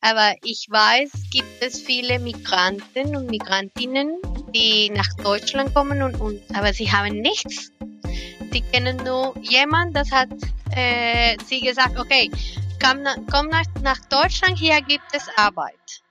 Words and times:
Aber 0.00 0.34
ich 0.42 0.66
weiß, 0.68 1.10
gibt 1.30 1.62
es 1.62 1.80
viele 1.80 2.18
Migranten 2.18 3.16
und 3.16 3.30
Migrantinnen, 3.30 4.20
die 4.54 4.90
nach 4.90 5.12
Deutschland 5.22 5.74
kommen 5.74 6.02
und, 6.02 6.20
und 6.20 6.40
aber 6.54 6.72
sie 6.72 6.90
haben 6.90 7.20
nichts. 7.20 7.72
Sie 8.52 8.60
kennen 8.60 8.96
nur 8.98 9.36
jemand, 9.42 9.96
das 9.96 10.10
hat 10.10 10.30
äh, 10.70 11.36
sie 11.46 11.60
gesagt, 11.60 11.98
okay, 11.98 12.30
komm, 12.82 13.04
komm 13.30 13.48
nach, 13.48 13.66
nach 13.82 13.98
Deutschland, 14.08 14.58
hier 14.58 14.80
gibt 14.82 15.06
es 15.12 15.28
Arbeit. 15.36 16.02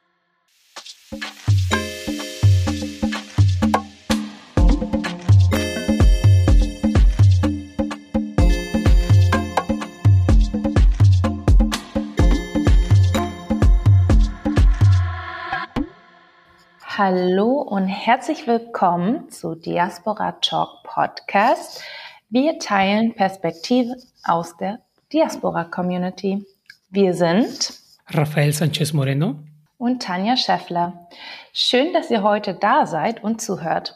Hallo 16.97 17.61
und 17.61 17.86
herzlich 17.86 18.47
willkommen 18.47 19.29
zu 19.29 19.54
Diaspora 19.54 20.32
Talk 20.42 20.82
Podcast. 20.82 21.83
Wir 22.29 22.57
teilen 22.57 23.14
Perspektiven 23.14 24.01
aus 24.24 24.57
der 24.57 24.79
Diaspora 25.14 25.65
Community. 25.65 26.43
Wir 26.89 27.14
sind 27.14 27.71
Rafael 28.07 28.52
Sanchez 28.52 28.93
Moreno 28.93 29.36
und 29.78 30.02
Tanja 30.02 30.36
Scheffler. 30.36 31.07
Schön, 31.54 31.93
dass 31.93 32.09
ihr 32.09 32.23
heute 32.23 32.55
da 32.55 32.88
seid 32.88 33.23
und 33.23 33.44
zuhört. 33.44 33.95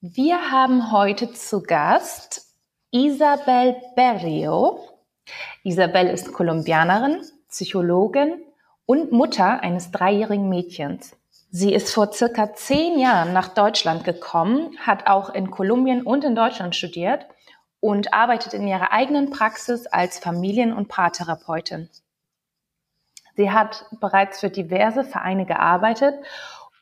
Wir 0.00 0.50
haben 0.50 0.90
heute 0.90 1.34
zu 1.34 1.62
Gast 1.62 2.46
Isabel 2.92 3.76
Berrio. 3.94 4.80
Isabel 5.64 6.06
ist 6.06 6.32
Kolumbianerin, 6.32 7.20
Psychologin 7.50 8.40
und 8.86 9.12
Mutter 9.12 9.60
eines 9.60 9.90
dreijährigen 9.90 10.48
Mädchens. 10.48 11.17
Sie 11.50 11.72
ist 11.72 11.94
vor 11.94 12.12
circa 12.12 12.52
zehn 12.52 12.98
Jahren 12.98 13.32
nach 13.32 13.48
Deutschland 13.48 14.04
gekommen, 14.04 14.76
hat 14.80 15.06
auch 15.06 15.30
in 15.30 15.50
Kolumbien 15.50 16.02
und 16.02 16.22
in 16.24 16.34
Deutschland 16.34 16.76
studiert 16.76 17.26
und 17.80 18.12
arbeitet 18.12 18.52
in 18.52 18.68
ihrer 18.68 18.92
eigenen 18.92 19.30
Praxis 19.30 19.86
als 19.86 20.18
Familien- 20.18 20.74
und 20.74 20.88
Paartherapeutin. 20.88 21.88
Sie 23.36 23.50
hat 23.50 23.86
bereits 24.00 24.40
für 24.40 24.50
diverse 24.50 25.04
Vereine 25.04 25.46
gearbeitet 25.46 26.16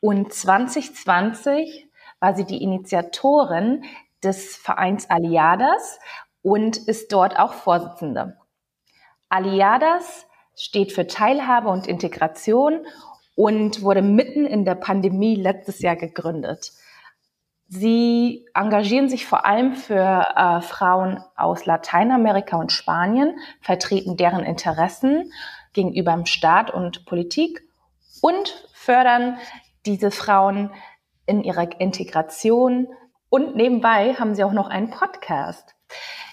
und 0.01 0.33
2020 0.33 1.87
war 2.19 2.35
sie 2.35 2.45
die 2.45 2.61
Initiatorin 2.61 3.85
des 4.23 4.57
Vereins 4.57 5.09
Aliadas 5.09 5.99
und 6.41 6.77
ist 6.77 7.13
dort 7.13 7.39
auch 7.39 7.53
Vorsitzende. 7.53 8.37
Aliadas 9.29 10.25
steht 10.55 10.91
für 10.91 11.07
Teilhabe 11.07 11.69
und 11.69 11.87
Integration 11.87 12.85
und 13.37 13.83
wurde 13.83 14.01
mitten 14.01 14.47
in 14.47 14.65
der 14.65 14.73
Pandemie 14.73 15.35
letztes 15.35 15.79
Jahr 15.79 15.95
gegründet. 15.95 16.71
Sie 17.67 18.47
engagieren 18.55 19.09
sich 19.09 19.27
vor 19.27 19.45
allem 19.45 19.73
für 19.75 20.25
äh, 20.35 20.61
Frauen 20.61 21.23
aus 21.35 21.67
Lateinamerika 21.67 22.57
und 22.57 22.71
Spanien, 22.71 23.37
vertreten 23.61 24.17
deren 24.17 24.43
Interessen 24.43 25.31
gegenüber 25.73 26.13
dem 26.13 26.25
Staat 26.25 26.71
und 26.71 27.05
Politik 27.05 27.61
und 28.21 28.67
fördern 28.73 29.37
diese 29.85 30.09
Frauen 30.09 30.71
in 31.27 31.43
ihrer 31.43 31.79
Integration. 31.79 32.87
Und 33.29 33.55
nebenbei 33.55 34.15
haben 34.15 34.33
sie 34.33 34.43
auch 34.43 34.53
noch 34.53 34.67
einen 34.67 34.89
Podcast. 34.89 35.75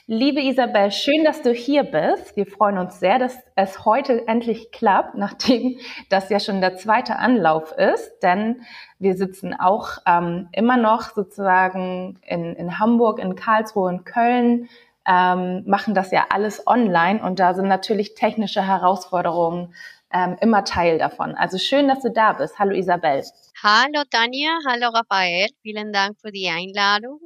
Liebe 0.06 0.42
Isabel, 0.42 0.92
schön, 0.92 1.24
dass 1.24 1.41
du 1.41 1.50
hier 1.55 1.83
bist. 1.83 2.36
Wir 2.36 2.44
freuen 2.44 2.77
uns 2.77 3.00
sehr, 3.00 3.19
dass 3.19 3.38
es 3.55 3.86
heute 3.86 4.28
endlich 4.28 4.70
klappt, 4.70 5.14
nachdem 5.16 5.78
das 6.10 6.28
ja 6.28 6.41
schon 6.41 6.60
der 6.60 6.77
zweite 6.77 7.16
Anlauf 7.16 7.72
ist. 7.72 8.19
Denn 8.22 8.60
wir 8.98 9.16
sitzen 9.16 9.55
auch 9.58 9.97
ähm, 10.05 10.50
immer 10.52 10.77
noch 10.77 11.14
sozusagen 11.14 12.20
in, 12.27 12.55
in 12.55 12.78
Hamburg, 12.78 13.19
in 13.19 13.34
Karlsruhe, 13.34 13.91
in 13.91 14.04
Köln, 14.04 14.69
ähm, 15.09 15.64
machen 15.66 15.94
das 15.94 16.10
ja 16.10 16.26
alles 16.28 16.66
online 16.66 17.22
und 17.22 17.38
da 17.38 17.54
sind 17.54 17.69
natürlich 17.69 18.14
technische 18.14 18.66
Herausforderungen 18.66 19.75
ähm, 20.12 20.37
immer 20.43 20.64
Teil 20.64 20.98
davon. 20.98 21.34
Also 21.34 21.56
schön, 21.56 21.88
dass 21.88 22.00
du 22.00 22.10
da 22.10 22.34
bist. 22.34 22.59
Hallo 22.59 22.72
Isabel. 22.72 23.25
Hallo 23.62 24.03
Tanja, 24.10 24.59
hallo 24.69 24.88
Raphael, 24.88 25.48
vielen 25.62 25.94
Dank 25.94 26.19
für 26.20 26.31
die 26.31 26.48
Einladung. 26.48 27.20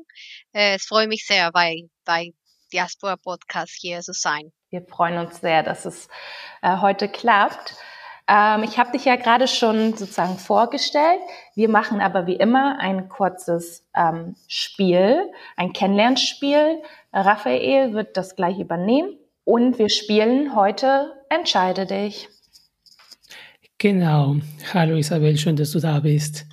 Äh, 0.52 0.76
es 0.76 0.86
freut 0.86 1.08
mich 1.08 1.26
sehr, 1.26 1.50
bei, 1.50 1.82
bei 2.04 2.32
Diaspora 2.72 3.16
Podcast 3.16 3.76
hier 3.78 4.00
zu 4.00 4.12
sein. 4.12 4.52
Wir 4.70 4.82
freuen 4.82 5.18
uns 5.18 5.40
sehr, 5.40 5.62
dass 5.62 5.84
es 5.84 6.08
äh, 6.62 6.78
heute 6.78 7.08
klappt. 7.08 7.76
Ähm, 8.28 8.62
ich 8.62 8.78
habe 8.78 8.92
dich 8.92 9.06
ja 9.06 9.16
gerade 9.16 9.48
schon 9.48 9.96
sozusagen 9.96 10.38
vorgestellt. 10.38 11.20
Wir 11.54 11.68
machen 11.68 12.00
aber 12.00 12.26
wie 12.26 12.36
immer 12.36 12.78
ein 12.78 13.08
kurzes 13.08 13.86
ähm, 13.96 14.36
Spiel, 14.46 15.30
ein 15.56 15.72
Kennenlernspiel. 15.72 16.82
Raphael 17.12 17.94
wird 17.94 18.16
das 18.16 18.36
gleich 18.36 18.58
übernehmen 18.58 19.16
und 19.44 19.78
wir 19.78 19.88
spielen 19.88 20.54
heute 20.54 21.14
Entscheide 21.30 21.86
dich. 21.86 22.28
Genau. 23.78 24.36
Hallo 24.72 24.96
Isabel, 24.96 25.36
schön, 25.36 25.56
dass 25.56 25.70
du 25.70 25.80
da 25.80 26.00
bist. 26.00 26.46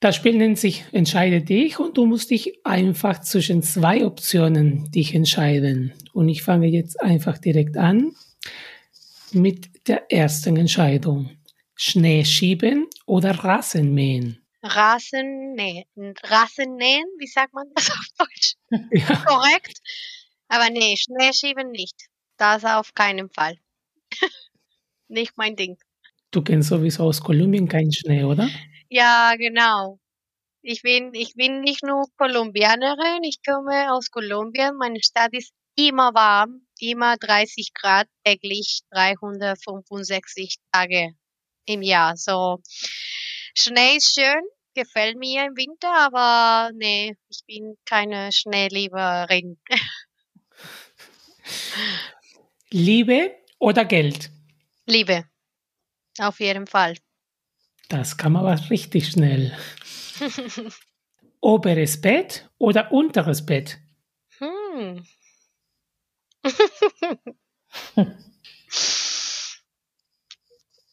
Das 0.00 0.16
Spiel 0.16 0.34
nennt 0.38 0.58
sich 0.58 0.84
Entscheide 0.92 1.42
dich 1.42 1.78
und 1.78 1.98
du 1.98 2.06
musst 2.06 2.30
dich 2.30 2.64
einfach 2.64 3.20
zwischen 3.20 3.62
zwei 3.62 4.06
Optionen 4.06 4.90
dich 4.90 5.14
entscheiden. 5.14 5.92
Und 6.14 6.30
ich 6.30 6.42
fange 6.42 6.68
jetzt 6.68 6.98
einfach 7.02 7.36
direkt 7.36 7.76
an 7.76 8.12
mit 9.32 9.88
der 9.88 10.10
ersten 10.10 10.56
Entscheidung. 10.56 11.36
Schnee 11.76 12.24
schieben 12.24 12.88
oder 13.04 13.32
Rasen 13.32 13.92
mähen? 13.92 14.40
Rasen 14.62 15.54
nähen. 15.54 15.84
Rasen 16.22 16.76
nähen, 16.76 17.06
wie 17.18 17.26
sagt 17.26 17.52
man 17.52 17.66
das 17.74 17.90
auf 17.90 18.06
Deutsch? 18.18 18.54
Ja. 18.92 19.16
Korrekt. 19.26 19.80
Aber 20.48 20.70
nee, 20.70 20.96
Schnee 20.96 21.32
schieben 21.32 21.72
nicht. 21.72 21.96
Das 22.38 22.64
auf 22.64 22.94
keinen 22.94 23.28
Fall. 23.28 23.58
nicht 25.08 25.32
mein 25.36 25.56
Ding. 25.56 25.76
Du 26.30 26.40
kennst 26.42 26.70
sowieso 26.70 27.04
aus 27.04 27.20
Kolumbien 27.20 27.68
keinen 27.68 27.92
Schnee, 27.92 28.24
oder? 28.24 28.48
Ja, 28.92 29.36
genau. 29.36 30.00
Ich 30.62 30.82
bin, 30.82 31.14
ich 31.14 31.34
bin 31.34 31.60
nicht 31.60 31.84
nur 31.84 32.06
Kolumbianerin, 32.16 33.22
ich 33.22 33.38
komme 33.46 33.92
aus 33.92 34.10
Kolumbien. 34.10 34.76
Meine 34.76 35.00
Stadt 35.00 35.32
ist 35.32 35.52
immer 35.76 36.12
warm, 36.12 36.66
immer 36.80 37.16
30 37.16 37.72
Grad 37.72 38.08
täglich, 38.24 38.80
365 38.90 40.56
Tage 40.72 41.14
im 41.66 41.82
Jahr. 41.82 42.16
So, 42.16 42.58
Schnee 43.54 43.96
ist 43.96 44.12
schön, 44.12 44.42
gefällt 44.74 45.16
mir 45.16 45.44
im 45.44 45.56
Winter, 45.56 45.92
aber 45.94 46.72
nee, 46.74 47.14
ich 47.28 47.44
bin 47.46 47.76
keine 47.84 48.32
Schneelieberin. 48.32 49.60
Liebe 52.70 53.36
oder 53.60 53.84
Geld? 53.84 54.30
Liebe. 54.86 55.28
Auf 56.18 56.40
jeden 56.40 56.66
Fall. 56.66 56.96
Das 57.90 58.16
kann 58.16 58.32
man 58.32 58.46
aber 58.46 58.70
richtig 58.70 59.08
schnell. 59.08 59.52
Oberes 61.40 62.00
Bett 62.00 62.48
oder 62.56 62.92
unteres 62.92 63.44
Bett? 63.44 63.78
Hm. 64.38 65.04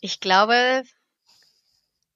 ich 0.02 0.19
glaube, 0.19 0.84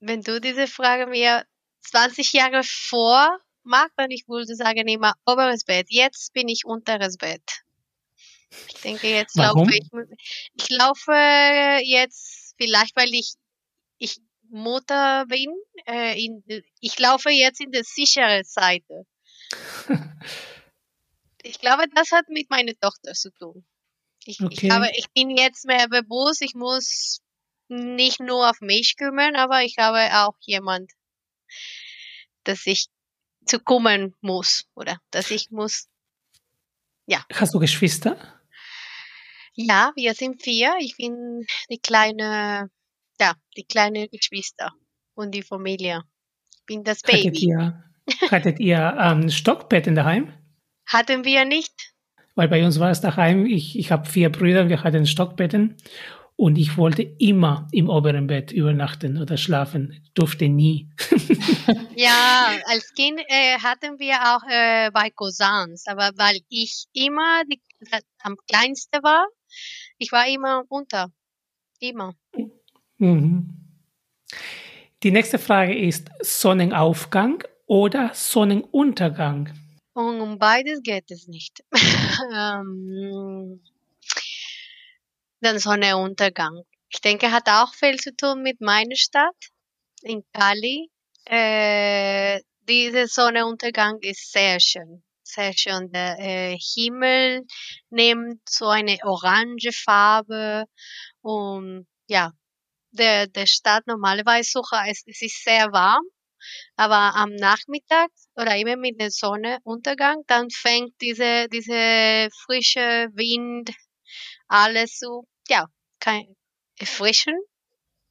wenn 0.00 0.22
du 0.22 0.40
diese 0.40 0.66
Frage 0.66 1.06
mir 1.06 1.46
20 1.82 2.32
Jahre 2.32 2.62
vor 2.64 3.38
machst, 3.62 3.92
dann 3.96 4.10
ich 4.10 4.26
würde 4.26 4.56
sagen 4.56 4.88
immer 4.88 5.14
oberes 5.24 5.62
Bett. 5.64 5.86
Jetzt 5.90 6.32
bin 6.32 6.48
ich 6.48 6.64
unteres 6.64 7.18
Bett. 7.18 7.62
Ich 8.66 8.80
denke, 8.80 9.08
jetzt 9.08 9.36
Warum? 9.36 9.68
laufe 9.68 9.78
ich, 9.78 9.88
ich 10.54 10.70
laufe 10.70 11.12
jetzt 11.84 12.56
vielleicht, 12.58 12.96
weil 12.96 13.14
ich, 13.14 13.34
ich 13.98 14.20
Mutter 14.52 15.26
bin. 15.26 15.50
Äh, 15.86 16.24
in, 16.24 16.44
ich 16.80 16.98
laufe 16.98 17.30
jetzt 17.30 17.60
in 17.60 17.72
der 17.72 17.84
sicheren 17.84 18.44
Seite. 18.44 19.06
ich 21.42 21.58
glaube, 21.58 21.84
das 21.94 22.12
hat 22.12 22.28
mit 22.28 22.50
meiner 22.50 22.74
Tochter 22.80 23.12
zu 23.14 23.30
tun. 23.32 23.64
Ich, 24.24 24.40
okay. 24.40 24.52
ich, 24.52 24.60
glaube, 24.60 24.90
ich 24.96 25.10
bin 25.12 25.30
jetzt 25.30 25.64
mehr 25.66 25.88
bewusst, 25.88 26.42
ich 26.42 26.54
muss 26.54 27.20
nicht 27.68 28.20
nur 28.20 28.48
auf 28.48 28.60
mich 28.60 28.96
kümmern, 28.96 29.34
aber 29.34 29.62
ich 29.62 29.78
habe 29.78 29.98
auch 30.24 30.36
jemand, 30.40 30.92
dass 32.44 32.66
ich 32.66 32.86
zu 33.46 33.58
kümmern 33.58 34.14
muss 34.20 34.64
oder 34.74 35.00
dass 35.10 35.30
ich 35.30 35.50
muss. 35.50 35.88
Ja. 37.06 37.24
Hast 37.32 37.54
du 37.54 37.58
Geschwister? 37.58 38.16
Ja, 39.54 39.92
wir 39.96 40.14
sind 40.14 40.42
vier. 40.42 40.74
Ich 40.78 40.96
bin 40.96 41.44
die 41.68 41.78
kleine 41.78 42.70
ja, 43.22 43.34
die 43.56 43.64
kleinen 43.64 44.08
Geschwister 44.10 44.72
und 45.14 45.32
die 45.32 45.42
Familie. 45.42 46.02
Ich 46.54 46.66
bin 46.66 46.82
das 46.82 47.02
Baby. 47.02 47.28
Hattet 47.28 47.42
ihr, 47.42 47.84
hattet 48.30 48.60
ihr 48.60 48.96
ähm, 48.98 49.30
Stockbetten 49.30 49.94
daheim? 49.94 50.32
Hatten 50.86 51.24
wir 51.24 51.44
nicht. 51.44 51.94
Weil 52.34 52.48
bei 52.48 52.64
uns 52.64 52.80
war 52.80 52.90
es 52.90 53.00
daheim, 53.00 53.46
ich, 53.46 53.78
ich 53.78 53.92
habe 53.92 54.08
vier 54.08 54.30
Brüder, 54.32 54.68
wir 54.68 54.82
hatten 54.82 55.06
Stockbetten 55.06 55.76
und 56.34 56.56
ich 56.56 56.76
wollte 56.76 57.02
immer 57.02 57.68
im 57.70 57.88
oberen 57.88 58.26
Bett 58.26 58.50
übernachten 58.50 59.20
oder 59.20 59.36
schlafen, 59.36 60.02
durfte 60.14 60.48
nie. 60.48 60.90
ja, 61.94 62.58
als 62.66 62.92
Kind 62.94 63.20
äh, 63.28 63.58
hatten 63.58 64.00
wir 64.00 64.16
auch 64.30 64.42
äh, 64.48 64.90
bei 64.90 65.10
Cousins, 65.10 65.86
aber 65.86 66.10
weil 66.16 66.40
ich 66.48 66.86
immer 66.92 67.44
die, 67.44 67.60
am 68.22 68.36
kleinsten 68.48 69.02
war, 69.04 69.26
ich 69.98 70.10
war 70.10 70.26
immer 70.26 70.64
unter, 70.68 71.12
immer. 71.78 72.14
Mhm. 73.02 73.48
Die 75.02 75.10
nächste 75.10 75.40
Frage 75.40 75.76
ist 75.76 76.08
Sonnenaufgang 76.20 77.42
oder 77.66 78.14
Sonnenuntergang? 78.14 79.52
Um 79.92 80.38
beides 80.38 80.80
geht 80.84 81.10
es 81.10 81.26
nicht. 81.26 81.64
ähm, 82.32 83.60
den 85.40 85.58
Sonnenuntergang. 85.58 86.62
Ich 86.90 87.00
denke, 87.00 87.32
hat 87.32 87.48
auch 87.48 87.74
viel 87.74 87.98
zu 87.98 88.14
tun 88.14 88.40
mit 88.44 88.60
meiner 88.60 88.94
Stadt 88.94 89.50
in 90.02 90.22
Cali. 90.32 90.88
Äh, 91.24 92.40
dieser 92.68 93.08
Sonnenuntergang 93.08 93.98
ist 94.00 94.30
sehr 94.30 94.60
schön. 94.60 95.02
Sehr 95.24 95.52
schön. 95.54 95.90
Der 95.90 96.20
äh, 96.20 96.56
Himmel 96.56 97.42
nimmt 97.90 98.48
so 98.48 98.68
eine 98.68 98.96
orange 99.02 99.72
Farbe 99.72 100.66
und 101.20 101.88
ja, 102.06 102.30
der, 102.92 103.26
der 103.26 103.46
Stadt 103.46 103.86
normalerweise 103.86 104.50
suche 104.52 104.76
es, 104.88 105.02
es 105.06 105.22
ist 105.22 105.44
sehr 105.44 105.72
warm, 105.72 106.04
aber 106.76 107.16
am 107.16 107.30
Nachmittag 107.34 108.08
oder 108.34 108.56
immer 108.56 108.76
mit 108.76 109.00
dem 109.00 109.10
Sonnenuntergang, 109.10 110.22
dann 110.26 110.48
fängt 110.50 110.92
diese, 111.00 111.48
diese 111.48 112.28
frische 112.44 113.08
Wind, 113.14 113.70
alles 114.48 114.98
so 114.98 115.24
ja, 115.48 115.66
kann 116.00 116.22
erfrischen, 116.78 117.34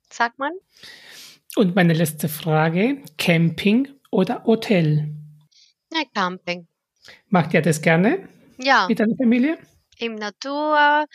sagt 0.10 0.39
man. 0.39 0.51
Und 1.56 1.75
meine 1.75 1.94
letzte 1.94 2.30
Frage, 2.30 3.04
Camping 3.18 3.89
oder 4.10 4.44
Hotel? 4.45 5.13
Ja, 5.92 6.04
Camping. 6.13 6.68
Macht 7.30 7.54
ihr 7.54 7.62
das 7.62 7.81
gerne? 7.81 8.30
Ja. 8.57 8.88
Mit 8.88 9.00
deiner 9.00 9.16
Familie? 9.18 9.57
Im 10.01 10.15
Natur, 10.15 11.06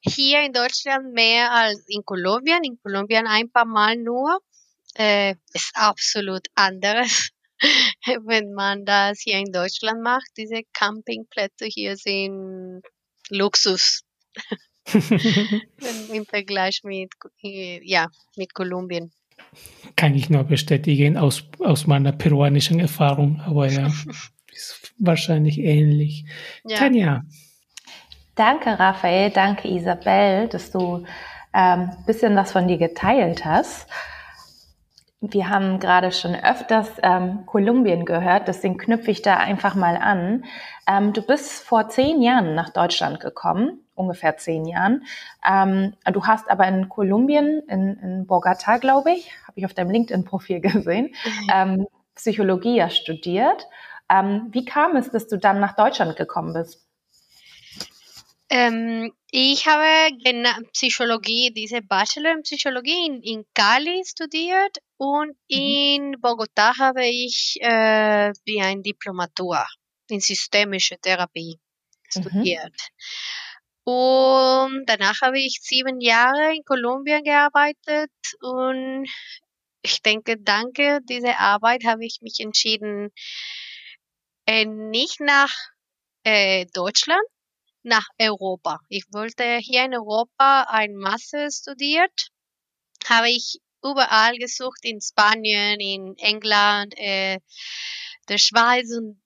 hier 0.00 0.44
in 0.44 0.52
Deutschland 0.52 1.12
mehr 1.12 1.52
als 1.52 1.84
in 1.86 2.02
Kolumbien. 2.04 2.64
In 2.64 2.76
Kolumbien 2.82 3.26
ein 3.26 3.50
paar 3.50 3.64
Mal 3.64 3.96
nur. 3.96 4.40
Äh, 4.94 5.36
ist 5.54 5.70
absolut 5.74 6.46
anderes, 6.54 7.30
wenn 8.24 8.52
man 8.52 8.84
das 8.84 9.20
hier 9.20 9.38
in 9.38 9.52
Deutschland 9.52 10.02
macht. 10.02 10.26
Diese 10.36 10.62
Campingplätze 10.72 11.66
hier 11.66 11.96
sind 11.96 12.82
Luxus. 13.30 14.02
Im 16.12 16.26
Vergleich 16.26 16.80
mit, 16.82 17.12
ja, 17.40 18.08
mit 18.36 18.52
Kolumbien. 18.54 19.12
Kann 19.96 20.14
ich 20.14 20.30
nur 20.30 20.44
bestätigen 20.44 21.16
aus, 21.16 21.44
aus 21.60 21.86
meiner 21.86 22.12
peruanischen 22.12 22.80
Erfahrung, 22.80 23.40
aber 23.40 23.70
ja, 23.70 23.86
ist 24.52 24.92
wahrscheinlich 24.98 25.58
ähnlich. 25.58 26.24
Ja. 26.64 26.78
Tanja. 26.78 27.22
Danke, 28.34 28.78
Raphael, 28.78 29.30
danke, 29.30 29.68
Isabel, 29.68 30.48
dass 30.48 30.70
du 30.70 31.04
ein 31.52 31.90
ähm, 31.90 32.04
bisschen 32.06 32.34
was 32.34 32.52
von 32.52 32.66
dir 32.66 32.78
geteilt 32.78 33.44
hast. 33.44 33.88
Wir 35.20 35.48
haben 35.48 35.78
gerade 35.78 36.10
schon 36.10 36.34
öfters 36.34 36.90
ähm, 37.02 37.46
Kolumbien 37.46 38.04
gehört, 38.04 38.48
deswegen 38.48 38.78
knüpfe 38.78 39.10
ich 39.10 39.22
da 39.22 39.36
einfach 39.36 39.74
mal 39.74 39.96
an. 39.96 40.44
Ähm, 40.88 41.12
du 41.12 41.22
bist 41.22 41.62
vor 41.62 41.88
zehn 41.88 42.22
Jahren 42.22 42.54
nach 42.54 42.70
Deutschland 42.70 43.20
gekommen 43.20 43.82
ungefähr 43.94 44.36
zehn 44.36 44.64
Jahren. 44.66 45.04
Ähm, 45.48 45.94
du 46.12 46.26
hast 46.26 46.50
aber 46.50 46.66
in 46.68 46.88
Kolumbien, 46.88 47.62
in, 47.68 47.98
in 47.98 48.26
Bogota, 48.26 48.78
glaube 48.78 49.12
ich, 49.12 49.30
habe 49.46 49.58
ich 49.58 49.64
auf 49.64 49.74
deinem 49.74 49.90
LinkedIn-Profil 49.90 50.60
gesehen, 50.60 51.14
mhm. 51.46 51.86
Psychologie 52.14 52.84
studiert. 52.90 53.66
Ähm, 54.10 54.48
wie 54.50 54.64
kam 54.64 54.96
es, 54.96 55.10
dass 55.10 55.28
du 55.28 55.38
dann 55.38 55.60
nach 55.60 55.74
Deutschland 55.74 56.16
gekommen 56.16 56.52
bist? 56.52 56.86
Ähm, 58.54 59.10
ich 59.30 59.66
habe 59.66 60.14
Psychologie, 60.74 61.50
diese 61.54 61.80
Bachelor 61.80 62.32
in 62.32 62.42
Psychologie 62.42 63.06
in, 63.06 63.22
in 63.22 63.46
Cali 63.54 64.02
studiert 64.04 64.76
und 64.98 65.28
mhm. 65.28 65.34
in 65.48 66.20
Bogota 66.20 66.76
habe 66.78 67.06
ich 67.06 67.56
äh, 67.62 68.30
wie 68.44 68.60
ein 68.60 68.82
Diplomatur 68.82 69.64
in 70.10 70.20
systemische 70.20 70.98
Therapie 70.98 71.58
mhm. 72.14 72.20
studiert. 72.20 72.74
Mhm. 73.86 73.92
Und 73.94 74.84
danach 74.86 75.22
habe 75.22 75.40
ich 75.40 75.60
sieben 75.62 76.02
Jahre 76.02 76.54
in 76.54 76.62
Kolumbien 76.64 77.24
gearbeitet 77.24 78.12
und 78.42 79.06
ich 79.80 80.02
denke, 80.02 80.36
danke 80.38 81.00
dieser 81.08 81.38
Arbeit 81.38 81.84
habe 81.86 82.04
ich 82.04 82.18
mich 82.20 82.38
entschieden, 82.38 83.12
äh, 84.44 84.66
nicht 84.66 85.20
nach 85.20 85.52
äh, 86.24 86.66
Deutschland, 86.74 87.22
nach 87.82 88.06
Europa. 88.18 88.78
Ich 88.88 89.04
wollte 89.12 89.58
hier 89.58 89.84
in 89.84 89.94
Europa 89.94 90.66
ein 90.68 90.94
Master 90.94 91.50
studiert, 91.50 92.28
habe 93.08 93.30
ich 93.30 93.58
überall 93.84 94.36
gesucht, 94.36 94.80
in 94.82 95.00
Spanien, 95.00 95.80
in 95.80 96.16
England, 96.18 96.94
äh, 96.96 97.38
der 98.28 98.38
Schweiz 98.38 98.90
und 98.96 99.20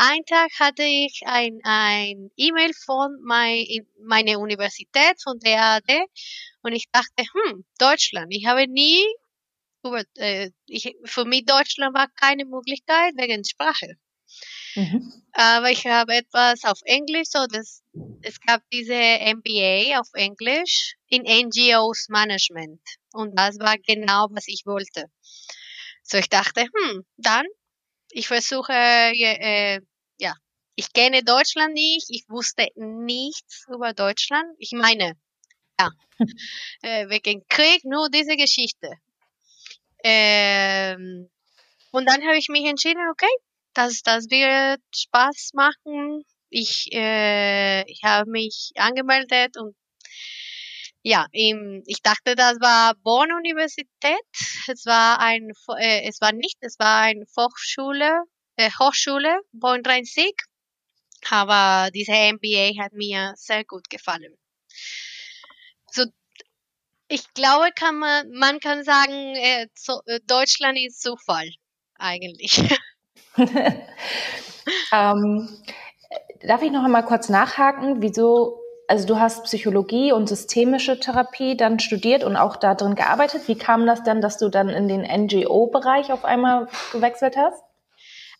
ein 0.00 0.24
Tag 0.26 0.50
hatte 0.60 0.84
ich 0.84 1.22
ein, 1.26 1.58
ein 1.64 2.30
E-Mail 2.36 2.72
von 2.86 3.18
mein, 3.24 3.66
meiner 4.00 4.38
Universität, 4.38 5.20
von 5.20 5.40
der 5.40 5.60
AD, 5.60 6.06
und 6.62 6.72
ich 6.72 6.86
dachte, 6.92 7.24
hm, 7.32 7.64
Deutschland. 7.78 8.28
Ich 8.30 8.46
habe 8.46 8.68
nie 8.68 9.04
über, 9.84 10.02
äh, 10.16 10.50
ich, 10.66 10.94
für 11.04 11.24
mich 11.24 11.46
Deutschland 11.46 11.96
war 11.96 12.08
keine 12.14 12.44
Möglichkeit 12.44 13.14
wegen 13.16 13.44
Sprache. 13.44 13.96
Mhm. 14.78 15.12
Aber 15.32 15.72
ich 15.72 15.86
habe 15.86 16.14
etwas 16.14 16.62
auf 16.62 16.78
Englisch, 16.84 17.30
so 17.30 17.46
das, 17.50 17.82
es 18.22 18.38
gab 18.40 18.62
diese 18.72 18.94
MBA 18.94 19.98
auf 19.98 20.06
Englisch 20.14 20.94
in 21.08 21.22
NGOs 21.22 22.06
Management. 22.08 22.80
Und 23.12 23.36
das 23.36 23.58
war 23.58 23.76
genau, 23.78 24.28
was 24.30 24.46
ich 24.46 24.62
wollte. 24.66 25.06
So 26.04 26.18
ich 26.18 26.28
dachte, 26.28 26.60
hm, 26.62 27.04
dann 27.16 27.44
ich 28.12 28.28
versuche, 28.28 28.72
äh, 28.72 29.80
ja, 30.18 30.34
ich 30.76 30.92
kenne 30.92 31.24
Deutschland 31.24 31.74
nicht, 31.74 32.06
ich 32.10 32.24
wusste 32.28 32.68
nichts 32.76 33.66
über 33.68 33.92
Deutschland. 33.94 34.46
Ich 34.58 34.70
meine, 34.70 35.14
ja, 35.80 35.90
äh, 36.82 37.08
wegen 37.08 37.44
Krieg 37.48 37.84
nur 37.84 38.08
diese 38.10 38.36
Geschichte. 38.36 38.92
Ähm, 40.04 41.28
und 41.90 42.06
dann 42.08 42.22
habe 42.22 42.38
ich 42.38 42.48
mich 42.48 42.64
entschieden, 42.64 43.02
okay, 43.10 43.26
das, 43.78 44.02
das 44.02 44.24
wird 44.28 44.82
Spaß 44.94 45.52
machen. 45.54 46.24
Ich, 46.50 46.88
äh, 46.92 47.82
ich 47.88 48.02
habe 48.02 48.30
mich 48.30 48.72
angemeldet 48.76 49.56
und 49.56 49.76
ja, 51.02 51.26
im, 51.32 51.82
ich 51.86 52.02
dachte, 52.02 52.34
das 52.34 52.58
war 52.60 52.94
Bonn 52.96 53.32
Universität. 53.32 54.20
Es 54.66 54.84
war 54.84 55.20
ein, 55.20 55.52
äh, 55.78 56.08
es 56.08 56.20
war 56.20 56.32
nicht, 56.32 56.56
es 56.60 56.78
war 56.78 57.02
eine 57.02 57.24
Hochschule, 57.36 58.24
äh, 58.56 58.70
Hochschule 58.80 59.40
Bonn 59.52 59.82
Rhein-Sieg. 59.86 60.42
Aber 61.30 61.90
diese 61.92 62.12
MBA 62.12 62.82
hat 62.82 62.92
mir 62.92 63.32
sehr 63.36 63.64
gut 63.64 63.88
gefallen. 63.90 64.34
So, 65.92 66.04
ich 67.08 67.32
glaube, 67.34 67.70
kann 67.74 67.98
man, 67.98 68.30
man 68.32 68.60
kann 68.60 68.84
sagen, 68.84 69.36
äh, 69.36 69.68
so, 69.74 70.00
äh, 70.06 70.20
Deutschland 70.26 70.78
ist 70.78 71.00
Zufall 71.00 71.48
eigentlich. 71.94 72.60
ähm, 74.92 75.48
darf 76.42 76.62
ich 76.62 76.70
noch 76.70 76.84
einmal 76.84 77.04
kurz 77.04 77.28
nachhaken, 77.28 78.00
wieso 78.02 78.60
also 78.88 79.06
du 79.06 79.20
hast 79.20 79.44
Psychologie 79.44 80.12
und 80.12 80.30
systemische 80.30 80.98
Therapie 80.98 81.56
dann 81.58 81.78
studiert 81.78 82.24
und 82.24 82.36
auch 82.36 82.56
da 82.56 82.74
drin 82.74 82.94
gearbeitet. 82.94 83.46
Wie 83.46 83.54
kam 83.54 83.86
das 83.86 84.02
denn, 84.02 84.22
dass 84.22 84.38
du 84.38 84.48
dann 84.48 84.70
in 84.70 84.88
den 84.88 85.02
NGO-Bereich 85.02 86.10
auf 86.10 86.24
einmal 86.24 86.68
gewechselt 86.90 87.36
hast? 87.36 87.62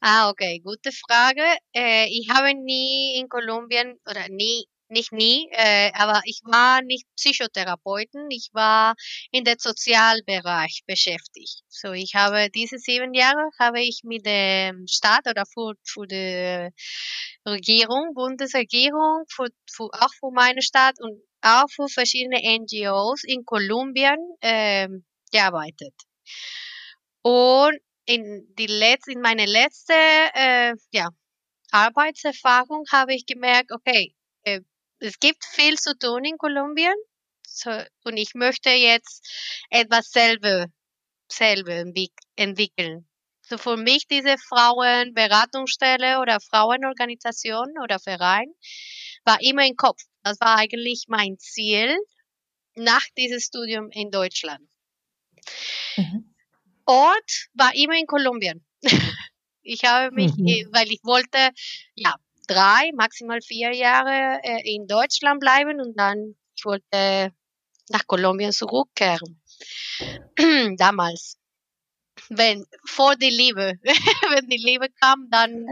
Ah, 0.00 0.30
okay, 0.30 0.60
gute 0.64 0.90
Frage. 0.90 1.42
Äh, 1.74 2.06
ich 2.06 2.30
habe 2.32 2.54
nie 2.54 3.18
in 3.20 3.28
Kolumbien 3.28 3.98
oder 4.08 4.28
nie 4.30 4.66
nicht 4.90 5.12
nie, 5.12 5.48
äh, 5.52 5.90
aber 5.94 6.20
ich 6.24 6.40
war 6.44 6.82
nicht 6.82 7.06
Psychotherapeutin, 7.16 8.26
ich 8.30 8.50
war 8.52 8.94
in 9.30 9.44
der 9.44 9.56
Sozialbereich 9.58 10.82
beschäftigt. 10.86 11.62
So, 11.68 11.92
ich 11.92 12.14
habe 12.14 12.50
diese 12.50 12.78
sieben 12.78 13.14
Jahre 13.14 13.50
habe 13.58 13.80
ich 13.80 14.00
mit 14.04 14.26
dem 14.26 14.86
Staat 14.86 15.26
oder 15.28 15.44
für, 15.46 15.74
für 15.84 16.06
die 16.06 16.70
Regierung, 17.46 18.14
Bundesregierung, 18.14 19.24
für, 19.28 19.48
für, 19.70 19.90
auch 19.92 20.12
für 20.18 20.30
meine 20.32 20.62
Stadt 20.62 20.96
und 21.00 21.22
auch 21.42 21.68
für 21.70 21.88
verschiedene 21.88 22.40
NGOs 22.58 23.24
in 23.24 23.44
Kolumbien 23.44 24.18
äh, 24.40 24.88
gearbeitet. 25.30 25.94
Und 27.22 27.78
in 28.06 28.54
die 28.58 28.66
letzte, 28.66 29.12
in 29.12 29.20
meine 29.20 29.46
letzte 29.46 29.92
äh, 30.34 30.74
ja, 30.92 31.10
Arbeitserfahrung 31.70 32.84
habe 32.90 33.14
ich 33.14 33.26
gemerkt, 33.26 33.70
okay, 33.72 34.14
äh, 34.44 34.60
es 35.00 35.18
gibt 35.18 35.44
viel 35.44 35.76
zu 35.78 35.96
tun 35.96 36.24
in 36.24 36.38
Kolumbien. 36.38 36.94
So, 37.46 37.70
und 38.04 38.16
ich 38.16 38.34
möchte 38.34 38.70
jetzt 38.70 39.26
etwas 39.70 40.10
selber, 40.10 40.66
selber 41.30 41.84
entwickeln. 42.36 43.08
So 43.42 43.56
für 43.56 43.76
mich 43.76 44.06
diese 44.06 44.36
Frauenberatungsstelle 44.36 46.20
oder 46.20 46.38
Frauenorganisation 46.40 47.78
oder 47.82 47.98
Verein 47.98 48.52
war 49.24 49.40
immer 49.40 49.66
im 49.66 49.76
Kopf. 49.76 50.02
Das 50.22 50.38
war 50.40 50.58
eigentlich 50.58 51.06
mein 51.08 51.38
Ziel 51.38 51.96
nach 52.74 53.04
diesem 53.16 53.40
Studium 53.40 53.90
in 53.90 54.10
Deutschland. 54.10 54.68
Mhm. 55.96 56.34
Ort 56.84 57.48
war 57.54 57.74
immer 57.74 57.98
in 57.98 58.06
Kolumbien. 58.06 58.66
ich 59.62 59.84
habe 59.84 60.14
mich, 60.14 60.32
mhm. 60.36 60.68
weil 60.72 60.90
ich 60.92 61.00
wollte, 61.02 61.50
ja, 61.94 62.14
drei, 62.48 62.90
maximal 62.96 63.40
vier 63.40 63.72
Jahre 63.72 64.40
äh, 64.42 64.74
in 64.74 64.86
Deutschland 64.88 65.38
bleiben 65.40 65.80
und 65.80 65.96
dann 65.96 66.34
ich 66.58 66.64
wollte 66.64 67.32
nach 67.90 68.06
Kolumbien 68.06 68.52
zurückkehren. 68.52 69.40
Damals. 70.76 71.36
Wenn, 72.28 72.64
vor 72.84 73.14
die 73.14 73.30
Liebe. 73.30 73.74
Wenn 73.84 74.48
die 74.48 74.62
Liebe 74.62 74.88
kam, 75.00 75.28
dann 75.30 75.66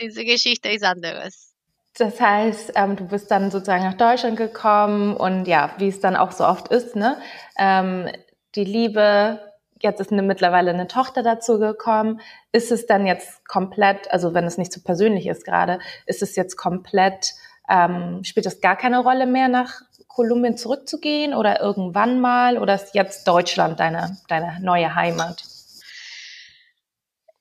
diese 0.00 0.24
Geschichte 0.24 0.68
ist 0.68 0.84
anderes. 0.84 1.54
Das 1.98 2.20
heißt, 2.20 2.72
ähm, 2.76 2.96
du 2.96 3.04
bist 3.08 3.30
dann 3.30 3.50
sozusagen 3.50 3.82
nach 3.82 3.96
Deutschland 3.96 4.36
gekommen 4.36 5.16
und 5.16 5.46
ja, 5.46 5.74
wie 5.78 5.88
es 5.88 6.00
dann 6.00 6.16
auch 6.16 6.30
so 6.30 6.46
oft 6.46 6.68
ist, 6.68 6.94
ne? 6.94 7.20
Ähm, 7.58 8.08
die 8.54 8.64
Liebe 8.64 9.49
jetzt 9.82 10.00
ist 10.00 10.12
eine, 10.12 10.22
mittlerweile 10.22 10.70
eine 10.70 10.86
Tochter 10.88 11.22
dazu 11.22 11.58
gekommen. 11.58 12.20
Ist 12.52 12.72
es 12.72 12.86
dann 12.86 13.06
jetzt 13.06 13.46
komplett, 13.46 14.10
also 14.10 14.34
wenn 14.34 14.44
es 14.44 14.58
nicht 14.58 14.72
so 14.72 14.80
persönlich 14.82 15.26
ist 15.26 15.44
gerade, 15.44 15.78
ist 16.06 16.22
es 16.22 16.36
jetzt 16.36 16.56
komplett, 16.56 17.34
ähm, 17.68 18.22
spielt 18.24 18.46
es 18.46 18.60
gar 18.60 18.76
keine 18.76 19.00
Rolle 19.00 19.26
mehr, 19.26 19.48
nach 19.48 19.82
Kolumbien 20.08 20.56
zurückzugehen 20.56 21.34
oder 21.34 21.60
irgendwann 21.60 22.20
mal? 22.20 22.58
Oder 22.58 22.74
ist 22.74 22.94
jetzt 22.94 23.26
Deutschland 23.26 23.80
deine, 23.80 24.18
deine 24.28 24.58
neue 24.60 24.94
Heimat? 24.94 25.44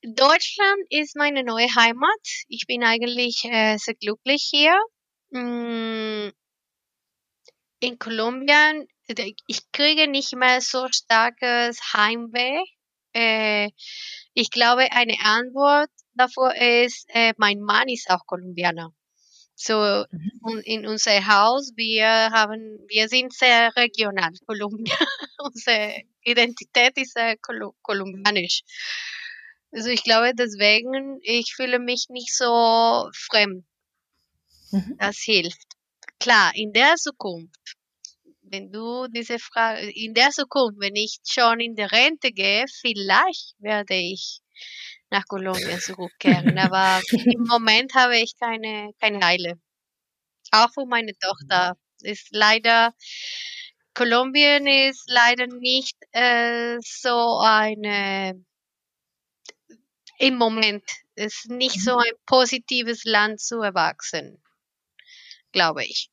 Deutschland 0.01 0.85
ist 0.89 1.17
meine 1.17 1.43
neue 1.43 1.67
Heimat. 1.75 2.19
Ich 2.47 2.65
bin 2.67 2.83
eigentlich 2.83 3.43
äh, 3.45 3.77
sehr 3.77 3.95
glücklich 3.95 4.47
hier. 4.49 4.77
Mm, 5.31 6.29
in 7.81 7.99
Kolumbien 7.99 8.87
ich 9.47 9.71
kriege 9.71 10.07
nicht 10.07 10.35
mehr 10.35 10.61
so 10.61 10.87
starkes 10.91 11.93
Heimweh. 11.93 12.63
Äh, 13.13 13.71
ich 14.33 14.51
glaube, 14.51 14.91
eine 14.91 15.17
Antwort 15.23 15.89
davor 16.13 16.55
ist, 16.55 17.05
äh, 17.09 17.33
mein 17.37 17.59
Mann 17.59 17.89
ist 17.89 18.09
auch 18.09 18.25
Kolumbianer. 18.25 18.93
So 19.55 20.05
mhm. 20.11 20.61
in 20.63 20.87
unser 20.87 21.27
Haus, 21.27 21.71
wir 21.75 22.07
haben, 22.07 22.79
wir 22.87 23.09
sind 23.09 23.33
sehr 23.33 23.75
regional, 23.75 24.31
Kolumbien. 24.45 24.95
Unsere 25.39 26.01
Identität 26.23 26.97
ist 26.97 27.13
sehr 27.13 27.35
kolumbianisch. 27.81 28.61
Also 29.71 29.89
ich 29.89 30.03
glaube 30.03 30.33
deswegen, 30.33 31.19
ich 31.23 31.53
fühle 31.55 31.79
mich 31.79 32.07
nicht 32.09 32.35
so 32.35 33.09
fremd. 33.13 33.65
Mhm. 34.71 34.95
Das 34.97 35.17
hilft. 35.17 35.67
Klar, 36.19 36.51
in 36.55 36.73
der 36.73 36.95
Zukunft 36.95 37.78
wenn 38.51 38.71
du 38.71 39.07
diese 39.07 39.39
Frage, 39.39 39.89
in 39.91 40.13
der 40.13 40.29
Zukunft, 40.31 40.79
wenn 40.79 40.95
ich 40.95 41.17
schon 41.27 41.59
in 41.59 41.75
der 41.75 41.91
Rente 41.91 42.31
gehe, 42.31 42.65
vielleicht 42.81 43.53
werde 43.59 43.95
ich 43.95 44.41
nach 45.09 45.25
Kolumbien 45.27 45.79
zurückkehren. 45.79 46.57
Aber 46.71 47.01
im 47.11 47.43
Moment 47.43 47.93
habe 47.95 48.17
ich 48.17 48.33
keine, 48.39 48.91
keine 48.99 49.23
Eile. 49.23 49.59
Auch 50.51 50.71
für 50.73 50.85
meine 50.85 51.13
Tochter 51.19 51.77
ist 52.01 52.29
leider, 52.31 52.93
Kolumbien 53.93 54.65
ist 54.67 55.03
leider 55.07 55.47
nicht 55.47 55.97
äh, 56.11 56.77
so 56.81 57.39
eine, 57.43 58.43
im 60.17 60.35
Moment 60.37 60.83
ist 61.15 61.49
nicht 61.49 61.81
so 61.81 61.97
ein 61.97 62.13
positives 62.25 63.03
Land 63.03 63.41
zu 63.41 63.61
erwachsen, 63.61 64.41
glaube 65.51 65.83
ich. 65.83 66.09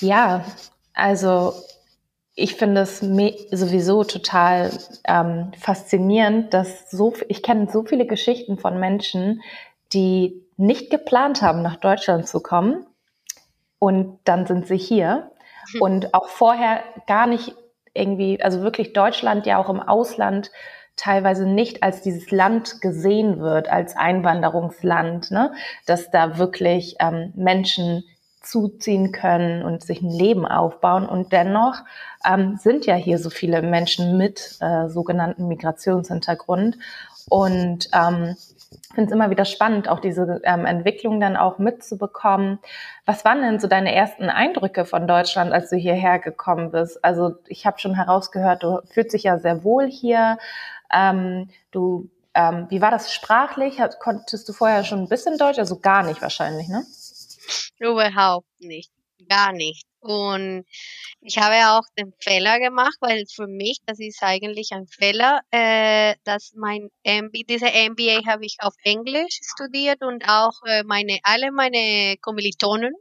Ja, 0.00 0.44
also 0.94 1.54
ich 2.34 2.56
finde 2.56 2.82
es 2.82 3.00
sowieso 3.00 4.04
total 4.04 4.70
ähm, 5.04 5.52
faszinierend, 5.58 6.52
dass 6.52 6.90
so 6.90 7.14
ich 7.28 7.42
kenne 7.42 7.68
so 7.70 7.84
viele 7.84 8.06
Geschichten 8.06 8.58
von 8.58 8.78
Menschen, 8.78 9.42
die 9.92 10.44
nicht 10.56 10.90
geplant 10.90 11.42
haben, 11.42 11.62
nach 11.62 11.76
Deutschland 11.76 12.28
zu 12.28 12.40
kommen 12.40 12.86
und 13.78 14.18
dann 14.24 14.46
sind 14.46 14.66
sie 14.66 14.76
hier 14.76 15.30
hm. 15.72 15.82
und 15.82 16.14
auch 16.14 16.28
vorher 16.28 16.82
gar 17.06 17.26
nicht 17.26 17.54
irgendwie, 17.94 18.42
also 18.42 18.60
wirklich 18.62 18.92
Deutschland 18.92 19.46
ja 19.46 19.58
auch 19.58 19.70
im 19.70 19.80
Ausland 19.80 20.50
teilweise 20.96 21.46
nicht 21.46 21.82
als 21.82 22.00
dieses 22.00 22.30
Land 22.30 22.80
gesehen 22.80 23.40
wird, 23.40 23.68
als 23.68 23.96
Einwanderungsland, 23.96 25.30
ne? 25.30 25.52
dass 25.86 26.10
da 26.10 26.38
wirklich 26.38 26.96
ähm, 27.00 27.32
Menschen 27.36 28.04
zuziehen 28.46 29.12
können 29.12 29.62
und 29.62 29.82
sich 29.82 30.02
ein 30.02 30.10
Leben 30.10 30.46
aufbauen. 30.46 31.08
Und 31.08 31.32
dennoch 31.32 31.76
ähm, 32.26 32.58
sind 32.62 32.86
ja 32.86 32.94
hier 32.94 33.18
so 33.18 33.30
viele 33.30 33.62
Menschen 33.62 34.16
mit 34.16 34.58
äh, 34.60 34.88
sogenannten 34.88 35.48
Migrationshintergrund. 35.48 36.78
Und 37.28 37.88
ähm, 37.92 38.36
finde 38.94 39.10
es 39.10 39.12
immer 39.12 39.30
wieder 39.30 39.44
spannend, 39.44 39.88
auch 39.88 40.00
diese 40.00 40.40
ähm, 40.44 40.64
Entwicklung 40.64 41.20
dann 41.20 41.36
auch 41.36 41.58
mitzubekommen. 41.58 42.58
Was 43.04 43.24
waren 43.24 43.42
denn 43.42 43.60
so 43.60 43.68
deine 43.68 43.94
ersten 43.94 44.28
Eindrücke 44.30 44.84
von 44.84 45.06
Deutschland, 45.06 45.52
als 45.52 45.70
du 45.70 45.76
hierher 45.76 46.18
gekommen 46.18 46.72
bist? 46.72 47.04
Also 47.04 47.34
ich 47.46 47.66
habe 47.66 47.78
schon 47.78 47.94
herausgehört, 47.94 48.62
du 48.62 48.80
fühlst 48.90 49.14
dich 49.14 49.24
ja 49.24 49.38
sehr 49.38 49.62
wohl 49.62 49.88
hier. 49.88 50.38
Ähm, 50.92 51.50
du, 51.70 52.08
ähm, 52.34 52.66
wie 52.70 52.80
war 52.80 52.90
das 52.90 53.12
sprachlich? 53.12 53.80
Konntest 54.00 54.48
du 54.48 54.52
vorher 54.52 54.82
schon 54.82 55.00
ein 55.00 55.08
bisschen 55.08 55.38
Deutsch? 55.38 55.58
Also 55.58 55.78
gar 55.78 56.02
nicht 56.02 56.22
wahrscheinlich, 56.22 56.68
ne? 56.68 56.82
Überhaupt 57.78 58.48
nicht. 58.60 58.90
Gar 59.28 59.52
nicht. 59.52 59.84
Und 60.00 60.64
ich 61.20 61.38
habe 61.38 61.56
auch 61.76 61.82
den 61.98 62.12
Fehler 62.20 62.60
gemacht, 62.60 62.96
weil 63.00 63.24
für 63.26 63.46
mich, 63.46 63.78
das 63.86 63.98
ist 63.98 64.22
eigentlich 64.22 64.70
ein 64.72 64.86
Fehler, 64.86 65.40
äh, 65.50 66.14
dass 66.24 66.52
mein 66.54 66.90
MBA, 67.04 67.42
diese 67.48 67.66
MBA 67.66 68.24
habe 68.26 68.44
ich 68.44 68.56
auf 68.60 68.74
Englisch 68.84 69.40
studiert 69.42 70.02
und 70.02 70.28
auch 70.28 70.52
äh, 70.66 70.84
meine, 70.84 71.18
alle 71.24 71.50
meine 71.50 72.16
Kommilitonen 72.20 72.92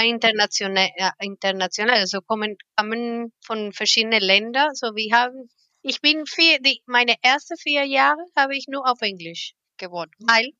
international, 0.00 0.88
international, 1.20 1.96
also 1.98 2.20
kommen, 2.20 2.56
kommen 2.76 3.32
von 3.44 3.72
verschiedenen 3.72 4.22
Ländern, 4.22 4.74
so 4.74 4.94
wir 4.94 5.14
haben, 5.16 5.48
ich 5.82 6.00
bin 6.00 6.26
vier, 6.26 6.58
die, 6.60 6.82
meine 6.86 7.14
ersten 7.22 7.56
vier 7.58 7.84
Jahre 7.84 8.24
habe 8.36 8.56
ich 8.56 8.66
nur 8.68 8.88
auf 8.88 9.00
Englisch 9.02 9.52
gewohnt, 9.76 10.12
weil 10.18 10.50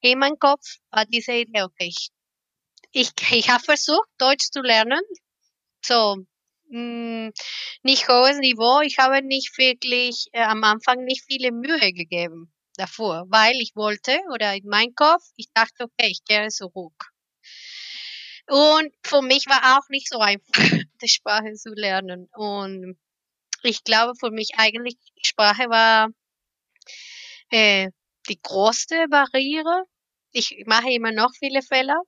in 0.00 0.18
meinem 0.18 0.38
Kopf 0.38 0.76
war 0.90 1.04
diese 1.06 1.32
Idee, 1.32 1.62
okay, 1.62 1.88
ich 1.88 2.10
ich, 2.92 3.10
ich 3.30 3.48
habe 3.48 3.62
versucht, 3.62 4.08
Deutsch 4.18 4.50
zu 4.50 4.60
lernen. 4.62 5.00
So, 5.84 6.16
mh, 6.70 7.28
mm, 7.28 7.32
nicht 7.82 8.08
hohes 8.08 8.38
Niveau. 8.38 8.80
Ich 8.80 8.98
habe 8.98 9.22
nicht 9.22 9.56
wirklich 9.58 10.26
äh, 10.32 10.42
am 10.42 10.64
Anfang 10.64 11.04
nicht 11.04 11.24
viele 11.26 11.52
Mühe 11.52 11.92
gegeben 11.92 12.52
davor, 12.74 13.26
weil 13.28 13.54
ich 13.60 13.72
wollte 13.76 14.18
oder 14.32 14.54
in 14.54 14.66
meinem 14.66 14.94
Kopf, 14.94 15.22
ich 15.36 15.48
dachte, 15.54 15.84
okay, 15.84 16.08
ich 16.10 16.24
kehre 16.24 16.48
zurück. 16.48 17.12
Und 18.48 18.92
für 19.04 19.22
mich 19.22 19.46
war 19.46 19.78
auch 19.78 19.88
nicht 19.90 20.08
so 20.08 20.18
einfach, 20.18 20.42
die 21.02 21.08
Sprache 21.08 21.52
zu 21.54 21.70
lernen. 21.74 22.28
Und 22.32 22.98
ich 23.62 23.84
glaube, 23.84 24.14
für 24.18 24.30
mich 24.30 24.50
eigentlich, 24.56 24.96
Sprache 25.22 25.68
war 25.68 26.08
äh, 27.50 27.90
die 28.28 28.40
größte 28.40 29.06
Barriere. 29.08 29.84
Ich 30.32 30.64
mache 30.66 30.90
immer 30.90 31.12
noch 31.12 31.30
viele 31.38 31.62
Fehler, 31.62 32.00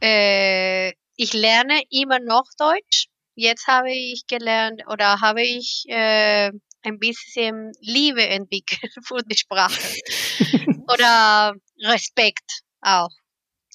äh, 0.00 0.92
ich 1.16 1.32
lerne 1.32 1.80
immer 1.90 2.18
noch 2.18 2.44
Deutsch. 2.58 3.06
Jetzt 3.34 3.66
habe 3.66 3.90
ich 3.92 4.26
gelernt 4.26 4.82
oder 4.86 5.20
habe 5.20 5.42
ich 5.42 5.84
äh, 5.88 6.50
ein 6.82 6.98
bisschen 6.98 7.72
Liebe 7.80 8.26
entwickelt 8.28 8.92
für 9.06 9.22
die 9.22 9.36
Sprache 9.36 9.80
oder 10.92 11.54
Respekt 11.82 12.62
auch. 12.80 13.10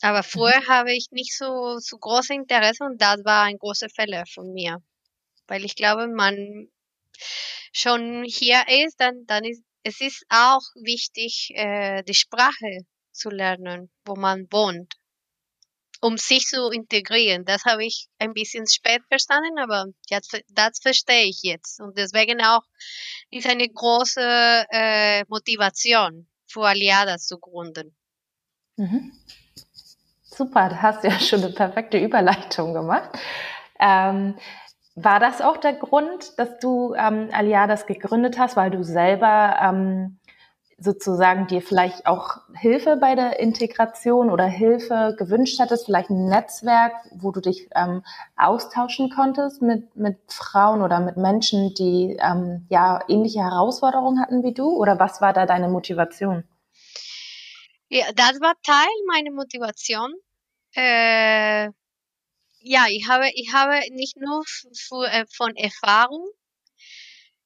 Aber 0.01 0.23
vorher 0.23 0.65
habe 0.67 0.93
ich 0.93 1.07
nicht 1.11 1.35
so, 1.35 1.77
so 1.79 1.97
große 1.97 2.33
Interesse 2.33 2.85
und 2.85 3.01
das 3.01 3.17
war 3.25 3.43
ein 3.43 3.57
großer 3.57 3.89
Fehler 3.89 4.23
von 4.33 4.53
mir. 4.53 4.77
Weil 5.47 5.65
ich 5.65 5.75
glaube, 5.75 6.07
man 6.07 6.69
schon 7.73 8.23
hier 8.23 8.63
ist, 8.67 8.99
dann, 8.99 9.25
dann 9.25 9.43
ist 9.43 9.63
es 9.83 10.01
ist 10.01 10.25
auch 10.29 10.61
wichtig, 10.75 11.51
äh, 11.55 12.03
die 12.03 12.13
Sprache 12.13 12.81
zu 13.11 13.29
lernen, 13.29 13.89
wo 14.05 14.15
man 14.15 14.45
wohnt 14.51 14.98
um 16.01 16.17
sich 16.17 16.45
zu 16.45 16.69
integrieren. 16.69 17.45
Das 17.45 17.65
habe 17.65 17.85
ich 17.85 18.07
ein 18.19 18.33
bisschen 18.33 18.67
spät 18.67 19.01
verstanden, 19.07 19.59
aber 19.59 19.85
jetzt, 20.09 20.41
das 20.49 20.79
verstehe 20.81 21.25
ich 21.25 21.41
jetzt. 21.43 21.79
Und 21.81 21.97
deswegen 21.97 22.41
auch 22.41 22.63
ist 23.29 23.47
eine 23.47 23.67
große 23.67 24.65
äh, 24.71 25.23
Motivation 25.27 26.27
für 26.47 26.67
Aliadas 26.67 27.27
zu 27.27 27.37
gründen. 27.37 27.95
Mhm. 28.77 29.11
super, 30.23 30.69
da 30.69 30.81
hast 30.81 31.03
du 31.03 31.09
ja 31.09 31.19
schon 31.19 31.43
eine 31.43 31.53
perfekte 31.53 31.97
Überleitung 31.97 32.73
gemacht. 32.73 33.09
Ähm, 33.77 34.37
war 34.95 35.19
das 35.19 35.41
auch 35.41 35.57
der 35.57 35.73
Grund, 35.73 36.37
dass 36.37 36.59
du 36.59 36.93
ähm, 36.95 37.29
Aliadas 37.31 37.85
gegründet 37.85 38.37
hast, 38.37 38.55
weil 38.55 38.71
du 38.71 38.83
selber 38.83 39.57
ähm, 39.61 40.18
sozusagen 40.79 41.47
dir 41.47 41.61
vielleicht 41.61 42.05
auch 42.05 42.37
Hilfe 42.53 42.97
bei 42.97 43.15
der 43.15 43.39
Integration 43.39 44.29
oder 44.29 44.45
Hilfe 44.45 45.15
gewünscht 45.17 45.59
hattest, 45.59 45.85
vielleicht 45.85 46.09
ein 46.09 46.25
Netzwerk, 46.25 46.93
wo 47.11 47.31
du 47.31 47.41
dich 47.41 47.69
ähm, 47.75 48.03
austauschen 48.37 49.09
konntest 49.09 49.61
mit, 49.61 49.95
mit 49.95 50.17
Frauen 50.27 50.81
oder 50.81 50.99
mit 50.99 51.17
Menschen, 51.17 51.73
die 51.73 52.17
ähm, 52.19 52.65
ja 52.69 53.01
ähnliche 53.07 53.41
Herausforderungen 53.41 54.21
hatten 54.21 54.43
wie 54.43 54.53
du? 54.53 54.69
Oder 54.69 54.99
was 54.99 55.21
war 55.21 55.33
da 55.33 55.45
deine 55.45 55.67
Motivation? 55.67 56.43
Ja, 57.89 58.05
das 58.13 58.39
war 58.39 58.53
Teil 58.63 58.87
meiner 59.07 59.31
Motivation. 59.31 60.13
Äh, 60.75 61.69
ja, 62.61 62.85
ich 62.89 63.07
habe, 63.09 63.29
ich 63.33 63.53
habe 63.53 63.79
nicht 63.91 64.17
nur 64.17 64.43
für, 64.45 65.05
äh, 65.05 65.25
von 65.31 65.55
Erfahrung, 65.55 66.29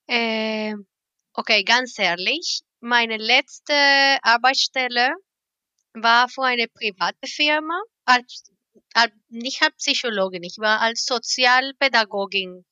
äh, 0.07 0.73
okay, 1.33 1.63
ganz 1.63 1.97
ehrlich, 1.97 2.61
meine 2.83 3.15
letzte 3.15 3.73
Arbeitsstelle 4.21 5.13
war 5.93 6.27
für 6.27 6.43
eine 6.43 6.67
private 6.67 7.27
Firma, 7.27 7.81
als, 8.03 8.51
als 8.93 9.13
nicht 9.29 9.61
als 9.61 9.75
Psychologin, 9.77 10.43
ich 10.43 10.57
war 10.57 10.81
als 10.81 11.05
Sozialpädagogin 11.05 12.65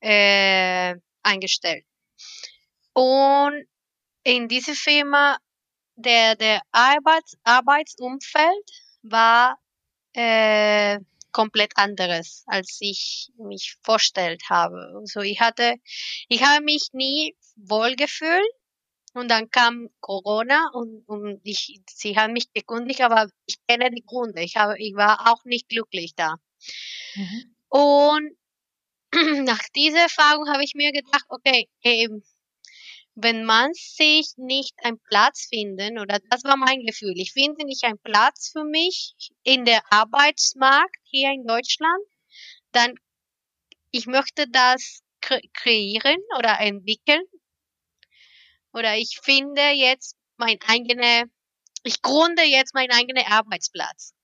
äh, 0.00 0.94
eingestellt. 1.22 1.84
Und 2.92 3.66
in 4.22 4.46
dieser 4.46 4.74
Firma, 4.74 5.36
der, 5.96 6.36
der 6.36 6.62
Arbeits, 6.70 7.36
Arbeitsumfeld 7.42 8.70
war 9.02 9.58
äh, 10.12 11.00
komplett 11.32 11.76
anderes, 11.76 12.44
als 12.46 12.78
ich 12.80 13.30
mich 13.36 13.76
vorstellt 13.82 14.42
habe. 14.48 14.92
Also 14.96 15.20
ich 15.20 15.40
hatte, 15.40 15.74
ich 16.28 16.44
habe 16.44 16.62
mich 16.64 16.90
nie 16.92 17.36
wohlgefühlt 17.56 18.59
und 19.12 19.28
dann 19.28 19.50
kam 19.50 19.88
Corona 20.00 20.70
und, 20.72 21.02
und 21.08 21.40
ich, 21.42 21.80
sie 21.88 22.16
haben 22.16 22.32
mich 22.32 22.52
gekundigt, 22.52 23.00
aber 23.00 23.28
ich 23.46 23.56
kenne 23.66 23.90
die 23.90 24.04
Gründe. 24.04 24.42
Ich, 24.42 24.56
habe, 24.56 24.78
ich 24.78 24.94
war 24.94 25.32
auch 25.32 25.44
nicht 25.44 25.68
glücklich 25.68 26.14
da. 26.14 26.36
Mhm. 27.14 27.56
Und 27.68 28.36
nach 29.44 29.62
dieser 29.74 30.02
Erfahrung 30.02 30.48
habe 30.48 30.62
ich 30.62 30.74
mir 30.74 30.92
gedacht, 30.92 31.24
okay, 31.28 31.68
ähm, 31.82 32.22
wenn 33.14 33.44
man 33.44 33.72
sich 33.74 34.32
nicht 34.36 34.74
einen 34.84 35.00
Platz 35.00 35.48
finden, 35.48 35.98
oder 35.98 36.20
das 36.30 36.44
war 36.44 36.56
mein 36.56 36.86
Gefühl, 36.86 37.14
ich 37.16 37.32
finde 37.32 37.66
nicht 37.66 37.84
einen 37.84 37.98
Platz 37.98 38.50
für 38.52 38.64
mich 38.64 39.14
in 39.42 39.64
der 39.64 39.82
Arbeitsmarkt 39.90 40.96
hier 41.02 41.30
in 41.30 41.44
Deutschland, 41.44 42.04
dann 42.70 42.94
ich 43.90 44.06
möchte 44.06 44.46
das 44.48 45.02
kreieren 45.20 46.18
oder 46.38 46.60
entwickeln 46.60 47.22
oder 48.72 48.96
ich 48.96 49.18
finde 49.22 49.70
jetzt 49.70 50.16
mein 50.36 50.58
eigene, 50.66 51.30
ich 51.82 52.02
gründe 52.02 52.42
jetzt 52.42 52.74
meinen 52.74 52.92
eigenen 52.92 53.24
Arbeitsplatz 53.26 54.14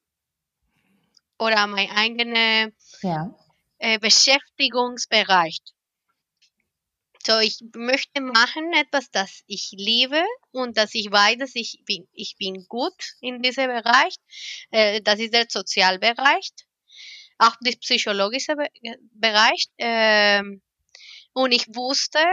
oder 1.39 1.67
mein 1.67 1.91
eigene 1.91 2.73
ja. 3.03 3.35
äh, 3.79 3.99
Beschäftigungsbereich. 3.99 5.61
So, 7.27 7.41
ich 7.41 7.59
möchte 7.75 8.21
machen 8.21 8.73
etwas, 8.73 9.11
das 9.11 9.43
ich 9.49 9.73
liebe 9.73 10.23
und 10.53 10.77
dass 10.77 10.95
ich 10.95 11.11
weiß, 11.11 11.39
dass 11.39 11.57
ich 11.57 11.83
bin, 11.85 12.07
ich 12.13 12.37
bin 12.39 12.67
gut 12.69 12.95
in 13.21 13.43
diesem 13.43 13.67
Bereich. 13.67 14.15
Äh, 14.71 15.01
das 15.03 15.19
ist 15.19 15.35
der 15.35 15.47
Sozialbereich, 15.49 16.51
auch 17.39 17.57
der 17.63 17.73
psychologische 17.81 18.55
Be 18.55 18.69
Bereich. 19.11 19.67
Äh, 19.77 20.41
und 21.33 21.53
ich 21.53 21.67
wusste, 21.75 22.25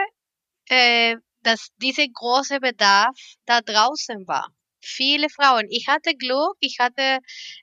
äh, 0.70 1.16
dass 1.44 1.70
dieser 1.78 2.08
große 2.08 2.60
Bedarf 2.60 3.16
da 3.46 3.62
draußen 3.62 4.28
war. 4.28 4.50
Viele 4.82 5.30
Frauen. 5.30 5.68
Ich 5.70 5.88
hatte 5.88 6.16
Glück, 6.16 6.56
ich 6.60 6.78
hatte 6.80 7.20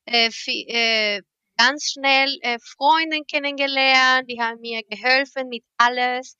äh, 0.06 0.30
viel, 0.30 0.64
äh, 0.68 1.20
ganz 1.58 1.92
schnell 1.92 2.38
äh, 2.40 2.58
Freunde 2.58 3.20
kennengelernt, 3.30 4.30
die 4.30 4.40
haben 4.40 4.60
mir 4.60 4.82
geholfen 4.88 5.48
mit 5.48 5.62
alles. 5.76 6.36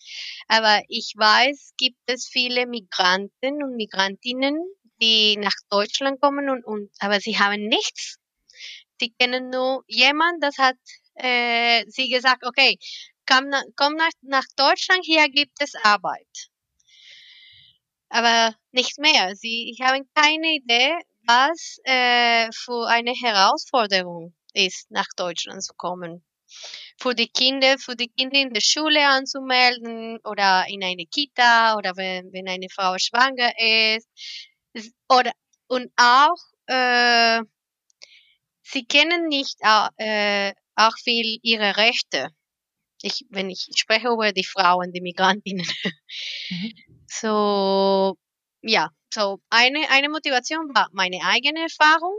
Aber 0.48 0.80
ich 0.88 1.12
weiß, 1.16 1.72
gibt 1.76 1.98
es 2.06 2.26
viele 2.26 2.66
Migranten 2.66 3.62
und 3.62 3.76
Migrantinnen, 3.76 4.56
die 5.02 5.36
nach 5.36 5.56
Deutschland 5.68 6.20
kommen 6.20 6.48
und, 6.48 6.64
und 6.64 6.90
aber 7.00 7.20
sie 7.20 7.38
haben 7.38 7.66
nichts. 7.68 8.16
Die 9.02 9.12
kennen 9.18 9.50
nur 9.50 9.84
jemand, 9.86 10.42
das 10.42 10.56
hat 10.58 10.76
äh, 11.14 11.84
sie 11.88 12.08
gesagt, 12.08 12.44
okay, 12.46 12.78
komm, 13.28 13.50
komm 13.76 13.94
nach, 13.96 14.12
nach 14.22 14.46
Deutschland, 14.56 15.04
hier 15.04 15.28
gibt 15.28 15.60
es 15.60 15.74
Arbeit 15.82 16.49
aber 18.10 18.54
nicht 18.72 18.98
mehr. 18.98 19.34
Sie 19.36 19.76
haben 19.80 20.08
keine 20.14 20.54
Idee, 20.56 20.94
was 21.26 21.78
äh, 21.84 22.50
für 22.52 22.88
eine 22.88 23.12
Herausforderung 23.12 24.34
ist, 24.52 24.90
nach 24.90 25.08
Deutschland 25.16 25.62
zu 25.62 25.74
kommen. 25.74 26.24
Für 27.00 27.14
die 27.14 27.28
Kinder, 27.28 27.78
für 27.78 27.94
die 27.96 28.08
Kinder 28.08 28.40
in 28.40 28.52
der 28.52 28.60
Schule 28.60 29.06
anzumelden 29.06 30.18
oder 30.24 30.66
in 30.68 30.82
eine 30.82 31.06
Kita 31.06 31.76
oder 31.76 31.96
wenn, 31.96 32.32
wenn 32.32 32.48
eine 32.48 32.68
Frau 32.68 32.96
schwanger 32.98 33.52
ist. 33.96 34.08
Oder, 35.08 35.32
und 35.68 35.92
auch, 35.96 36.38
äh, 36.66 37.40
sie 38.62 38.84
kennen 38.84 39.28
nicht 39.28 39.58
äh, 39.98 40.52
auch 40.74 40.96
viel 40.98 41.38
ihre 41.42 41.76
Rechte. 41.76 42.28
Ich, 43.02 43.24
wenn 43.30 43.50
ich 43.50 43.68
spreche 43.76 44.08
über 44.08 44.32
die 44.32 44.44
Frauen, 44.44 44.92
die 44.92 45.00
Migrantinnen. 45.00 45.66
Mhm. 46.50 46.72
So, 47.12 48.16
ja, 48.62 48.88
so 49.12 49.40
eine, 49.50 49.90
eine 49.90 50.08
Motivation 50.08 50.72
war 50.72 50.88
meine 50.92 51.18
eigene 51.24 51.62
Erfahrung. 51.62 52.16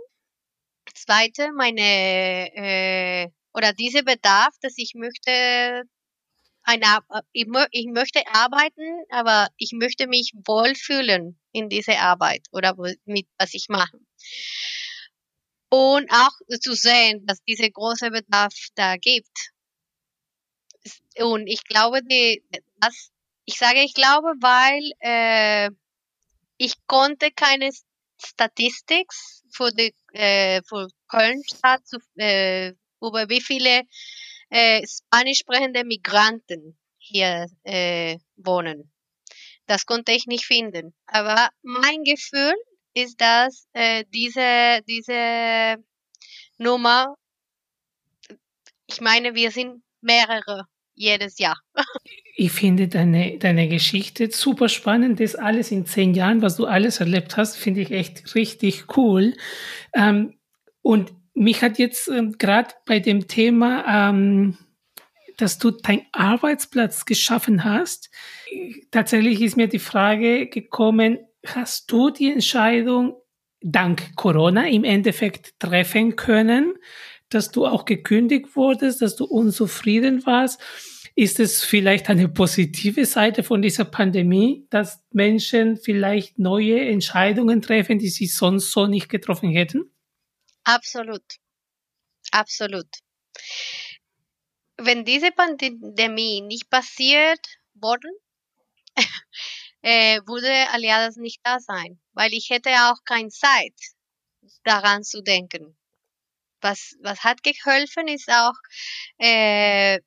Zweite, 0.93 1.53
meine, 1.53 1.81
äh, 2.53 3.29
oder 3.53 3.71
dieser 3.71 4.03
Bedarf, 4.03 4.53
dass 4.61 4.73
ich 4.75 4.93
möchte, 4.95 5.83
eine, 6.63 6.99
ich, 7.31 7.47
ich 7.71 7.87
möchte 7.87 8.21
arbeiten, 8.27 9.03
aber 9.09 9.47
ich 9.55 9.71
möchte 9.73 10.07
mich 10.07 10.33
wohlfühlen 10.45 11.39
in 11.53 11.69
dieser 11.69 11.99
Arbeit 11.99 12.45
oder 12.51 12.75
mit 13.05 13.27
was 13.37 13.53
ich 13.53 13.67
mache. 13.69 13.97
Und 15.69 16.11
auch 16.11 16.59
zu 16.59 16.73
sehen, 16.73 17.25
dass 17.25 17.41
dieser 17.43 17.69
große 17.69 18.11
Bedarf 18.11 18.53
da 18.75 18.97
gibt. 18.97 19.51
Und 21.19 21.47
ich 21.47 21.63
glaube, 21.63 22.01
die, 22.03 22.43
das 22.79 23.11
ich 23.45 23.57
sage, 23.57 23.81
ich 23.81 23.93
glaube, 23.93 24.33
weil 24.39 24.91
äh, 24.99 25.69
ich 26.57 26.75
konnte 26.87 27.31
keine 27.31 27.71
Statistik 28.23 29.11
für 29.51 29.71
die 29.71 29.93
äh, 30.13 30.61
für 30.63 30.87
Köln-Stadt 31.07 31.83
äh, 32.17 32.73
über 33.01 33.29
wie 33.29 33.41
viele 33.41 33.83
äh, 34.49 34.85
spanisch 34.87 35.39
sprechende 35.39 35.83
Migranten 35.83 36.77
hier 36.97 37.47
äh, 37.63 38.19
wohnen. 38.35 38.91
Das 39.65 39.85
konnte 39.85 40.11
ich 40.11 40.27
nicht 40.27 40.45
finden. 40.45 40.93
Aber 41.07 41.49
mein 41.61 42.03
Gefühl 42.03 42.55
ist, 42.93 43.19
dass 43.19 43.67
äh, 43.73 44.05
diese, 44.09 44.81
diese 44.87 45.83
Nummer, 46.57 47.15
ich 48.85 49.01
meine, 49.01 49.33
wir 49.33 49.51
sind 49.51 49.83
mehrere 50.01 50.67
jedes 51.01 51.39
Jahr. 51.39 51.57
Ich 52.33 52.53
finde 52.53 52.87
deine, 52.87 53.37
deine 53.37 53.67
Geschichte 53.67 54.31
super 54.31 54.69
spannend. 54.69 55.19
Das 55.19 55.35
alles 55.35 55.69
in 55.69 55.85
zehn 55.85 56.13
Jahren, 56.13 56.41
was 56.41 56.55
du 56.55 56.65
alles 56.65 56.99
erlebt 56.99 57.35
hast, 57.37 57.57
finde 57.57 57.81
ich 57.81 57.91
echt 57.91 58.33
richtig 58.33 58.97
cool. 58.97 59.35
Ähm, 59.93 60.39
und 60.81 61.11
mich 61.33 61.61
hat 61.61 61.77
jetzt 61.77 62.07
ähm, 62.07 62.37
gerade 62.39 62.73
bei 62.85 62.99
dem 62.99 63.27
Thema, 63.27 64.09
ähm, 64.09 64.57
dass 65.37 65.57
du 65.57 65.71
deinen 65.71 66.05
Arbeitsplatz 66.13 67.05
geschaffen 67.05 67.63
hast, 67.63 68.09
tatsächlich 68.91 69.41
ist 69.41 69.57
mir 69.57 69.67
die 69.67 69.77
Frage 69.77 70.47
gekommen, 70.47 71.19
hast 71.45 71.91
du 71.91 72.09
die 72.09 72.31
Entscheidung 72.31 73.15
dank 73.61 74.15
Corona 74.15 74.67
im 74.67 74.83
Endeffekt 74.83 75.59
treffen 75.59 76.15
können, 76.15 76.73
dass 77.29 77.51
du 77.51 77.65
auch 77.65 77.85
gekündigt 77.85 78.55
wurdest, 78.55 79.01
dass 79.01 79.15
du 79.15 79.25
unzufrieden 79.25 80.25
warst? 80.25 80.61
Ist 81.15 81.39
es 81.39 81.63
vielleicht 81.63 82.09
eine 82.09 82.29
positive 82.29 83.05
Seite 83.05 83.43
von 83.43 83.61
dieser 83.61 83.85
Pandemie, 83.85 84.65
dass 84.69 85.03
Menschen 85.11 85.77
vielleicht 85.77 86.39
neue 86.39 86.87
Entscheidungen 86.87 87.61
treffen, 87.61 87.99
die 87.99 88.09
sie 88.09 88.27
sonst 88.27 88.71
so 88.71 88.87
nicht 88.87 89.09
getroffen 89.09 89.51
hätten? 89.51 89.91
Absolut. 90.63 91.23
Absolut. 92.31 92.87
Wenn 94.77 95.05
diese 95.05 95.31
Pandemie 95.31 96.41
nicht 96.41 96.69
passiert 96.69 97.45
worden, 97.73 98.11
äh, 99.81 100.21
würde 100.25 100.69
Aliadas 100.71 101.17
nicht 101.17 101.41
da 101.43 101.59
sein, 101.59 101.99
weil 102.13 102.33
ich 102.33 102.49
hätte 102.49 102.69
auch 102.69 103.03
keine 103.05 103.29
Zeit 103.29 103.75
daran 104.63 105.03
zu 105.03 105.21
denken. 105.21 105.75
was, 106.61 106.95
was 107.01 107.23
hat 107.23 107.43
geholfen, 107.43 108.07
ist 108.07 108.29
auch, 108.29 108.53
äh, 109.17 109.99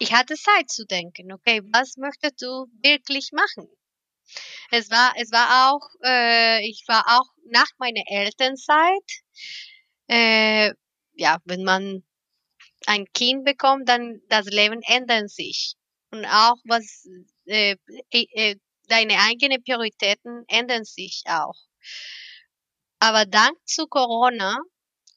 ich 0.00 0.12
hatte 0.14 0.34
Zeit 0.34 0.70
zu 0.70 0.86
denken, 0.86 1.30
okay, 1.32 1.60
was 1.72 1.96
möchtest 1.98 2.40
du 2.40 2.66
wirklich 2.82 3.30
machen? 3.32 3.68
Es 4.70 4.90
war, 4.90 5.12
es 5.16 5.30
war 5.30 5.70
auch, 5.70 5.86
äh, 6.04 6.66
ich 6.66 6.84
war 6.88 7.04
auch 7.06 7.28
nach 7.50 7.68
meiner 7.78 8.02
Elternzeit, 8.06 9.08
äh, 10.08 10.72
ja, 11.12 11.36
wenn 11.44 11.64
man 11.64 12.02
ein 12.86 13.04
Kind 13.12 13.44
bekommt, 13.44 13.88
dann 13.88 14.22
das 14.28 14.46
Leben 14.46 14.80
ändert 14.82 15.30
sich. 15.30 15.74
Und 16.10 16.24
auch 16.24 16.56
was, 16.64 17.06
äh, 17.44 17.76
äh, 18.10 18.56
deine 18.88 19.18
eigenen 19.18 19.62
Prioritäten 19.62 20.44
ändern 20.48 20.84
sich 20.84 21.22
auch. 21.26 21.54
Aber 23.00 23.26
dank 23.26 23.56
zu 23.66 23.86
Corona 23.86 24.56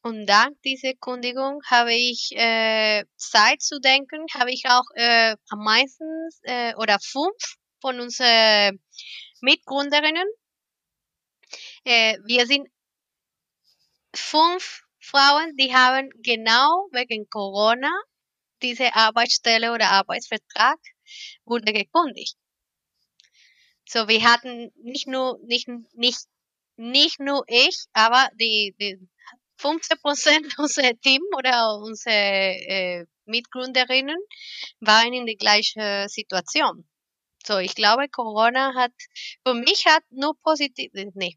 und 0.04 0.26
dank 0.26 0.60
dieser 0.62 0.92
Kundigung 0.94 1.62
habe 1.66 1.94
ich 1.94 2.30
äh, 2.36 3.04
Zeit 3.16 3.62
zu 3.62 3.80
denken, 3.80 4.26
habe 4.34 4.52
ich 4.52 4.64
auch 4.68 4.84
äh, 4.94 5.34
am 5.48 5.64
meisten 5.64 6.28
äh, 6.42 6.74
oder 6.74 6.98
fünf 7.00 7.56
von 7.80 7.98
unseren 8.00 8.80
Mitgründerinnen. 9.40 10.28
Äh, 11.84 12.18
wir 12.26 12.46
sind 12.46 12.68
fünf 14.14 14.82
Frauen, 15.00 15.56
die 15.56 15.74
haben 15.74 16.10
genau 16.22 16.86
wegen 16.92 17.26
Corona 17.30 17.90
diese 18.60 18.94
Arbeitsstelle 18.94 19.72
oder 19.72 19.88
Arbeitsvertrag 19.88 20.78
wurde 21.46 21.72
gekündigt. 21.72 22.36
So, 23.86 24.06
wir 24.08 24.22
hatten 24.22 24.70
nicht 24.82 25.06
nur, 25.06 25.38
nicht, 25.44 25.68
nicht, 25.94 26.26
nicht 26.76 27.20
nur 27.20 27.44
ich, 27.48 27.86
aber 27.94 28.28
die, 28.38 28.74
die 28.78 28.98
15 29.64 29.98
Prozent 29.98 30.46
unserer 30.58 30.92
Team 31.00 31.22
oder 31.36 31.78
unsere 31.78 32.14
äh, 32.14 33.06
Mitgründerinnen 33.24 34.18
waren 34.80 35.14
in 35.14 35.24
der 35.24 35.36
gleichen 35.36 36.08
Situation. 36.08 36.86
So, 37.46 37.58
ich 37.58 37.74
glaube, 37.74 38.08
Corona 38.08 38.74
hat, 38.74 38.92
für 39.46 39.54
mich 39.54 39.86
hat 39.86 40.02
nur 40.10 40.34
positive, 40.42 41.10
nee. 41.14 41.36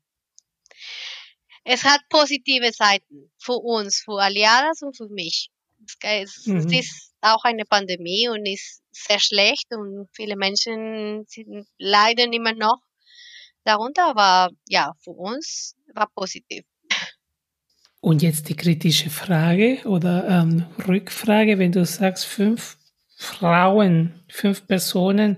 Es 1.63 1.83
hat 1.83 2.01
positive 2.09 2.71
Seiten 2.71 3.31
für 3.37 3.57
uns, 3.57 4.01
für 4.03 4.21
Aliadas 4.21 4.81
und 4.81 4.95
für 4.95 5.09
mich. 5.09 5.49
Es, 6.01 6.45
mhm. 6.45 6.71
ist 6.71 7.13
auch 7.21 7.43
eine 7.43 7.65
Pandemie 7.65 8.27
und 8.29 8.45
ist 8.45 8.81
sehr 8.91 9.19
schlecht 9.19 9.67
und 9.71 10.09
viele 10.13 10.35
Menschen 10.35 11.25
sind, 11.27 11.67
leiden 11.77 12.33
immer 12.33 12.53
noch 12.53 12.79
darunter, 13.63 14.05
aber 14.05 14.49
ja, 14.67 14.93
für 15.03 15.11
uns 15.11 15.75
war 15.93 16.09
positiv. 16.15 16.65
Und 17.99 18.21
jetzt 18.21 18.49
die 18.49 18.55
kritische 18.55 19.09
Frage 19.09 19.79
oder 19.85 20.27
ähm, 20.27 20.65
Rückfrage, 20.87 21.59
wenn 21.59 21.71
du 21.71 21.83
sagst, 21.85 22.25
fünf 22.25 22.77
Frauen, 23.19 24.13
fünf 24.29 24.67
Personen, 24.67 25.37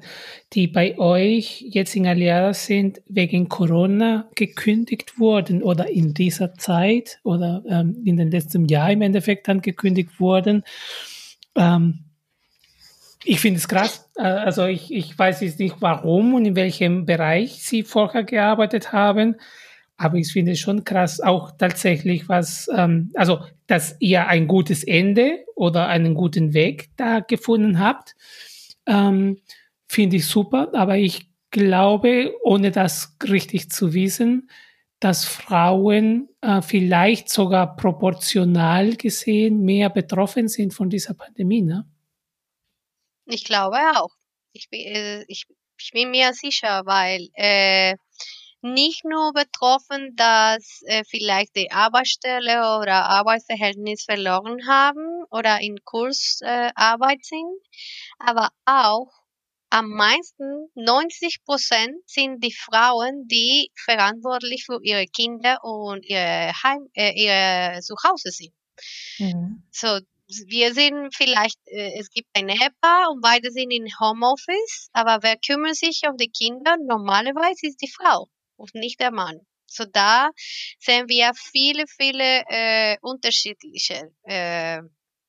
die 0.51 0.67
bei 0.67 0.97
euch 0.97 1.61
jetzt 1.69 1.95
in 1.95 2.05
Aliada 2.05 2.53
sind, 2.53 3.01
wegen 3.07 3.47
Corona 3.47 4.29
gekündigt 4.35 5.17
wurden 5.17 5.63
oder 5.63 5.89
in 5.89 6.13
dieser 6.13 6.55
Zeit 6.55 7.19
oder 7.23 7.63
ähm, 7.69 8.01
in 8.03 8.17
den 8.17 8.31
letzten 8.31 8.65
Jahr 8.65 8.91
im 8.91 9.01
Endeffekt 9.01 9.47
dann 9.47 9.61
gekündigt 9.61 10.19
wurden. 10.19 10.63
Ähm, 11.55 11.99
ich 13.23 13.39
finde 13.39 13.59
es 13.59 13.69
krass. 13.69 14.09
Äh, 14.17 14.23
also 14.23 14.65
ich, 14.65 14.93
ich 14.93 15.17
weiß 15.17 15.39
jetzt 15.39 15.59
nicht 15.59 15.75
warum 15.79 16.33
und 16.33 16.45
in 16.45 16.57
welchem 16.57 17.05
Bereich 17.05 17.63
sie 17.63 17.83
vorher 17.83 18.23
gearbeitet 18.23 18.91
haben. 18.91 19.35
Aber 19.99 20.15
ich 20.15 20.31
finde 20.31 20.53
es 20.53 20.59
schon 20.59 20.85
krass, 20.85 21.19
auch 21.19 21.51
tatsächlich 21.57 22.29
was, 22.29 22.69
ähm, 22.73 23.11
also, 23.15 23.41
dass 23.67 23.97
ihr 23.99 24.27
ein 24.27 24.47
gutes 24.47 24.85
Ende 24.85 25.43
oder 25.55 25.87
einen 25.87 26.15
guten 26.15 26.53
Weg 26.53 26.89
da 26.95 27.19
gefunden 27.19 27.79
habt, 27.79 28.15
ähm, 28.87 29.41
finde 29.89 30.15
ich 30.15 30.25
super. 30.25 30.69
Aber 30.73 30.95
ich 30.95 31.29
glaube, 31.51 32.33
ohne 32.43 32.71
das 32.71 33.17
richtig 33.27 33.71
zu 33.71 33.93
wissen, 33.93 34.49
dass 35.01 35.25
Frauen 35.25 36.29
äh, 36.39 36.61
vielleicht 36.61 37.27
sogar 37.27 37.75
proportional 37.75 38.95
gesehen 38.95 39.63
mehr 39.63 39.89
betroffen 39.89 40.47
sind 40.47 40.73
von 40.73 40.89
dieser 40.89 41.13
Pandemie. 41.13 41.61
Ne? 41.61 41.85
Ich 43.25 43.43
glaube 43.43 43.77
auch. 43.97 44.15
Ich 44.53 44.69
bin, 44.69 44.79
äh, 44.79 45.25
ich, 45.27 45.45
ich 45.77 45.91
bin 45.91 46.11
mir 46.11 46.33
sicher, 46.33 46.83
weil 46.85 47.27
äh, 47.33 47.97
nicht 48.61 49.05
nur 49.05 49.31
betroffen, 49.33 50.15
dass 50.15 50.81
äh, 50.85 51.03
vielleicht 51.05 51.55
die 51.55 51.71
Arbeitsstelle 51.71 52.79
oder 52.79 53.05
Arbeitsverhältnis 53.05 54.03
verloren 54.03 54.67
haben 54.67 55.23
oder 55.29 55.59
in 55.61 55.77
Kursarbeit 55.83 57.19
äh, 57.19 57.23
sind, 57.23 57.61
aber 58.19 58.49
auch 58.65 59.11
am 59.69 59.89
meisten 59.89 60.69
90 60.75 61.43
Prozent 61.45 61.95
sind 62.07 62.43
die 62.43 62.53
Frauen, 62.53 63.27
die 63.27 63.71
verantwortlich 63.75 64.65
für 64.65 64.79
ihre 64.81 65.05
Kinder 65.05 65.63
und 65.63 66.03
ihre 66.05 66.51
Heim, 66.63 66.89
äh, 66.95 67.13
ihre 67.13 67.79
Zuhause 67.81 68.31
sind. 68.31 68.53
Mhm. 69.19 69.63
So, 69.71 69.99
wir 70.47 70.73
sind 70.73 71.15
vielleicht, 71.15 71.59
äh, 71.65 71.99
es 71.99 72.09
gibt 72.09 72.29
ein 72.33 72.49
Ehepaar 72.49 73.11
und 73.11 73.21
beide 73.21 73.51
sind 73.51 73.71
in 73.71 73.87
Homeoffice, 73.99 74.89
aber 74.91 75.19
wer 75.21 75.37
kümmert 75.37 75.75
sich 75.75 76.01
um 76.09 76.17
die 76.17 76.31
Kinder? 76.31 76.75
Normalerweise 76.77 77.67
ist 77.67 77.81
die 77.81 77.91
Frau 77.91 78.27
und 78.59 78.75
nicht 78.75 78.99
der 78.99 79.11
Mann. 79.11 79.39
So 79.65 79.85
da 79.85 80.29
sehen 80.79 81.07
wir 81.07 81.31
viele, 81.35 81.85
viele 81.87 82.43
äh, 82.49 82.97
unterschiedliche 83.01 84.11
äh, 84.23 84.81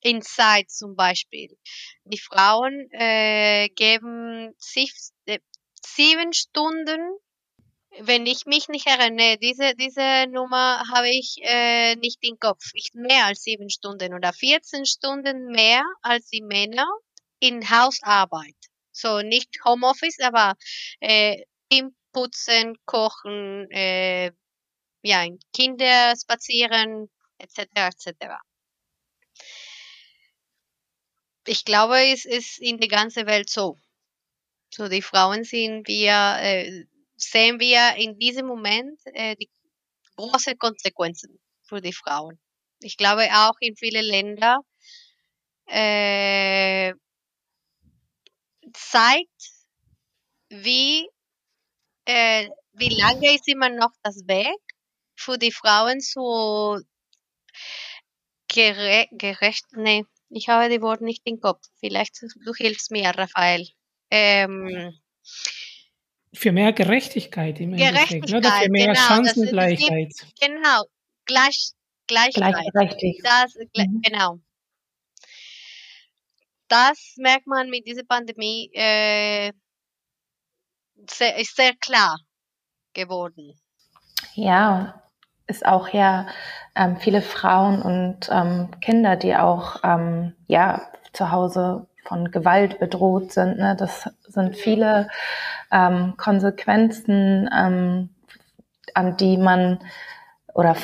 Insights 0.02 0.78
zum 0.78 0.96
Beispiel. 0.96 1.56
Die 2.04 2.18
Frauen 2.18 2.88
äh, 2.92 3.68
geben 3.68 4.54
sich 4.58 4.92
äh, 5.26 5.40
sieben 5.84 6.32
Stunden, 6.32 7.00
wenn 7.98 8.24
ich 8.26 8.46
mich 8.46 8.68
nicht 8.68 8.86
erinnere, 8.86 9.36
diese, 9.38 9.74
diese 9.74 10.26
Nummer 10.30 10.84
habe 10.92 11.10
ich 11.10 11.38
äh, 11.42 11.96
nicht 11.96 12.18
im 12.22 12.38
Kopf. 12.38 12.70
Ich 12.74 12.90
mehr 12.94 13.26
als 13.26 13.42
sieben 13.42 13.68
Stunden 13.68 14.14
oder 14.14 14.32
14 14.32 14.86
Stunden 14.86 15.46
mehr 15.46 15.84
als 16.02 16.28
die 16.28 16.42
Männer 16.42 16.86
in 17.40 17.68
Hausarbeit. 17.68 18.54
So 18.92 19.22
nicht 19.22 19.48
Homeoffice, 19.64 20.20
aber 20.20 20.54
äh, 21.00 21.42
im 21.68 21.94
putzen, 22.12 22.76
kochen, 22.84 23.70
äh, 23.70 24.32
ja, 25.02 25.26
Kinder 25.52 26.14
spazieren, 26.16 27.10
etc. 27.38 27.68
etc. 27.74 28.36
Ich 31.46 31.64
glaube, 31.64 31.98
es 32.12 32.24
ist 32.24 32.58
in 32.60 32.78
der 32.78 32.88
ganzen 32.88 33.26
Welt 33.26 33.48
so. 33.48 33.76
So 34.72 34.88
die 34.88 35.02
Frauen 35.02 35.44
sind 35.44 35.88
wir, 35.88 36.36
äh, 36.40 36.84
sehen 37.16 37.58
wir 37.58 37.96
in 37.96 38.18
diesem 38.18 38.46
Moment 38.46 39.00
äh, 39.06 39.34
die 39.36 39.50
großen 40.16 40.56
Konsequenzen 40.58 41.40
für 41.62 41.80
die 41.80 41.92
Frauen. 41.92 42.38
Ich 42.80 42.96
glaube 42.96 43.28
auch 43.32 43.54
in 43.60 43.76
vielen 43.76 44.04
Ländern 44.04 44.60
äh, 45.66 46.94
zeigt, 48.72 49.42
wie 50.48 51.08
äh, 52.04 52.48
wie 52.72 52.94
lange 53.00 53.34
ist 53.34 53.48
immer 53.48 53.68
noch 53.68 53.92
das 54.02 54.26
Weg 54.26 54.58
für 55.16 55.38
die 55.38 55.52
Frauen 55.52 56.00
so 56.00 56.78
gere 58.48 59.06
gerecht? 59.12 59.64
Nee, 59.72 60.04
ich 60.28 60.48
habe 60.48 60.68
die 60.68 60.82
Worte 60.82 61.04
nicht 61.04 61.22
im 61.24 61.40
Kopf. 61.40 61.62
Vielleicht 61.80 62.20
du 62.22 62.54
hilfst 62.54 62.90
mir, 62.90 63.10
Raphael. 63.10 63.66
Ähm, 64.10 64.92
für 66.32 66.52
mehr 66.52 66.72
Gerechtigkeit 66.72 67.60
im 67.60 67.76
Gerechtigkeit, 67.76 68.12
Endeffekt, 68.12 68.44
ne? 68.44 68.62
für 68.62 68.70
mehr 68.70 68.86
genau, 68.86 69.00
Chancengleichheit. 69.00 70.12
Gibt, 70.16 70.40
genau, 70.40 70.84
gleich, 71.26 71.72
Gleichheit. 72.06 72.54
Das, 73.22 73.54
mhm. 73.54 74.00
Genau. 74.02 74.38
Das 76.68 77.14
merkt 77.16 77.46
man 77.46 77.68
mit 77.68 77.86
dieser 77.86 78.04
Pandemie 78.04 78.70
äh, 78.74 79.52
sehr, 81.08 81.36
ist 81.36 81.56
sehr 81.56 81.74
klar 81.80 82.18
geworden. 82.92 83.58
Ja, 84.34 85.02
ist 85.46 85.66
auch 85.66 85.88
ja 85.88 86.26
ähm, 86.74 86.96
viele 86.98 87.22
Frauen 87.22 87.82
und 87.82 88.28
ähm, 88.30 88.70
Kinder, 88.80 89.16
die 89.16 89.36
auch 89.36 89.76
ähm, 89.82 90.34
ja 90.46 90.82
zu 91.12 91.30
Hause 91.30 91.86
von 92.04 92.30
Gewalt 92.30 92.78
bedroht 92.78 93.32
sind. 93.32 93.58
Ne? 93.58 93.76
Das 93.76 94.08
sind 94.26 94.56
viele 94.56 95.08
ähm, 95.70 96.14
Konsequenzen, 96.16 97.48
ähm, 97.56 98.10
an 98.94 99.16
die 99.16 99.36
man 99.36 99.80
oder 100.54 100.76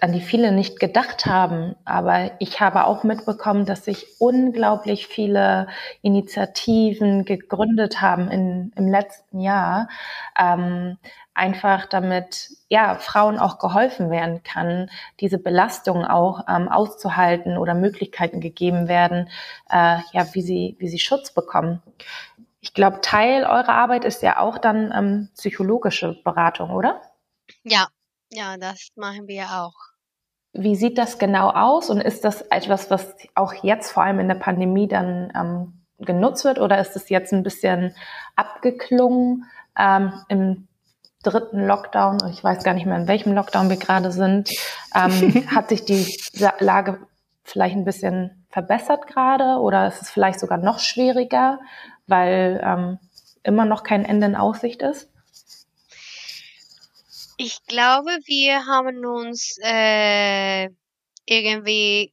an 0.00 0.12
die 0.12 0.20
viele 0.20 0.52
nicht 0.52 0.80
gedacht 0.80 1.26
haben. 1.26 1.76
Aber 1.84 2.30
ich 2.38 2.60
habe 2.60 2.86
auch 2.86 3.04
mitbekommen, 3.04 3.66
dass 3.66 3.84
sich 3.84 4.06
unglaublich 4.18 5.06
viele 5.06 5.68
Initiativen 6.02 7.24
gegründet 7.24 8.00
haben 8.00 8.30
in, 8.30 8.72
im 8.76 8.88
letzten 8.88 9.40
Jahr, 9.40 9.88
ähm, 10.38 10.98
einfach 11.34 11.86
damit 11.86 12.50
ja 12.68 12.96
Frauen 12.96 13.38
auch 13.38 13.58
geholfen 13.58 14.10
werden 14.10 14.42
kann, 14.42 14.90
diese 15.20 15.38
Belastung 15.38 16.04
auch 16.04 16.44
ähm, 16.48 16.68
auszuhalten 16.68 17.56
oder 17.56 17.74
Möglichkeiten 17.74 18.40
gegeben 18.40 18.88
werden, 18.88 19.28
äh, 19.70 19.98
ja 20.12 20.26
wie 20.32 20.42
sie 20.42 20.76
wie 20.78 20.88
sie 20.88 20.98
Schutz 20.98 21.32
bekommen. 21.32 21.82
Ich 22.60 22.74
glaube, 22.74 23.00
Teil 23.00 23.44
eurer 23.44 23.70
Arbeit 23.70 24.04
ist 24.04 24.22
ja 24.22 24.38
auch 24.38 24.58
dann 24.58 24.92
ähm, 24.94 25.28
psychologische 25.34 26.20
Beratung, 26.24 26.70
oder? 26.70 27.00
Ja, 27.64 27.88
ja, 28.32 28.56
das 28.56 28.88
machen 28.96 29.26
wir 29.26 29.44
auch. 29.50 29.89
Wie 30.52 30.74
sieht 30.74 30.98
das 30.98 31.18
genau 31.18 31.50
aus 31.50 31.90
und 31.90 32.00
ist 32.00 32.24
das 32.24 32.42
etwas, 32.42 32.90
was 32.90 33.14
auch 33.34 33.52
jetzt 33.62 33.92
vor 33.92 34.02
allem 34.02 34.18
in 34.18 34.28
der 34.28 34.34
Pandemie 34.34 34.88
dann 34.88 35.32
ähm, 35.34 35.80
genutzt 35.98 36.44
wird 36.44 36.58
oder 36.58 36.80
ist 36.80 36.96
es 36.96 37.08
jetzt 37.08 37.32
ein 37.32 37.42
bisschen 37.42 37.94
abgeklungen 38.36 39.44
ähm, 39.78 40.12
im 40.28 40.68
dritten 41.22 41.66
Lockdown? 41.66 42.18
Ich 42.30 42.42
weiß 42.42 42.64
gar 42.64 42.74
nicht 42.74 42.86
mehr, 42.86 42.96
in 42.96 43.08
welchem 43.08 43.32
Lockdown 43.32 43.68
wir 43.68 43.76
gerade 43.76 44.10
sind. 44.10 44.50
Ähm, 44.94 45.46
hat 45.54 45.68
sich 45.68 45.84
die 45.84 46.18
Lage 46.58 46.98
vielleicht 47.44 47.76
ein 47.76 47.84
bisschen 47.84 48.46
verbessert 48.50 49.06
gerade 49.06 49.60
oder 49.60 49.86
ist 49.86 50.02
es 50.02 50.10
vielleicht 50.10 50.40
sogar 50.40 50.58
noch 50.58 50.80
schwieriger, 50.80 51.60
weil 52.06 52.60
ähm, 52.64 52.98
immer 53.42 53.64
noch 53.64 53.84
kein 53.84 54.04
Ende 54.04 54.26
in 54.26 54.36
Aussicht 54.36 54.82
ist? 54.82 55.08
Ich 57.42 57.64
glaube, 57.64 58.10
wir 58.26 58.66
haben 58.66 59.02
uns 59.06 59.56
äh, 59.62 60.68
irgendwie 61.24 62.12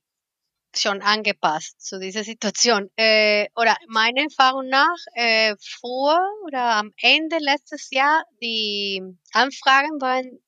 schon 0.73 1.01
angepasst 1.01 1.81
zu 1.81 1.99
dieser 1.99 2.23
Situation. 2.23 2.89
Äh, 2.95 3.49
oder 3.57 3.75
meiner 3.89 4.21
Erfahrung 4.21 4.69
nach, 4.69 4.95
äh, 5.15 5.53
vor 5.81 6.17
oder 6.45 6.75
am 6.75 6.93
Ende 7.01 7.39
letztes 7.39 7.89
Jahr, 7.91 8.23
die 8.41 9.01
Anfragen 9.33 9.99
waren 9.99 10.39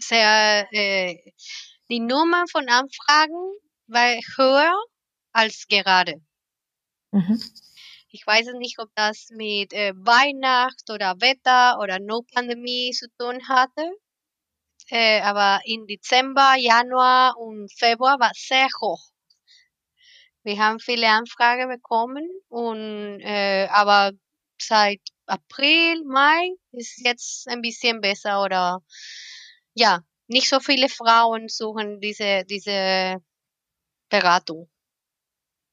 sehr, 0.00 0.66
äh, 0.72 1.16
die 1.88 2.00
Nummer 2.00 2.46
von 2.50 2.68
Anfragen 2.68 3.54
war 3.86 4.18
höher 4.36 4.74
als 5.32 5.68
gerade. 5.68 6.20
Mhm. 7.12 7.40
Ich 8.14 8.26
weiß 8.26 8.48
nicht, 8.58 8.78
ob 8.78 8.90
das 8.94 9.28
mit 9.30 9.72
äh, 9.72 9.94
Weihnacht 9.96 10.90
oder 10.90 11.14
Wetter 11.22 11.78
oder 11.80 11.98
No-Pandemie 11.98 12.92
zu 12.92 13.06
tun 13.18 13.48
hatte. 13.48 13.90
Äh, 14.90 15.22
aber 15.22 15.62
im 15.64 15.86
Dezember, 15.86 16.54
Januar 16.58 17.38
und 17.38 17.72
Februar 17.72 18.20
war 18.20 18.32
sehr 18.34 18.68
hoch. 18.82 19.00
Wir 20.42 20.58
haben 20.58 20.78
viele 20.78 21.08
Anfragen 21.08 21.70
bekommen 21.70 22.28
und 22.48 23.20
äh, 23.22 23.66
aber 23.70 24.12
seit 24.60 25.00
April, 25.24 26.04
Mai 26.04 26.50
ist 26.72 26.98
jetzt 26.98 27.48
ein 27.48 27.62
bisschen 27.62 28.02
besser 28.02 28.42
oder 28.42 28.80
ja, 29.72 30.00
nicht 30.26 30.50
so 30.50 30.60
viele 30.60 30.90
Frauen 30.90 31.48
suchen 31.48 32.00
diese 32.00 32.44
diese 32.44 33.22
Beratung. 34.10 34.68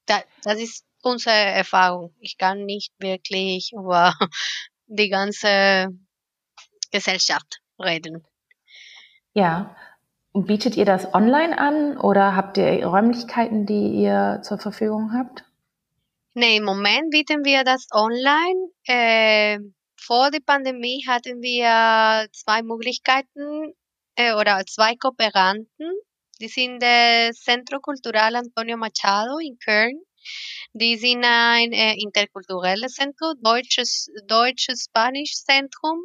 Da, 0.06 0.24
das 0.44 0.60
ist 0.60 0.89
unsere 1.02 1.36
Erfahrung. 1.36 2.14
Ich 2.20 2.38
kann 2.38 2.66
nicht 2.66 2.94
wirklich 3.00 3.72
über 3.74 4.14
die 4.88 5.10
ganze 5.10 5.90
Gesellschaft 6.92 7.62
reden. 7.80 8.26
Ja. 9.34 9.76
Und 10.32 10.46
bietet 10.46 10.78
ihr 10.78 10.86
das 10.86 11.12
online 11.14 11.58
an 11.58 11.98
oder 11.98 12.36
habt 12.36 12.58
ihr 12.58 12.86
Räumlichkeiten, 12.86 13.66
die 13.66 14.04
ihr 14.04 14.42
zur 14.44 14.60
Verfügung 14.60 15.12
habt? 15.14 15.44
Nee, 16.36 16.58
im 16.58 16.64
Moment 16.64 17.10
bieten 17.10 17.44
wir 17.44 17.64
das 17.64 17.88
online. 17.92 18.70
Äh, 18.86 19.60
vor 20.00 20.30
der 20.30 20.40
Pandemie 20.46 21.04
hatten 21.08 21.42
wir 21.42 22.28
zwei 22.32 22.62
Möglichkeiten 22.62 23.74
äh, 24.16 24.34
oder 24.34 24.64
zwei 24.68 24.96
Kooperanten. 24.96 25.92
Die 26.40 26.48
sind 26.48 26.80
der 26.80 27.34
Centro 27.34 27.80
Cultural 27.80 28.36
Antonio 28.36 28.78
Machado 28.78 29.40
in 29.40 29.58
Köln 29.58 30.00
die 30.74 30.98
sind 30.98 31.24
ein 31.24 31.72
äh, 31.72 31.96
interkulturelles 31.96 32.94
Zentrum, 32.94 33.34
deutsches, 33.42 34.08
deutsches 34.28 34.86
Spanisch 34.86 35.34
Zentrum 35.34 36.00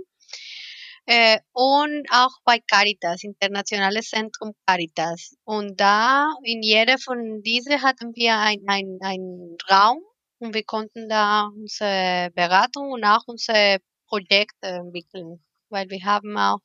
äh, 1.06 1.38
und 1.52 2.06
auch 2.10 2.32
bei 2.44 2.60
Caritas, 2.60 3.24
Internationales 3.24 4.08
Zentrum 4.08 4.52
Caritas. 4.66 5.36
Und 5.44 5.78
da, 5.78 6.32
in 6.42 6.62
jeder 6.62 6.98
von 6.98 7.42
diesen 7.42 7.82
hatten 7.82 8.14
wir 8.14 8.38
einen 8.38 8.68
ein, 8.68 8.98
ein 9.02 9.56
Raum 9.70 10.02
und 10.38 10.54
wir 10.54 10.64
konnten 10.64 11.08
da 11.08 11.48
unsere 11.54 12.30
Beratung 12.34 12.90
und 12.92 13.04
auch 13.04 13.22
unsere 13.26 13.78
Projekte 14.08 14.68
entwickeln, 14.68 15.44
weil 15.68 15.88
wir 15.90 16.04
haben 16.04 16.36
auch, 16.36 16.60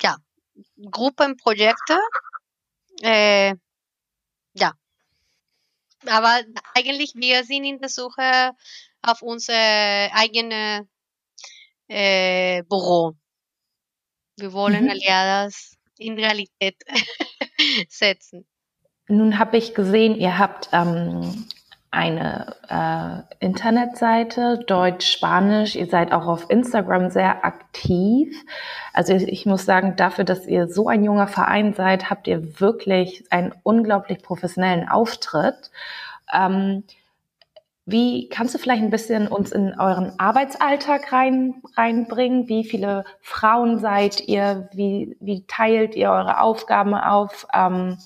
ja, 0.00 0.16
Gruppenprojekte, 0.90 1.98
äh, 3.02 3.54
ja, 4.54 4.72
aber 6.06 6.42
eigentlich, 6.74 7.12
wir 7.14 7.44
sind 7.44 7.64
in 7.64 7.78
der 7.78 7.88
Suche 7.88 8.52
auf 9.02 9.22
unser 9.22 9.54
eigenes 9.54 10.86
äh, 11.88 12.62
Büro. 12.64 13.14
Wir 14.36 14.52
wollen 14.52 14.84
mhm. 14.84 14.90
Aliadas 14.90 15.76
in 15.98 16.14
Realität 16.14 16.76
setzen. 17.88 18.46
Nun 19.08 19.38
habe 19.38 19.58
ich 19.58 19.74
gesehen, 19.74 20.14
ihr 20.18 20.38
habt 20.38 20.68
ähm, 20.72 21.46
eine 21.92 22.56
äh, 22.70 23.44
Internetseite, 23.44 24.64
Deutsch, 24.66 25.12
Spanisch. 25.12 25.76
Ihr 25.76 25.86
seid 25.86 26.10
auch 26.10 26.26
auf 26.26 26.48
Instagram 26.48 27.10
sehr 27.10 27.44
aktiv. 27.44 28.34
Also 28.94 29.12
ich 29.12 29.44
muss 29.44 29.66
sagen, 29.66 29.94
dafür, 29.96 30.24
dass 30.24 30.46
ihr 30.46 30.68
so 30.68 30.88
ein 30.88 31.04
junger 31.04 31.28
Verein 31.28 31.74
seid, 31.74 32.08
habt 32.08 32.26
ihr 32.26 32.60
wirklich 32.60 33.24
einen 33.30 33.54
unglaublich 33.62 34.22
professionellen 34.22 34.88
Auftritt. 34.88 35.70
Ähm, 36.32 36.84
wie 37.84 38.28
kannst 38.30 38.54
du 38.54 38.58
vielleicht 38.58 38.82
ein 38.82 38.90
bisschen 38.90 39.28
uns 39.28 39.52
in 39.52 39.78
euren 39.78 40.18
Arbeitsalltag 40.18 41.12
rein, 41.12 41.62
reinbringen? 41.76 42.48
Wie 42.48 42.64
viele 42.64 43.04
Frauen 43.20 43.80
seid 43.80 44.20
ihr? 44.28 44.70
Wie, 44.72 45.16
wie 45.20 45.44
teilt 45.46 45.94
ihr 45.94 46.10
eure 46.10 46.40
Aufgaben 46.40 46.94
auf? 46.94 47.46
Ähm, 47.52 47.98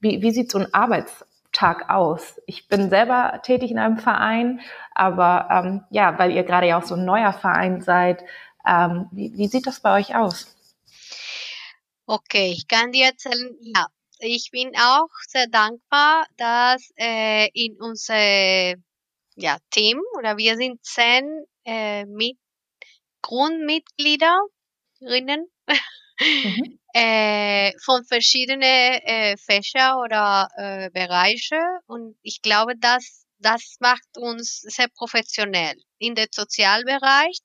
wie, 0.00 0.22
wie 0.22 0.30
sieht 0.30 0.50
so 0.50 0.58
ein 0.58 0.72
Arbeitsalltag 0.72 1.25
Tag 1.56 1.88
aus. 1.88 2.38
Ich 2.46 2.68
bin 2.68 2.90
selber 2.90 3.40
tätig 3.42 3.70
in 3.70 3.78
einem 3.78 3.96
Verein, 3.96 4.60
aber 4.94 5.48
ähm, 5.50 5.84
ja, 5.90 6.18
weil 6.18 6.32
ihr 6.32 6.44
gerade 6.44 6.66
ja 6.66 6.78
auch 6.78 6.84
so 6.84 6.96
ein 6.96 7.06
neuer 7.06 7.32
Verein 7.32 7.80
seid, 7.80 8.22
ähm, 8.66 9.08
wie, 9.10 9.32
wie 9.38 9.48
sieht 9.48 9.66
das 9.66 9.80
bei 9.80 9.98
euch 9.98 10.14
aus? 10.14 10.54
Okay, 12.04 12.52
ich 12.52 12.68
kann 12.68 12.92
dir 12.92 13.06
erzählen, 13.06 13.56
ja, 13.60 13.86
ich 14.18 14.50
bin 14.52 14.76
auch 14.76 15.08
sehr 15.26 15.46
dankbar, 15.46 16.26
dass 16.36 16.90
äh, 16.96 17.48
in 17.54 17.80
unser 17.80 18.74
ja, 19.34 19.56
Team 19.70 20.02
oder 20.18 20.36
wir 20.36 20.56
sind 20.56 20.84
zehn 20.84 21.46
äh, 21.64 22.04
mit 22.04 22.36
Grundmitgliederinnen 23.22 25.46
mhm. 26.44 26.78
äh, 26.96 27.72
von 27.84 28.04
verschiedenen 28.06 28.62
äh, 28.62 29.36
Fächer 29.36 29.98
oder 29.98 30.48
äh, 30.56 30.88
Bereiche 30.90 31.60
und 31.86 32.16
ich 32.22 32.40
glaube, 32.40 32.74
dass 32.78 33.26
das 33.38 33.76
macht 33.80 34.16
uns 34.16 34.62
sehr 34.62 34.88
professionell. 34.88 35.74
In 35.98 36.14
der 36.14 36.28
Sozialbereich, 36.30 37.40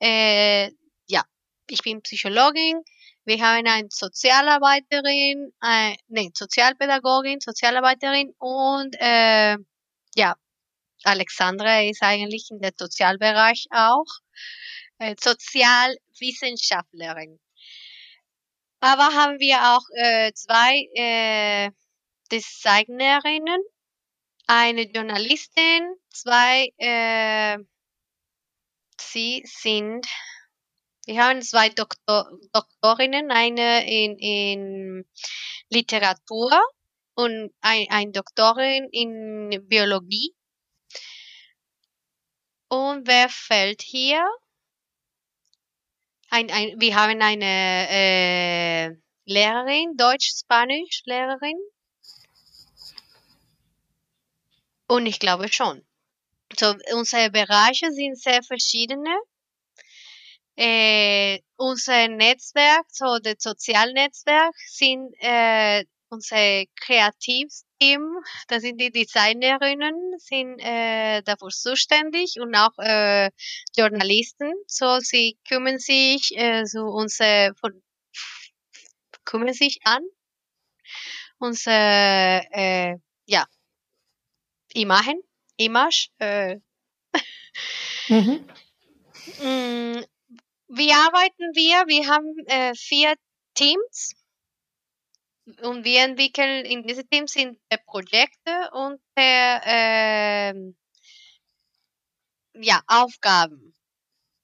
äh, 0.00 0.70
ja, 1.06 1.22
ich 1.68 1.82
bin 1.82 2.00
Psychologin, 2.00 2.82
wir 3.26 3.38
haben 3.42 3.66
eine 3.66 3.88
Sozialarbeiterin, 3.90 5.52
äh, 5.62 5.94
nee, 6.08 6.30
Sozialpädagogin, 6.32 7.40
Sozialarbeiterin 7.40 8.32
und 8.38 8.96
äh, 8.98 9.58
ja, 10.16 10.36
Alexandra 11.04 11.82
ist 11.82 12.02
eigentlich 12.02 12.48
in 12.50 12.60
der 12.60 12.72
Sozialbereich 12.74 13.66
auch 13.72 14.06
äh, 14.98 15.14
Sozialwissenschaftlerin. 15.20 17.38
Aber 18.80 19.14
haben 19.14 19.38
wir 19.38 19.58
auch 19.76 19.84
äh, 19.94 20.32
zwei 20.32 20.88
äh, 20.94 21.70
Designerinnen, 22.32 23.62
eine 24.46 24.82
Journalistin, 24.90 25.94
zwei, 26.10 26.68
äh, 26.78 27.58
sie 29.00 29.42
sind, 29.44 30.06
wir 31.06 31.22
haben 31.22 31.42
zwei 31.42 31.68
Doktor, 31.68 32.30
Doktorinnen, 32.52 33.30
eine 33.30 33.86
in, 33.86 34.18
in 34.18 35.04
Literatur 35.68 36.50
und 37.14 37.52
ein, 37.60 37.86
ein 37.90 38.12
Doktorin 38.12 38.88
in 38.92 39.68
Biologie. 39.68 40.34
Und 42.68 43.06
wer 43.06 43.28
fällt 43.28 43.82
hier? 43.82 44.24
Ein, 46.30 46.50
ein, 46.50 46.80
wir 46.80 46.94
haben 46.94 47.20
eine 47.20 47.88
äh, 47.90 48.96
Lehrerin, 49.24 49.96
Deutsch-Spanisch-Lehrerin. 49.96 51.58
Und 54.86 55.06
ich 55.06 55.20
glaube 55.20 55.52
schon. 55.52 55.84
So, 56.58 56.74
unsere 56.92 57.30
Bereiche 57.30 57.92
sind 57.92 58.18
sehr 58.18 58.42
verschiedene. 58.42 59.14
Äh, 60.56 61.40
unser 61.56 62.08
Netzwerk, 62.08 62.86
so 62.88 63.18
das 63.22 63.36
Sozialnetzwerk, 63.38 64.54
sind 64.66 65.14
äh, 65.20 65.84
unser 66.10 66.64
Kreativteam, 66.76 68.18
das 68.48 68.62
sind 68.62 68.80
die 68.80 68.90
Designerinnen, 68.90 69.94
sind 70.18 70.58
äh, 70.58 71.22
dafür 71.22 71.48
zuständig 71.48 72.36
und 72.40 72.54
auch 72.54 72.76
äh, 72.78 73.30
Journalisten. 73.76 74.52
So, 74.66 74.98
sie 75.00 75.38
kümmern 75.48 75.78
sich 75.78 76.36
äh, 76.36 76.64
so 76.64 76.82
unser 76.86 77.54
von, 77.54 77.82
kümmern 79.24 79.54
sich 79.54 79.80
an 79.84 80.02
unser 81.38 82.42
äh, 82.52 82.96
ja 83.26 83.46
Imagen, 84.74 85.22
Image. 85.56 86.08
Äh. 86.18 86.56
mhm. 88.08 88.46
Mm, 89.38 90.04
wie 90.68 90.92
arbeiten 90.92 91.54
wir? 91.54 91.84
Wir 91.86 92.06
haben 92.08 92.34
äh, 92.46 92.74
vier 92.74 93.14
Teams 93.54 94.14
und 95.62 95.84
wir 95.84 96.04
entwickeln 96.04 96.64
in 96.64 96.82
diese 96.82 97.06
Teams 97.06 97.32
sind 97.32 97.58
Projekte 97.86 98.70
und 98.72 99.00
äh, 99.16 100.52
ja, 102.54 102.80
Aufgaben. 102.86 103.74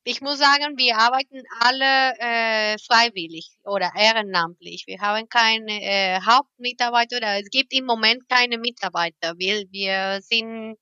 Ich 0.04 0.20
muss 0.20 0.38
sagen, 0.38 0.78
wir 0.78 0.96
arbeiten 0.98 1.42
alle 1.58 2.14
äh, 2.20 2.78
freiwillig 2.78 3.50
oder 3.64 3.90
ehrenamtlich. 3.96 4.84
Wir 4.86 5.00
haben 5.00 5.28
keine 5.28 5.82
äh, 5.82 6.20
Hauptmitarbeiter 6.20 7.16
oder 7.16 7.40
es 7.40 7.50
gibt 7.50 7.72
im 7.72 7.86
Moment 7.86 8.28
keine 8.28 8.58
Mitarbeiter. 8.58 9.34
Wir, 9.36 9.64
wir 9.72 10.20
sind 10.22 10.76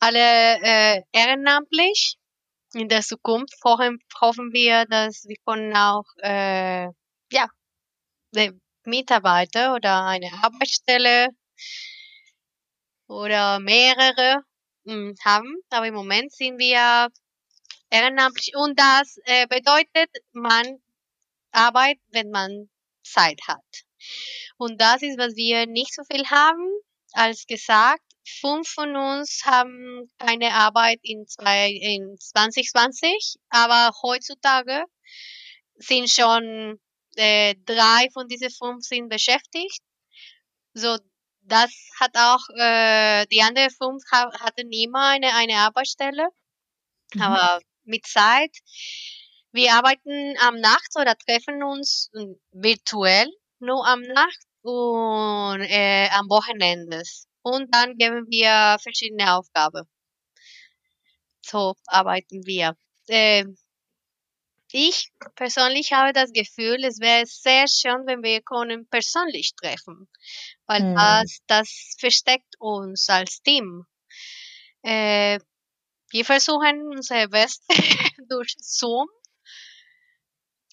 alle 0.00 0.58
äh, 0.62 1.02
ehrenamtlich. 1.12 2.16
In 2.74 2.88
der 2.88 3.02
Zukunft 3.02 3.54
hoffen, 3.64 3.98
hoffen 4.20 4.52
wir, 4.52 4.84
dass 4.86 5.24
wir 5.26 5.36
können 5.46 5.74
auch 5.74 6.04
äh, 6.22 6.88
ja, 7.32 7.48
Mitarbeiter 8.88 9.74
oder 9.74 10.04
eine 10.04 10.32
Arbeitsstelle 10.42 11.28
oder 13.06 13.60
mehrere 13.60 14.42
hm, 14.86 15.14
haben. 15.24 15.56
Aber 15.70 15.86
im 15.86 15.94
Moment 15.94 16.32
sind 16.32 16.58
wir 16.58 17.08
ehrenamtlich 17.90 18.54
und 18.56 18.78
das 18.78 19.18
äh, 19.24 19.46
bedeutet, 19.46 20.10
man 20.32 20.80
arbeitet, 21.52 22.02
wenn 22.10 22.30
man 22.30 22.68
Zeit 23.02 23.40
hat. 23.46 23.64
Und 24.58 24.80
das 24.80 25.02
ist, 25.02 25.18
was 25.18 25.34
wir 25.36 25.66
nicht 25.66 25.94
so 25.94 26.02
viel 26.04 26.24
haben. 26.26 26.68
Als 27.12 27.46
gesagt, 27.46 28.02
fünf 28.26 28.68
von 28.68 28.94
uns 28.96 29.42
haben 29.44 30.10
keine 30.18 30.52
Arbeit 30.52 30.98
in, 31.02 31.26
zwei, 31.26 31.70
in 31.70 32.16
2020, 32.18 33.36
aber 33.48 33.92
heutzutage 34.02 34.84
sind 35.76 36.10
schon 36.10 36.78
äh, 37.18 37.54
drei 37.64 38.08
von 38.12 38.28
diesen 38.28 38.50
fünf 38.50 38.84
sind 38.84 39.08
beschäftigt. 39.08 39.82
So, 40.74 40.98
das 41.42 41.70
hat 42.00 42.16
auch, 42.16 42.48
äh, 42.56 43.26
die 43.26 43.42
anderen 43.42 43.70
fünf 43.70 44.02
ha 44.12 44.30
hatten 44.40 44.70
immer 44.72 45.08
eine, 45.10 45.34
eine 45.34 45.56
Arbeitsstelle. 45.56 46.28
Mhm. 47.14 47.22
Aber 47.22 47.60
mit 47.84 48.06
Zeit. 48.06 48.54
Wir 49.50 49.72
arbeiten 49.72 50.36
am 50.40 50.60
Nacht 50.60 50.90
oder 50.94 51.16
treffen 51.16 51.62
uns 51.62 52.10
virtuell 52.52 53.28
nur 53.60 53.86
am 53.86 54.02
Nacht 54.02 54.46
und 54.62 55.62
äh, 55.62 56.08
am 56.10 56.28
Wochenende. 56.28 57.02
Und 57.42 57.74
dann 57.74 57.96
geben 57.96 58.26
wir 58.28 58.76
verschiedene 58.80 59.34
Aufgaben. 59.34 59.88
So 61.44 61.74
arbeiten 61.86 62.44
wir. 62.44 62.76
Äh, 63.06 63.44
ich 64.72 65.10
persönlich 65.34 65.92
habe 65.92 66.12
das 66.12 66.32
Gefühl, 66.32 66.84
es 66.84 67.00
wäre 67.00 67.24
sehr 67.26 67.66
schön, 67.68 68.06
wenn 68.06 68.22
wir 68.22 68.42
können 68.42 68.86
persönlich 68.88 69.54
treffen, 69.54 70.08
weil 70.66 70.82
hm. 70.82 70.94
das, 70.94 71.38
das 71.46 71.96
versteckt 71.98 72.54
uns 72.58 73.08
als 73.08 73.40
Team. 73.42 73.86
Äh, 74.82 75.38
wir 76.10 76.24
versuchen 76.24 76.82
unser 76.88 77.28
Bestes 77.28 77.66
durch 78.28 78.54
Zoom. 78.60 79.08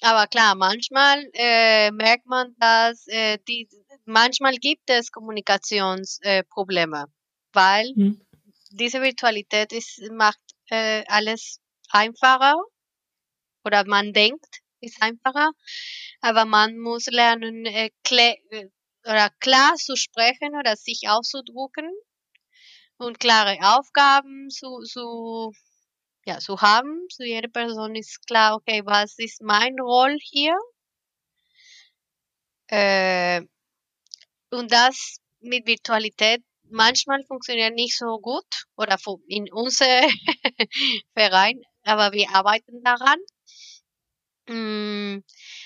Aber 0.02 0.28
klar, 0.28 0.56
manchmal 0.56 1.24
äh, 1.34 1.90
merkt 1.92 2.26
man, 2.26 2.54
dass 2.60 3.08
äh, 3.08 3.40
die, 3.48 3.68
manchmal 4.04 4.56
gibt 4.56 4.90
es 4.90 5.12
Kommunikationsprobleme, 5.12 7.06
weil 7.54 7.88
hm. 7.96 8.22
diese 8.72 9.02
Virtualität 9.02 9.72
ist, 9.72 10.02
macht 10.12 10.40
äh, 10.70 11.06
alles 11.08 11.62
einfacher 11.90 12.56
oder 13.66 13.86
man 13.88 14.14
denkt, 14.14 14.62
ist 14.82 15.02
einfacher, 15.02 15.52
aber 16.22 16.46
man 16.46 16.78
muss 16.80 17.08
lernen, 17.08 17.66
äh, 17.66 17.90
klar, 18.04 18.36
äh, 18.52 18.68
oder 19.06 19.30
klar 19.40 19.76
zu 19.76 19.96
sprechen 19.96 20.56
oder 20.60 20.76
sich 20.76 21.04
auszudrucken 21.08 21.90
und 22.98 23.20
klare 23.20 23.58
Aufgaben 23.62 24.50
zu, 24.50 24.82
zu, 24.84 25.52
ja, 26.26 26.40
zu 26.40 26.62
haben. 26.62 27.08
Zu 27.10 27.24
jeder 27.24 27.50
Person 27.50 27.96
ist 27.96 28.26
klar, 28.28 28.56
okay, 28.56 28.82
was 28.86 29.18
ist 29.18 29.42
mein 29.42 29.76
Roll 29.80 30.18
hier? 30.22 30.56
Äh, 32.68 33.42
und 34.50 34.72
das 34.72 35.18
mit 35.40 35.68
Virtualität 35.68 36.44
manchmal 36.70 37.24
funktioniert 37.26 37.76
nicht 37.76 37.98
so 37.98 38.20
gut 38.20 38.46
oder 38.76 38.98
in 39.28 39.52
unserem 39.52 40.10
Verein, 41.14 41.62
aber 41.84 42.12
wir 42.12 42.30
arbeiten 42.34 42.82
daran. 42.84 43.20
Mm, 44.48 45.24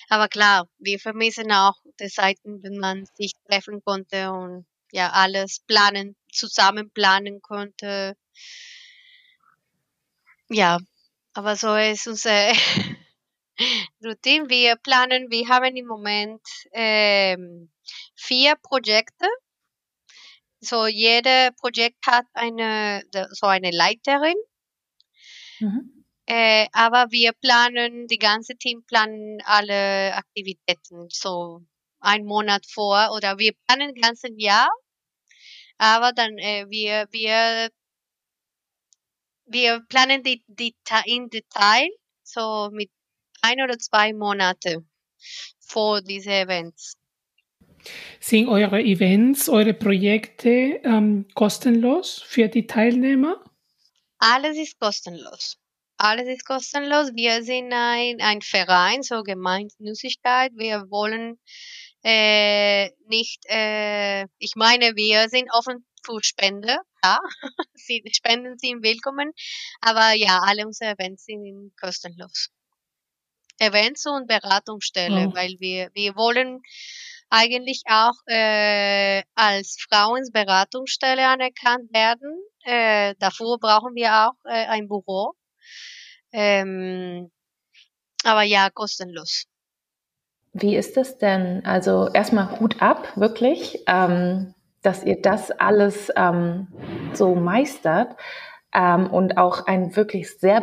aber 0.10 0.28
klar, 0.30 0.68
wir 0.78 1.00
vermissen 1.00 1.52
auch 1.52 1.76
die 2.00 2.08
Zeiten, 2.08 2.64
wenn 2.64 2.78
man 2.78 3.06
sich 3.16 3.34
treffen 3.48 3.82
konnte 3.84 4.32
und 4.32 4.66
ja 4.92 5.12
alles 5.12 5.60
planen, 5.68 6.16
zusammen 6.32 6.90
planen 6.92 7.42
konnte. 7.42 8.16
Ja, 10.50 10.80
aber 11.34 11.56
so 11.56 11.76
ist 11.76 12.08
unsere 12.08 12.54
Routine. 14.04 14.50
Wir 14.50 14.76
planen, 14.78 15.30
wir 15.30 15.48
haben 15.50 15.76
im 15.76 15.86
Moment 15.86 16.42
ähm, 16.72 17.70
vier 18.16 18.56
Projekte. 18.56 19.28
So 20.62 20.88
jede 20.88 21.52
Projekt 21.60 22.06
hat 22.08 22.26
eine 22.34 23.04
so 23.32 23.48
eine 23.48 23.72
Leiterin. 23.72 24.36
Mhm. 25.60 25.99
Äh, 26.32 26.68
aber 26.74 27.08
wir 27.10 27.32
planen, 27.34 28.06
die 28.06 28.20
ganze 28.20 28.56
Team 28.56 28.84
planen 28.86 29.40
alle 29.46 30.14
Aktivitäten 30.14 31.08
so 31.10 31.66
ein 32.02 32.24
Monat 32.24 32.68
vor 32.68 33.10
oder 33.16 33.40
wir 33.40 33.54
planen 33.66 33.96
das 33.96 34.04
ganze 34.04 34.28
Jahr, 34.38 34.70
aber 35.80 36.12
dann 36.14 36.38
äh, 36.38 36.68
wir 36.70 37.08
wir 37.10 37.72
wir 39.48 39.82
planen 39.90 40.22
die, 40.22 40.44
die 40.46 40.76
in 41.06 41.30
Detail 41.32 41.90
so 42.22 42.70
mit 42.72 42.92
ein 43.42 43.60
oder 43.64 43.80
zwei 43.80 44.14
Monate 44.14 44.86
vor 45.60 46.00
diese 46.02 46.32
Events. 46.32 46.94
Sind 48.20 48.50
eure 48.50 48.84
Events, 48.84 49.50
eure 49.50 49.74
Projekte 49.74 50.80
ähm, 50.84 51.26
kostenlos 51.34 52.22
für 52.22 52.50
die 52.50 52.68
Teilnehmer? 52.68 53.44
Alles 54.20 54.58
ist 54.58 54.80
kostenlos. 54.80 55.59
Alles 56.02 56.30
ist 56.30 56.46
kostenlos. 56.46 57.12
Wir 57.14 57.44
sind 57.44 57.74
ein, 57.74 58.22
ein 58.22 58.42
Verein, 58.42 59.04
so 59.04 59.22
Gemeinnützigkeit. 59.22 60.54
Wir 60.56 60.90
wollen 60.90 61.38
äh, 62.06 62.90
nicht, 63.10 63.44
äh, 63.50 64.24
ich 64.38 64.54
meine, 64.56 64.96
wir 64.96 65.28
sind 65.28 65.50
offen 65.52 65.86
für 66.06 66.24
Spende, 66.24 66.78
ja. 67.04 67.20
Sie, 67.74 68.02
Spenden 68.14 68.58
sind 68.58 68.82
willkommen, 68.82 69.34
aber 69.82 70.14
ja, 70.14 70.40
alle 70.42 70.66
unsere 70.66 70.92
Events 70.92 71.26
sind 71.26 71.74
kostenlos. 71.78 72.48
Events 73.58 74.06
und 74.06 74.26
Beratungsstelle, 74.26 75.28
oh. 75.28 75.36
weil 75.36 75.58
wir, 75.60 75.90
wir 75.94 76.16
wollen 76.16 76.62
eigentlich 77.30 77.82
auch 77.90 78.16
äh, 78.28 79.22
als 79.36 79.76
Frauensberatungsstelle 79.90 81.28
anerkannt 81.28 81.94
werden. 81.94 82.42
Äh, 82.64 83.16
dafür 83.20 83.58
brauchen 83.60 83.96
wir 83.96 84.30
auch 84.30 84.50
äh, 84.50 84.66
ein 84.68 84.88
Büro. 84.88 85.36
Ähm, 86.32 87.32
aber 88.24 88.44
ja, 88.44 88.70
kostenlos. 88.70 89.46
Wie 90.54 90.76
ist 90.76 90.98
es 90.98 91.18
denn? 91.18 91.66
Also 91.66 92.10
erstmal 92.14 92.60
Hut 92.60 92.82
ab, 92.82 93.16
wirklich, 93.16 93.84
ähm, 93.88 94.54
dass 94.82 95.04
ihr 95.04 95.22
das 95.22 95.52
alles 95.52 96.12
ähm, 96.16 96.68
so 97.14 97.36
meistert 97.36 98.16
ähm, 98.74 99.08
und 99.08 99.38
auch 99.38 99.68
ein 99.68 99.96
wirklich 99.96 100.38
sehr 100.40 100.62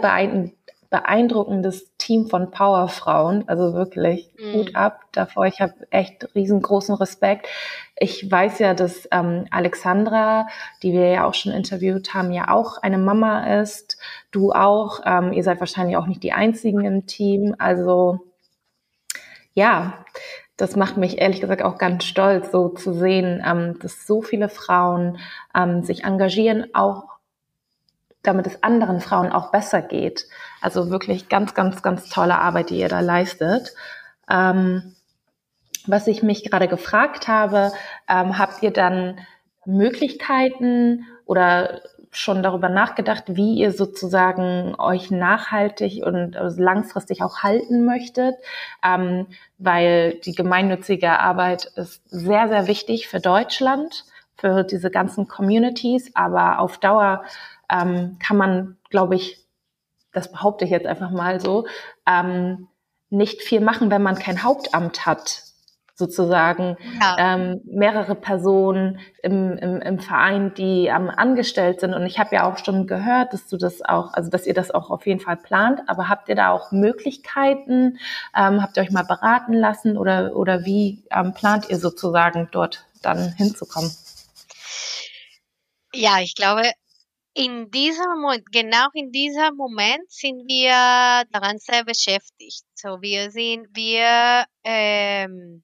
beeindruckendes 0.90 1.96
Team 1.98 2.28
von 2.28 2.50
Powerfrauen. 2.50 3.48
Also 3.48 3.74
wirklich 3.74 4.30
mhm. 4.38 4.74
Ab 4.74 5.00
davor. 5.12 5.46
Ich 5.46 5.60
habe 5.60 5.74
echt 5.90 6.28
riesengroßen 6.34 6.94
Respekt. 6.94 7.48
Ich 7.98 8.30
weiß 8.30 8.58
ja, 8.58 8.74
dass 8.74 9.08
ähm, 9.10 9.46
Alexandra, 9.50 10.46
die 10.82 10.92
wir 10.92 11.08
ja 11.08 11.24
auch 11.24 11.34
schon 11.34 11.52
interviewt 11.52 12.14
haben, 12.14 12.32
ja 12.32 12.48
auch 12.48 12.78
eine 12.82 12.98
Mama 12.98 13.60
ist. 13.60 13.98
Du 14.30 14.52
auch. 14.52 15.00
Ähm, 15.04 15.32
ihr 15.32 15.42
seid 15.42 15.60
wahrscheinlich 15.60 15.96
auch 15.96 16.06
nicht 16.06 16.22
die 16.22 16.32
einzigen 16.32 16.84
im 16.84 17.06
Team. 17.06 17.54
Also 17.58 18.20
ja, 19.54 20.04
das 20.56 20.76
macht 20.76 20.96
mich 20.96 21.18
ehrlich 21.18 21.40
gesagt 21.40 21.62
auch 21.62 21.78
ganz 21.78 22.04
stolz, 22.04 22.50
so 22.50 22.68
zu 22.68 22.92
sehen, 22.92 23.42
ähm, 23.46 23.78
dass 23.80 24.06
so 24.06 24.22
viele 24.22 24.48
Frauen 24.48 25.18
ähm, 25.54 25.82
sich 25.82 26.04
engagieren, 26.04 26.66
auch 26.74 27.15
damit 28.26 28.46
es 28.46 28.62
anderen 28.62 29.00
Frauen 29.00 29.32
auch 29.32 29.50
besser 29.50 29.82
geht. 29.82 30.26
Also 30.60 30.90
wirklich 30.90 31.28
ganz, 31.28 31.54
ganz, 31.54 31.82
ganz 31.82 32.08
tolle 32.08 32.38
Arbeit, 32.38 32.70
die 32.70 32.78
ihr 32.78 32.88
da 32.88 33.00
leistet. 33.00 33.74
Ähm, 34.28 34.94
was 35.86 36.06
ich 36.06 36.22
mich 36.22 36.44
gerade 36.44 36.68
gefragt 36.68 37.28
habe, 37.28 37.72
ähm, 38.08 38.38
habt 38.38 38.62
ihr 38.62 38.72
dann 38.72 39.18
Möglichkeiten 39.64 41.06
oder 41.24 41.80
schon 42.16 42.42
darüber 42.42 42.68
nachgedacht, 42.68 43.24
wie 43.26 43.54
ihr 43.54 43.72
sozusagen 43.72 44.74
euch 44.78 45.10
nachhaltig 45.10 46.02
und 46.04 46.32
langfristig 46.56 47.22
auch 47.22 47.42
halten 47.42 47.84
möchtet, 47.84 48.36
ähm, 48.82 49.26
weil 49.58 50.14
die 50.24 50.32
gemeinnützige 50.32 51.18
Arbeit 51.18 51.66
ist 51.76 52.02
sehr, 52.08 52.48
sehr 52.48 52.66
wichtig 52.68 53.08
für 53.08 53.20
Deutschland, 53.20 54.04
für 54.36 54.64
diese 54.64 54.90
ganzen 54.90 55.28
Communities, 55.28 56.10
aber 56.14 56.58
auf 56.58 56.78
Dauer 56.78 57.22
ähm, 57.70 58.18
kann 58.18 58.36
man, 58.36 58.76
glaube 58.90 59.14
ich, 59.14 59.44
das 60.12 60.32
behaupte 60.32 60.64
ich 60.64 60.70
jetzt 60.70 60.86
einfach 60.86 61.10
mal 61.10 61.40
so, 61.40 61.66
ähm, 62.06 62.68
nicht 63.10 63.42
viel 63.42 63.60
machen, 63.60 63.90
wenn 63.90 64.02
man 64.02 64.16
kein 64.16 64.42
Hauptamt 64.42 65.06
hat, 65.06 65.42
sozusagen 65.94 66.76
ja. 67.00 67.16
ähm, 67.18 67.62
mehrere 67.64 68.14
Personen 68.14 68.98
im, 69.22 69.56
im, 69.56 69.80
im 69.80 69.98
Verein, 69.98 70.52
die 70.54 70.88
ähm, 70.88 71.08
angestellt 71.08 71.80
sind. 71.80 71.94
Und 71.94 72.04
ich 72.04 72.18
habe 72.18 72.34
ja 72.34 72.44
auch 72.44 72.62
schon 72.62 72.86
gehört, 72.86 73.32
dass 73.32 73.46
du 73.46 73.56
das 73.56 73.80
auch, 73.82 74.12
also 74.12 74.28
dass 74.28 74.46
ihr 74.46 74.52
das 74.52 74.70
auch 74.70 74.90
auf 74.90 75.06
jeden 75.06 75.20
Fall 75.20 75.38
plant. 75.38 75.80
Aber 75.86 76.10
habt 76.10 76.28
ihr 76.28 76.34
da 76.34 76.50
auch 76.50 76.70
Möglichkeiten? 76.70 77.98
Ähm, 78.36 78.62
habt 78.62 78.76
ihr 78.76 78.82
euch 78.82 78.90
mal 78.90 79.04
beraten 79.04 79.54
lassen 79.54 79.96
oder 79.96 80.36
oder 80.36 80.66
wie 80.66 81.02
ähm, 81.10 81.32
plant 81.32 81.70
ihr 81.70 81.78
sozusagen 81.78 82.48
dort 82.52 82.84
dann 83.00 83.32
hinzukommen? 83.32 83.90
Ja, 85.94 86.18
ich 86.20 86.34
glaube, 86.34 86.62
in 87.36 87.70
diesem 87.70 88.20
Moment, 88.22 88.50
genau 88.50 88.86
in 88.94 89.12
diesem 89.12 89.56
Moment 89.56 90.10
sind 90.10 90.48
wir 90.48 91.24
daran 91.32 91.58
sehr 91.58 91.84
beschäftigt. 91.84 92.64
So, 92.74 93.02
wir 93.02 93.30
sind, 93.30 93.68
wir, 93.74 94.46
ähm, 94.64 95.62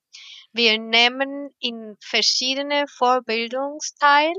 wir 0.53 0.79
nehmen 0.79 1.49
in 1.61 1.97
verschiedene 2.01 2.85
Vorbildungsteil 2.89 4.35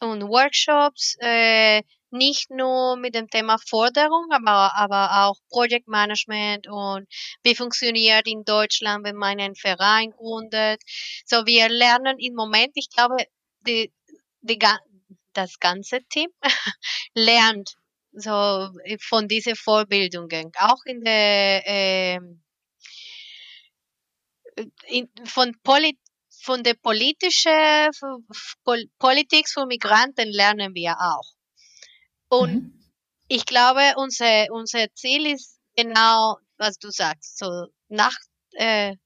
und 0.00 0.22
Workshops, 0.22 1.14
äh, 1.20 1.82
nicht 2.10 2.50
nur 2.50 2.96
mit 2.96 3.14
dem 3.14 3.28
Thema 3.28 3.58
Forderung, 3.58 4.26
aber, 4.32 4.74
aber 4.74 5.26
auch 5.26 5.36
Projektmanagement 5.50 6.66
und 6.68 7.06
wie 7.44 7.54
funktioniert 7.54 8.26
in 8.26 8.42
Deutschland, 8.44 9.04
wenn 9.04 9.16
man 9.16 9.38
einen 9.38 9.54
Verein 9.54 10.10
gründet. 10.10 10.82
So, 11.24 11.46
wir 11.46 11.68
lernen 11.68 12.16
im 12.18 12.34
Moment, 12.34 12.72
ich 12.74 12.90
glaube, 12.90 13.16
die, 13.66 13.92
die, 14.40 14.58
das 15.36 15.58
ganze 15.58 16.00
Team 16.08 16.30
lernt 17.14 17.76
so 18.12 18.70
äh, 18.84 18.98
von 19.00 19.28
diesen 19.28 19.56
Vorbildungen, 19.56 20.50
auch 20.58 20.84
in 20.84 21.02
der 21.02 21.62
äh, 21.66 22.20
in, 24.86 25.08
von 25.24 25.54
Polit 25.62 25.98
von 26.46 26.62
der 26.62 26.74
politischen 26.74 27.90
Politik 28.98 29.48
für 29.48 29.66
Migranten 29.66 30.28
lernen 30.30 30.74
wir 30.74 30.96
auch. 31.00 31.28
Und 32.28 32.54
mhm. 32.54 32.92
ich 33.28 33.44
glaube, 33.46 33.94
unser, 33.96 34.46
unser 34.50 34.86
Ziel 34.94 35.26
ist 35.26 35.58
genau, 35.76 36.36
was 36.56 36.78
du 36.78 36.90
sagst, 36.90 37.38
so 37.38 37.66
Nachhaltigkeit 37.88 38.98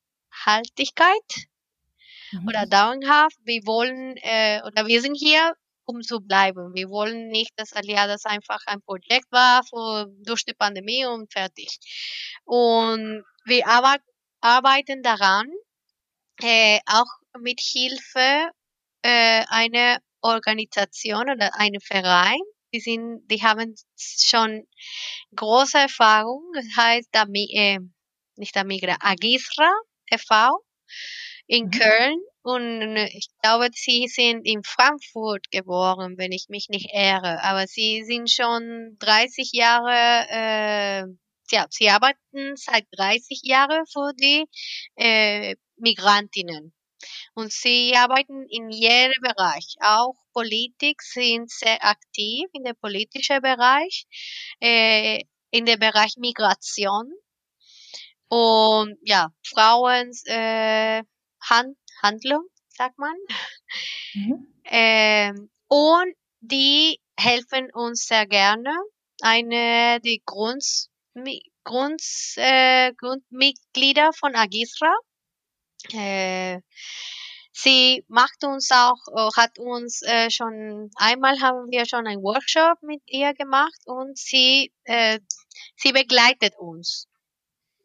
äh, 2.33 2.37
mhm. 2.37 2.49
oder 2.49 2.67
dauerhaft. 2.67 3.39
Wir 3.45 3.63
wollen, 3.65 4.17
äh, 4.19 4.61
oder 4.67 4.87
wir 4.87 5.01
sind 5.01 5.15
hier, 5.15 5.55
um 5.91 6.03
zu 6.03 6.21
bleiben. 6.21 6.75
Wir 6.75 6.89
wollen 6.89 7.29
nicht, 7.29 7.53
dass 7.57 7.73
Aliadas 7.73 8.25
einfach 8.25 8.61
ein 8.67 8.81
Projekt 8.83 9.31
war 9.31 9.63
für, 9.65 10.07
durch 10.25 10.45
die 10.45 10.55
Pandemie 10.55 11.05
und 11.05 11.33
fertig. 11.33 11.79
Und 12.45 13.25
wir 13.45 13.67
arbeiten 14.41 15.03
daran, 15.03 15.47
äh, 16.43 16.79
auch 16.87 17.11
mit 17.39 17.61
Hilfe 17.61 18.51
äh, 19.03 19.45
einer 19.49 19.99
Organisation 20.23 21.31
oder 21.31 21.51
einem 21.59 21.81
Verein. 21.81 22.41
Die 22.73 22.81
sind, 22.81 23.23
die 23.31 23.43
haben 23.43 23.75
schon 23.97 24.65
große 25.35 25.79
Erfahrung. 25.79 26.43
Das 26.55 26.67
heißt, 26.77 27.09
äh, 27.13 27.79
nicht 28.37 28.57
Amigra, 28.57 28.97
Agisra 29.01 29.71
e.V. 30.11 30.65
in 31.51 31.65
mhm. 31.65 31.71
Köln 31.73 32.21
und 32.43 32.97
ich 32.97 33.29
glaube, 33.43 33.69
sie 33.75 34.07
sind 34.07 34.47
in 34.47 34.63
Frankfurt 34.63 35.51
geboren, 35.51 36.17
wenn 36.17 36.31
ich 36.31 36.47
mich 36.49 36.69
nicht 36.69 36.91
irre. 36.95 37.43
Aber 37.43 37.67
sie 37.67 38.05
sind 38.05 38.31
schon 38.31 38.97
30 39.01 39.51
Jahre, 39.53 40.27
äh, 40.31 41.01
ja, 41.51 41.67
sie 41.69 41.91
arbeiten 41.91 42.57
seit 42.57 42.87
30 42.93 43.41
Jahren 43.43 43.85
für 43.87 44.13
die 44.15 44.45
äh, 44.95 45.57
Migrantinnen. 45.77 46.73
Und 47.35 47.53
sie 47.53 47.95
arbeiten 47.97 48.47
in 48.49 48.71
jedem 48.71 49.21
Bereich. 49.21 49.75
Auch 49.81 50.15
Politik 50.33 51.03
sind 51.03 51.51
sehr 51.51 51.85
aktiv 51.85 52.45
in 52.53 52.63
dem 52.63 52.77
politischen 52.77 53.43
Bereich, 53.43 54.07
äh, 54.61 55.21
in 55.51 55.67
dem 55.67 55.81
Bereich 55.81 56.15
Migration. 56.17 57.11
Und 58.29 58.99
ja, 59.03 59.31
Frauen 59.43 60.13
äh, 60.27 61.03
Hand, 61.43 61.77
Handlung, 62.03 62.45
sagt 62.69 62.99
man. 62.99 63.15
Mhm. 64.15 64.47
Ähm, 64.65 65.51
und 65.69 66.15
die 66.41 67.01
helfen 67.19 67.71
uns 67.73 68.07
sehr 68.07 68.27
gerne. 68.27 68.75
Eine 69.23 70.01
die 70.01 70.23
Grunds, 70.25 70.91
Grunds, 71.65 72.35
äh, 72.37 72.93
Grundmitglieder 72.95 74.13
von 74.13 74.35
Agisra. 74.35 74.95
Äh, 75.93 76.61
sie 77.53 78.05
macht 78.09 78.45
uns 78.45 78.71
auch, 78.71 78.97
äh, 79.15 79.31
hat 79.37 79.59
uns 79.59 80.03
äh, 80.03 80.31
schon 80.31 80.91
einmal 80.97 81.41
haben 81.41 81.71
wir 81.71 81.87
schon 81.87 82.07
einen 82.07 82.23
Workshop 82.23 82.83
mit 82.83 83.03
ihr 83.07 83.35
gemacht 83.35 83.81
und 83.85 84.17
sie, 84.17 84.73
äh, 84.85 85.21
sie 85.77 85.93
begleitet 85.93 86.55
uns 86.59 87.10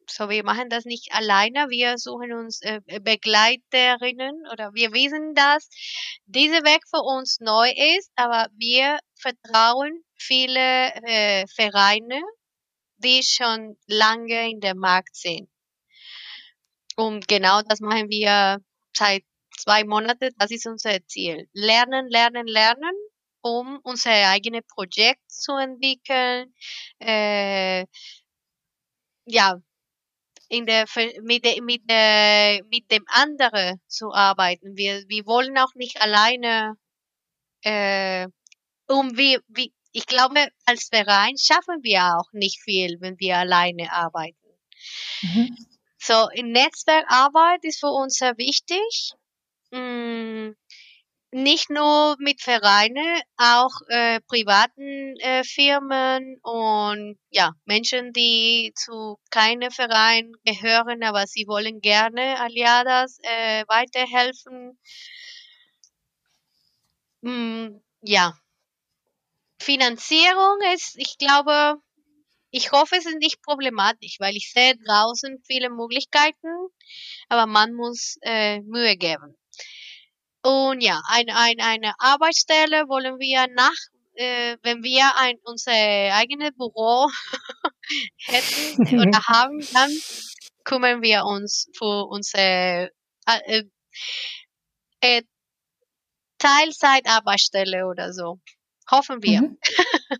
so, 0.10 0.30
wir 0.30 0.44
machen 0.44 0.70
das 0.70 0.86
nicht 0.86 1.14
alleine. 1.14 1.70
Wir 1.70 1.98
suchen 1.98 2.34
uns 2.34 2.62
äh, 2.62 2.82
Begleiterinnen 3.02 4.48
oder 4.52 4.74
wir 4.74 4.94
wissen, 4.94 5.34
dass 5.36 5.70
dieser 6.26 6.64
Weg 6.64 6.82
für 6.90 7.02
uns 7.02 7.40
neu 7.40 7.70
ist, 7.98 8.12
aber 8.16 8.48
wir 8.58 9.00
vertrauen 9.16 10.04
viele 10.16 10.94
äh, 11.04 11.46
Vereine, 11.48 12.22
die 12.98 13.24
schon 13.24 13.78
lange 13.88 14.50
in 14.50 14.60
der 14.60 14.76
Markt 14.76 15.16
sind. 15.16 15.50
Und 16.96 17.28
genau 17.28 17.62
das 17.62 17.80
machen 17.82 18.10
wir 18.10 18.60
seit 18.94 19.24
zwei 19.58 19.84
Monaten. 19.84 20.32
Das 20.38 20.52
ist 20.52 20.66
unser 20.66 21.06
Ziel. 21.08 21.50
Lernen, 21.54 22.08
lernen, 22.10 22.48
lernen, 22.48 22.94
um 23.42 23.80
unser 23.84 24.12
eigenes 24.12 24.64
Projekt 24.68 25.22
zu 25.30 25.54
entwickeln. 25.54 26.54
Äh, 27.00 27.86
ja, 29.26 29.60
in 30.50 30.66
der, 30.66 30.86
mit, 31.22 31.46
der, 31.46 31.62
mit, 31.62 31.90
der, 31.90 32.62
mit 32.70 32.92
dem 32.92 33.04
anderen 33.08 33.82
zu 33.88 34.12
arbeiten. 34.12 34.76
Wir, 34.76 35.04
wir 35.08 35.26
wollen 35.26 35.58
auch 35.58 35.74
nicht 35.76 36.02
alleine, 36.02 36.78
äh, 37.62 38.28
um 38.88 39.18
wie, 39.18 39.40
wie, 39.48 39.74
ich 39.92 40.06
glaube, 40.06 40.48
als 40.66 40.90
Verein 40.90 41.38
schaffen 41.38 41.80
wir 41.82 42.18
auch 42.18 42.32
nicht 42.34 42.62
viel, 42.62 42.98
wenn 43.00 43.20
wir 43.20 43.38
alleine 43.38 43.92
arbeiten. 43.92 44.38
Mhm. 45.22 45.56
So, 45.98 46.30
in 46.34 46.52
Netzwerkarbeit 46.52 47.64
ist 47.64 47.80
für 47.80 47.90
uns 47.90 48.18
sehr 48.18 48.38
wichtig. 48.38 49.14
Mm, 49.72 50.52
nicht 51.36 51.70
nur 51.70 52.16
mit 52.20 52.42
Vereinen, 52.42 53.22
auch 53.36 53.74
äh, 53.90 54.22
privaten 54.22 55.18
äh, 55.20 55.44
Firmen 55.44 56.40
und 56.42 57.20
ja, 57.30 57.52
Menschen, 57.66 58.14
die 58.14 58.72
zu 58.74 59.20
keinem 59.32 59.70
Verein 59.70 60.32
gehören, 60.46 61.04
aber 61.04 61.28
sie 61.28 61.46
wollen 61.46 61.82
gerne 61.82 62.40
Aliadas 62.40 63.20
äh, 63.24 63.66
weiterhelfen. 63.68 64.80
Mm, 67.22 67.82
ja, 68.02 68.34
Finanzierung 69.60 70.60
ist, 70.74 70.96
ich 70.98 71.18
glaube, 71.18 71.82
ich 72.50 72.72
hoffe, 72.72 72.96
es 72.96 73.06
ist 73.06 73.18
nicht 73.20 73.42
problematisch, 73.42 74.18
weil 74.20 74.38
ich 74.38 74.54
sehe 74.54 74.78
draußen 74.78 75.44
viele 75.46 75.70
Möglichkeiten, 75.70 76.48
aber 77.28 77.46
man 77.46 77.74
muss 77.74 78.18
äh, 78.22 78.62
Mühe 78.62 78.96
geben. 78.96 79.36
Und 80.46 80.82
ja, 80.82 81.02
ein, 81.08 81.26
ein, 81.32 81.60
eine 81.60 81.94
Arbeitsstelle 81.98 82.88
wollen 82.88 83.18
wir 83.18 83.48
nach, 83.56 83.74
äh, 84.14 84.58
wenn 84.62 84.84
wir 84.84 85.12
ein, 85.18 85.38
unser 85.44 85.72
eigenes 85.72 86.52
Büro 86.56 87.10
hätten 88.28 89.00
oder 89.00 89.24
haben, 89.28 89.66
dann 89.74 89.90
kümmern 90.64 91.02
wir 91.02 91.26
uns 91.26 91.68
für 91.76 92.06
unsere 92.08 92.92
äh, 93.26 93.64
äh, 95.02 95.24
Teilzeitarbeitsstelle 96.38 97.88
oder 97.88 98.14
so. 98.14 98.40
Hoffen 98.92 99.24
wir. 99.24 99.42
Mhm. 99.42 99.58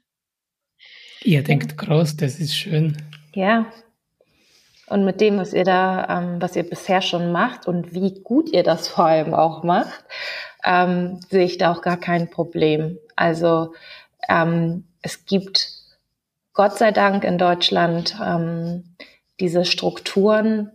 Ihr 1.24 1.44
denkt 1.44 1.78
groß, 1.78 2.18
das 2.18 2.40
ist 2.40 2.56
schön. 2.56 2.98
Ja. 3.36 3.72
Und 4.88 5.04
mit 5.04 5.20
dem, 5.20 5.40
was 5.40 5.54
ihr 5.54 5.64
da, 5.64 6.08
ähm, 6.10 6.42
was 6.42 6.56
ihr 6.56 6.68
bisher 6.68 7.02
schon 7.02 7.32
macht 7.32 7.68
und 7.68 7.94
wie 7.94 8.22
gut 8.22 8.50
ihr 8.52 8.64
das 8.64 8.88
vor 8.88 9.06
allem 9.06 9.34
auch 9.34 9.64
macht, 9.64 10.06
ähm, 10.64 11.20
sehe 11.30 11.46
ich 11.46 11.58
da 11.58 11.72
auch 11.72 11.82
gar 11.82 11.98
kein 11.98 12.30
Problem. 12.30 12.98
Also 13.16 13.74
ähm, 14.30 14.86
es 15.02 15.26
gibt 15.26 15.72
Gott 16.54 16.78
sei 16.78 16.92
Dank 16.92 17.24
in 17.24 17.38
Deutschland 17.38 18.16
ähm, 18.24 18.96
diese 19.40 19.66
Strukturen 19.66 20.72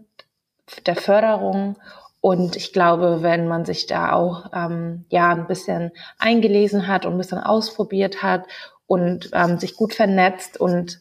der 0.86 0.96
Förderung 0.96 1.76
und 2.20 2.54
ich 2.56 2.72
glaube, 2.72 3.22
wenn 3.22 3.48
man 3.48 3.64
sich 3.64 3.86
da 3.86 4.12
auch 4.12 4.50
ähm, 4.54 5.06
ja 5.08 5.30
ein 5.30 5.46
bisschen 5.46 5.90
eingelesen 6.18 6.86
hat 6.86 7.06
und 7.06 7.12
ein 7.12 7.18
bisschen 7.18 7.38
ausprobiert 7.38 8.22
hat 8.22 8.44
und 8.86 9.30
ähm, 9.32 9.58
sich 9.58 9.74
gut 9.74 9.94
vernetzt 9.94 10.60
und 10.60 11.00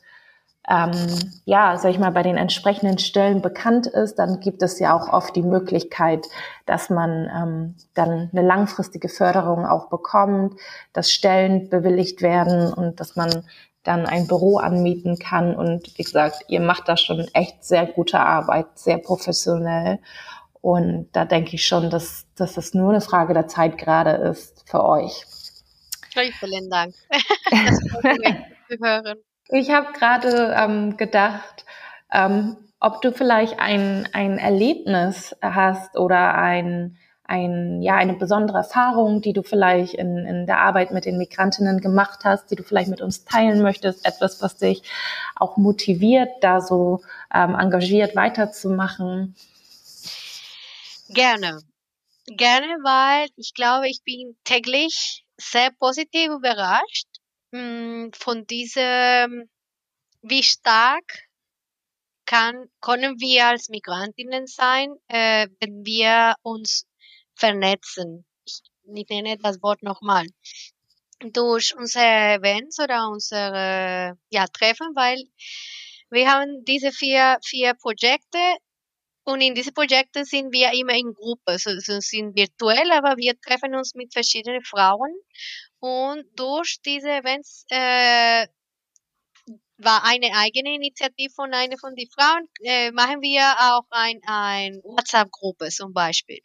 ähm, 0.69 1.31
ja, 1.45 1.77
sag 1.77 1.91
ich 1.91 1.99
mal, 1.99 2.11
bei 2.11 2.21
den 2.21 2.37
entsprechenden 2.37 2.99
Stellen 2.99 3.41
bekannt 3.41 3.87
ist, 3.87 4.19
dann 4.19 4.39
gibt 4.39 4.61
es 4.61 4.79
ja 4.79 4.95
auch 4.95 5.11
oft 5.11 5.35
die 5.35 5.41
Möglichkeit, 5.41 6.27
dass 6.67 6.91
man 6.91 7.29
ähm, 7.35 7.75
dann 7.95 8.29
eine 8.31 8.45
langfristige 8.45 9.09
Förderung 9.09 9.65
auch 9.65 9.89
bekommt, 9.89 10.59
dass 10.93 11.11
Stellen 11.11 11.69
bewilligt 11.69 12.21
werden 12.21 12.71
und 12.71 12.99
dass 12.99 13.15
man 13.15 13.47
dann 13.83 14.05
ein 14.05 14.27
Büro 14.27 14.57
anmieten 14.57 15.17
kann. 15.17 15.55
Und 15.55 15.97
wie 15.97 16.03
gesagt, 16.03 16.43
ihr 16.49 16.61
macht 16.61 16.87
da 16.87 16.97
schon 16.97 17.27
echt 17.33 17.63
sehr 17.63 17.87
gute 17.87 18.19
Arbeit, 18.19 18.67
sehr 18.75 18.99
professionell. 18.99 19.99
Und 20.61 21.09
da 21.13 21.25
denke 21.25 21.55
ich 21.55 21.65
schon, 21.65 21.89
dass, 21.89 22.27
dass 22.35 22.57
es 22.57 22.75
nur 22.75 22.91
eine 22.91 23.01
Frage 23.01 23.33
der 23.33 23.47
Zeit 23.47 23.79
gerade 23.79 24.11
ist 24.11 24.69
für 24.69 24.83
euch. 24.83 25.25
Vielen 26.39 26.69
Dank. 26.69 26.93
das 27.49 27.79
zu 28.69 28.77
hören. 28.83 29.19
Ich 29.51 29.71
habe 29.71 29.93
gerade 29.93 30.53
ähm, 30.55 30.95
gedacht, 30.95 31.65
ähm, 32.11 32.57
ob 32.79 33.01
du 33.01 33.11
vielleicht 33.11 33.59
ein, 33.59 34.07
ein 34.13 34.37
Erlebnis 34.37 35.35
hast 35.41 35.97
oder 35.97 36.35
ein, 36.35 36.97
ein, 37.23 37.81
ja, 37.81 37.95
eine 37.95 38.13
besondere 38.13 38.59
Erfahrung, 38.59 39.21
die 39.21 39.33
du 39.33 39.41
vielleicht 39.41 39.95
in, 39.95 40.17
in 40.25 40.45
der 40.45 40.59
Arbeit 40.59 40.91
mit 40.91 41.05
den 41.05 41.17
Migrantinnen 41.17 41.81
gemacht 41.81 42.19
hast, 42.23 42.51
die 42.51 42.55
du 42.55 42.63
vielleicht 42.63 42.89
mit 42.89 43.01
uns 43.01 43.25
teilen 43.25 43.61
möchtest, 43.61 44.05
etwas, 44.05 44.41
was 44.41 44.57
dich 44.57 44.83
auch 45.35 45.57
motiviert, 45.57 46.29
da 46.41 46.61
so 46.61 47.01
ähm, 47.33 47.55
engagiert 47.55 48.15
weiterzumachen. 48.15 49.35
Gerne. 51.09 51.59
Gerne, 52.27 52.67
weil 52.83 53.27
ich 53.35 53.55
glaube, 53.55 53.89
ich 53.89 54.01
bin 54.05 54.37
täglich 54.43 55.25
sehr 55.37 55.71
positiv 55.79 56.29
überrascht 56.29 57.08
mh, 57.51 58.11
von 58.13 58.45
diesem, 58.47 59.49
wie 60.21 60.43
stark 60.43 61.29
kann, 62.25 62.69
können 62.81 63.19
wir 63.19 63.47
als 63.47 63.69
Migrantinnen 63.69 64.45
sein, 64.47 64.93
äh, 65.07 65.47
wenn 65.59 65.83
wir 65.85 66.35
uns 66.43 66.85
vernetzen. 67.35 68.25
Ich, 68.45 68.61
ich 68.93 69.09
nenne 69.09 69.37
das 69.41 69.61
Wort 69.63 69.81
nochmal. 69.83 70.25
Durch 71.33 71.75
unsere 71.75 72.35
Events 72.35 72.79
oder 72.79 73.09
unsere 73.09 74.17
ja, 74.29 74.45
Treffen, 74.47 74.95
weil 74.95 75.17
wir 76.09 76.31
haben 76.31 76.63
diese 76.65 76.91
vier, 76.91 77.37
vier 77.43 77.73
Projekte 77.73 78.39
und 79.25 79.41
in 79.41 79.53
diese 79.53 79.71
Projekte 79.71 80.25
sind 80.25 80.51
wir 80.51 80.71
immer 80.73 80.93
in 80.93 81.13
Gruppe, 81.13 81.51
also 81.51 81.99
sind 81.99 82.35
virtuell, 82.35 82.91
aber 82.91 83.17
wir 83.17 83.39
treffen 83.39 83.75
uns 83.75 83.93
mit 83.93 84.11
verschiedenen 84.11 84.63
Frauen. 84.63 85.11
Und 85.79 86.25
durch 86.35 86.81
diese 86.85 87.09
Events 87.09 87.65
äh, 87.69 88.47
war 89.77 90.03
eine 90.03 90.35
eigene 90.35 90.75
Initiative 90.75 91.33
von 91.33 91.53
einer 91.53 91.77
von 91.77 91.95
den 91.95 92.09
Frauen, 92.09 92.47
äh, 92.61 92.91
machen 92.91 93.21
wir 93.21 93.55
auch 93.59 93.85
ein, 93.91 94.19
ein 94.25 94.81
WhatsApp-Gruppe 94.83 95.69
zum 95.69 95.93
Beispiel. 95.93 96.41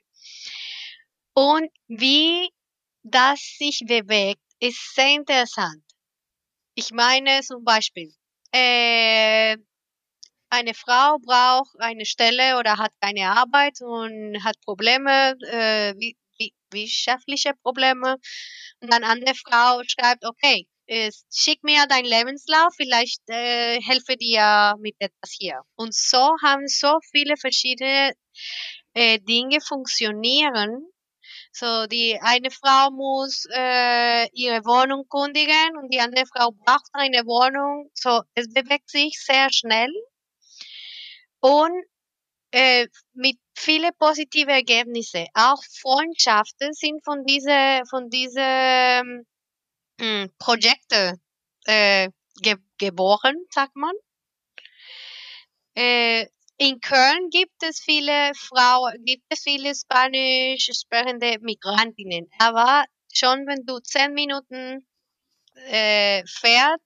Und 1.34 1.70
wie 1.88 2.48
das 3.02 3.40
sich 3.58 3.82
bewegt, 3.86 4.40
ist 4.60 4.94
sehr 4.94 5.14
interessant. 5.14 5.82
Ich 6.76 6.92
meine 6.92 7.40
zum 7.42 7.64
Beispiel, 7.64 8.12
äh, 8.52 9.56
eine 10.50 10.74
Frau 10.74 11.18
braucht 11.18 11.74
eine 11.80 12.06
Stelle 12.06 12.58
oder 12.58 12.78
hat 12.78 12.92
keine 13.00 13.30
Arbeit 13.30 13.80
und 13.80 14.44
hat 14.44 14.60
Probleme, 14.64 15.36
äh, 15.50 15.94
wie, 15.98 16.16
wirtschaftliche 16.74 17.52
Probleme. 17.62 18.16
Und 18.80 18.92
dann 18.92 19.04
andere 19.04 19.34
Frau 19.34 19.80
schreibt, 19.86 20.26
okay, 20.26 20.66
schick 21.32 21.62
mir 21.62 21.86
deinen 21.86 22.04
Lebenslauf, 22.04 22.74
vielleicht 22.76 23.22
äh, 23.28 23.80
helfe 23.80 24.16
dir 24.16 24.74
mit 24.80 24.94
etwas 24.98 25.32
hier. 25.32 25.62
Und 25.76 25.94
so 25.94 26.36
haben 26.42 26.68
so 26.68 26.98
viele 27.10 27.36
verschiedene 27.36 28.12
äh, 28.94 29.18
Dinge 29.20 29.60
funktionieren. 29.60 30.86
So, 31.52 31.86
die 31.86 32.18
eine 32.20 32.50
Frau 32.50 32.90
muss 32.90 33.46
äh, 33.54 34.28
ihre 34.32 34.64
Wohnung 34.64 35.06
kundigen 35.08 35.76
und 35.80 35.92
die 35.92 36.00
andere 36.00 36.26
Frau 36.26 36.50
braucht 36.50 36.90
eine 36.92 37.24
Wohnung. 37.24 37.90
So, 37.94 38.22
es 38.34 38.52
bewegt 38.52 38.90
sich 38.90 39.18
sehr 39.22 39.48
schnell 39.52 39.92
und 41.40 41.84
äh, 42.50 42.86
mit 43.14 43.36
viele 43.54 43.92
positive 43.92 44.50
Ergebnisse. 44.50 45.26
Auch 45.34 45.62
Freundschaften 45.80 46.72
sind 46.72 47.04
von 47.04 47.24
diese 47.24 47.82
von 47.88 48.10
diese 48.10 48.40
ähm, 48.40 49.26
hm, 50.00 50.30
Projekte 50.38 51.20
äh, 51.66 52.10
ge 52.42 52.56
geboren, 52.78 53.36
sagt 53.50 53.76
man. 53.76 53.94
Äh, 55.76 56.26
in 56.56 56.80
Köln 56.80 57.30
gibt 57.30 57.62
es 57.62 57.80
viele 57.80 58.32
Frauen, 58.34 59.04
gibt 59.04 59.24
es 59.28 59.42
viele 59.42 59.74
spanisch 59.74 60.70
sprechende 60.72 61.38
Migrantinnen. 61.40 62.28
Aber 62.38 62.84
schon 63.12 63.46
wenn 63.46 63.64
du 63.66 63.80
zehn 63.80 64.12
Minuten 64.14 64.86
äh, 65.66 66.24
fährst, 66.26 66.84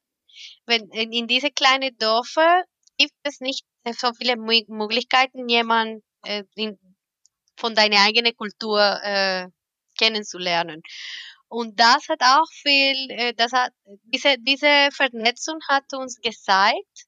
wenn 0.66 0.88
in, 0.90 1.12
in 1.12 1.26
diese 1.26 1.50
kleinen 1.50 1.96
Dörfer 1.98 2.64
gibt 2.96 3.16
es 3.24 3.40
nicht 3.40 3.64
so 3.98 4.12
viele 4.12 4.36
Möglichkeiten, 4.36 5.48
jemand 5.48 6.02
äh, 6.24 6.44
in, 6.54 6.78
von 7.56 7.74
deiner 7.74 8.00
eigenen 8.00 8.34
Kultur 8.36 8.80
äh, 9.02 9.48
kennenzulernen. 9.98 10.82
Und 11.48 11.80
das 11.80 12.08
hat 12.08 12.20
auch 12.22 12.48
viel, 12.52 13.10
äh, 13.10 13.32
das 13.34 13.52
hat, 13.52 13.72
diese, 14.04 14.36
diese 14.38 14.90
Vernetzung 14.92 15.58
hat 15.68 15.84
uns 15.94 16.20
gezeigt, 16.20 17.06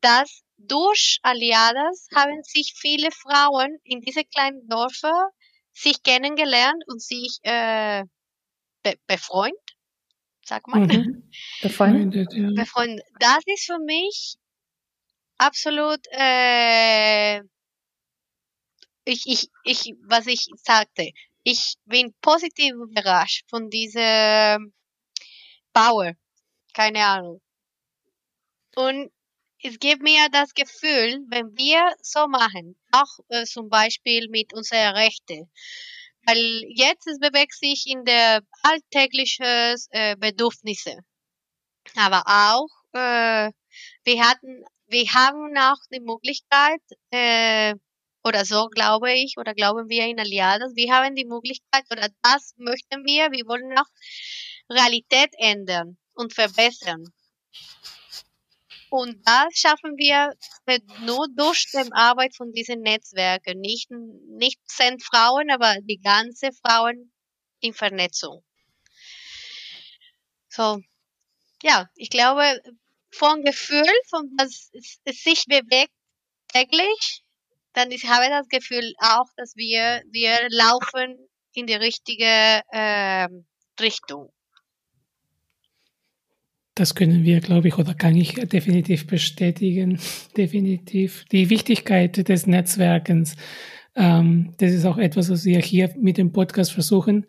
dass 0.00 0.42
durch 0.58 1.18
Aliadas 1.22 2.08
haben 2.14 2.42
sich 2.42 2.74
viele 2.76 3.10
Frauen 3.10 3.78
in 3.84 4.00
diese 4.00 4.24
kleinen 4.24 4.68
Dörfer 4.68 5.30
sich 5.72 6.02
kennengelernt 6.02 6.82
und 6.88 7.00
sich 7.00 7.38
äh, 7.42 8.04
be 8.82 8.94
befreundet, 9.06 9.76
sag 10.44 10.66
mal. 10.66 10.80
Mhm. 10.80 11.30
Befreundet, 11.62 12.32
ja. 12.32 12.50
Befreundet. 12.54 13.04
Das 13.20 13.40
ist 13.46 13.66
für 13.66 13.78
mich 13.78 14.36
absolut, 15.38 16.00
äh, 16.10 17.40
ich, 19.08 19.26
ich, 19.26 19.48
ich, 19.64 19.94
was 20.02 20.26
ich 20.26 20.48
sagte, 20.62 21.10
ich 21.42 21.76
bin 21.86 22.14
positiv 22.20 22.74
überrascht 22.74 23.48
von 23.48 23.70
dieser 23.70 24.58
Power. 25.72 26.12
Keine 26.74 27.04
Ahnung. 27.04 27.40
Und 28.76 29.10
es 29.62 29.78
gibt 29.78 30.02
mir 30.02 30.28
das 30.30 30.52
Gefühl, 30.52 31.24
wenn 31.30 31.56
wir 31.56 31.96
so 32.02 32.28
machen, 32.28 32.78
auch 32.92 33.18
äh, 33.28 33.44
zum 33.44 33.68
Beispiel 33.70 34.28
mit 34.28 34.52
unseren 34.52 34.94
Rechten, 34.94 35.50
weil 36.26 36.64
jetzt 36.68 37.06
es 37.06 37.18
bewegt 37.18 37.54
sich 37.54 37.86
in 37.86 38.04
der 38.04 38.42
alltäglichen 38.62 39.76
äh, 39.90 40.16
Bedürfnisse, 40.16 40.98
aber 41.96 42.22
auch 42.26 42.68
äh, 42.92 43.50
wir 44.04 44.22
hatten 44.22 44.64
wir 44.90 45.04
haben 45.12 45.56
auch 45.58 45.80
die 45.92 46.00
Möglichkeit, 46.00 46.80
äh, 47.10 47.74
oder 48.28 48.44
so 48.44 48.68
glaube 48.68 49.12
ich, 49.12 49.34
oder 49.38 49.54
glauben 49.54 49.88
wir 49.88 50.06
in 50.06 50.20
Aliados, 50.20 50.76
wir 50.76 50.92
haben 50.92 51.14
die 51.14 51.24
Möglichkeit, 51.24 51.84
oder 51.90 52.08
das 52.22 52.54
möchten 52.58 53.04
wir, 53.04 53.32
wir 53.32 53.46
wollen 53.46 53.76
auch 53.78 53.90
Realität 54.70 55.30
ändern 55.38 55.96
und 56.14 56.34
verbessern. 56.34 57.04
Und 58.90 59.20
das 59.26 59.54
schaffen 59.54 59.96
wir 59.96 60.32
nur 61.00 61.26
durch 61.36 61.66
die 61.72 61.92
Arbeit 61.92 62.34
von 62.34 62.52
diesen 62.52 62.80
Netzwerken. 62.80 63.60
Nicht, 63.60 63.90
nicht 63.90 64.58
zehn 64.66 64.98
Frauen, 64.98 65.50
aber 65.50 65.76
die 65.82 66.00
ganze 66.00 66.52
Frauen 66.52 67.12
in 67.60 67.74
Vernetzung. 67.74 68.42
So, 70.48 70.80
ja, 71.62 71.90
ich 71.96 72.08
glaube, 72.08 72.60
vom 73.10 73.42
Gefühl, 73.42 73.90
von 74.08 74.30
was 74.38 74.70
es 75.04 75.22
sich 75.22 75.44
bewegt 75.46 75.92
täglich, 76.48 77.22
dann 77.78 77.92
ich 77.92 78.04
habe 78.08 78.26
das 78.28 78.48
Gefühl 78.48 78.92
auch, 78.98 79.26
dass 79.36 79.54
wir, 79.56 80.02
wir 80.10 80.32
laufen 80.50 81.16
in 81.54 81.66
die 81.66 81.74
richtige 81.74 82.24
äh, 82.72 83.28
Richtung. 83.80 84.30
Das 86.74 86.94
können 86.94 87.24
wir, 87.24 87.40
glaube 87.40 87.68
ich, 87.68 87.78
oder 87.78 87.94
kann 87.94 88.16
ich 88.16 88.34
definitiv 88.34 89.06
bestätigen. 89.06 90.00
Definitiv. 90.36 91.24
Die 91.32 91.50
Wichtigkeit 91.50 92.28
des 92.28 92.46
Netzwerkens. 92.46 93.36
Ähm, 93.96 94.54
das 94.58 94.72
ist 94.72 94.84
auch 94.84 94.98
etwas, 94.98 95.30
was 95.30 95.44
wir 95.44 95.60
hier 95.60 95.92
mit 95.98 96.18
dem 96.18 96.32
Podcast 96.32 96.72
versuchen, 96.72 97.26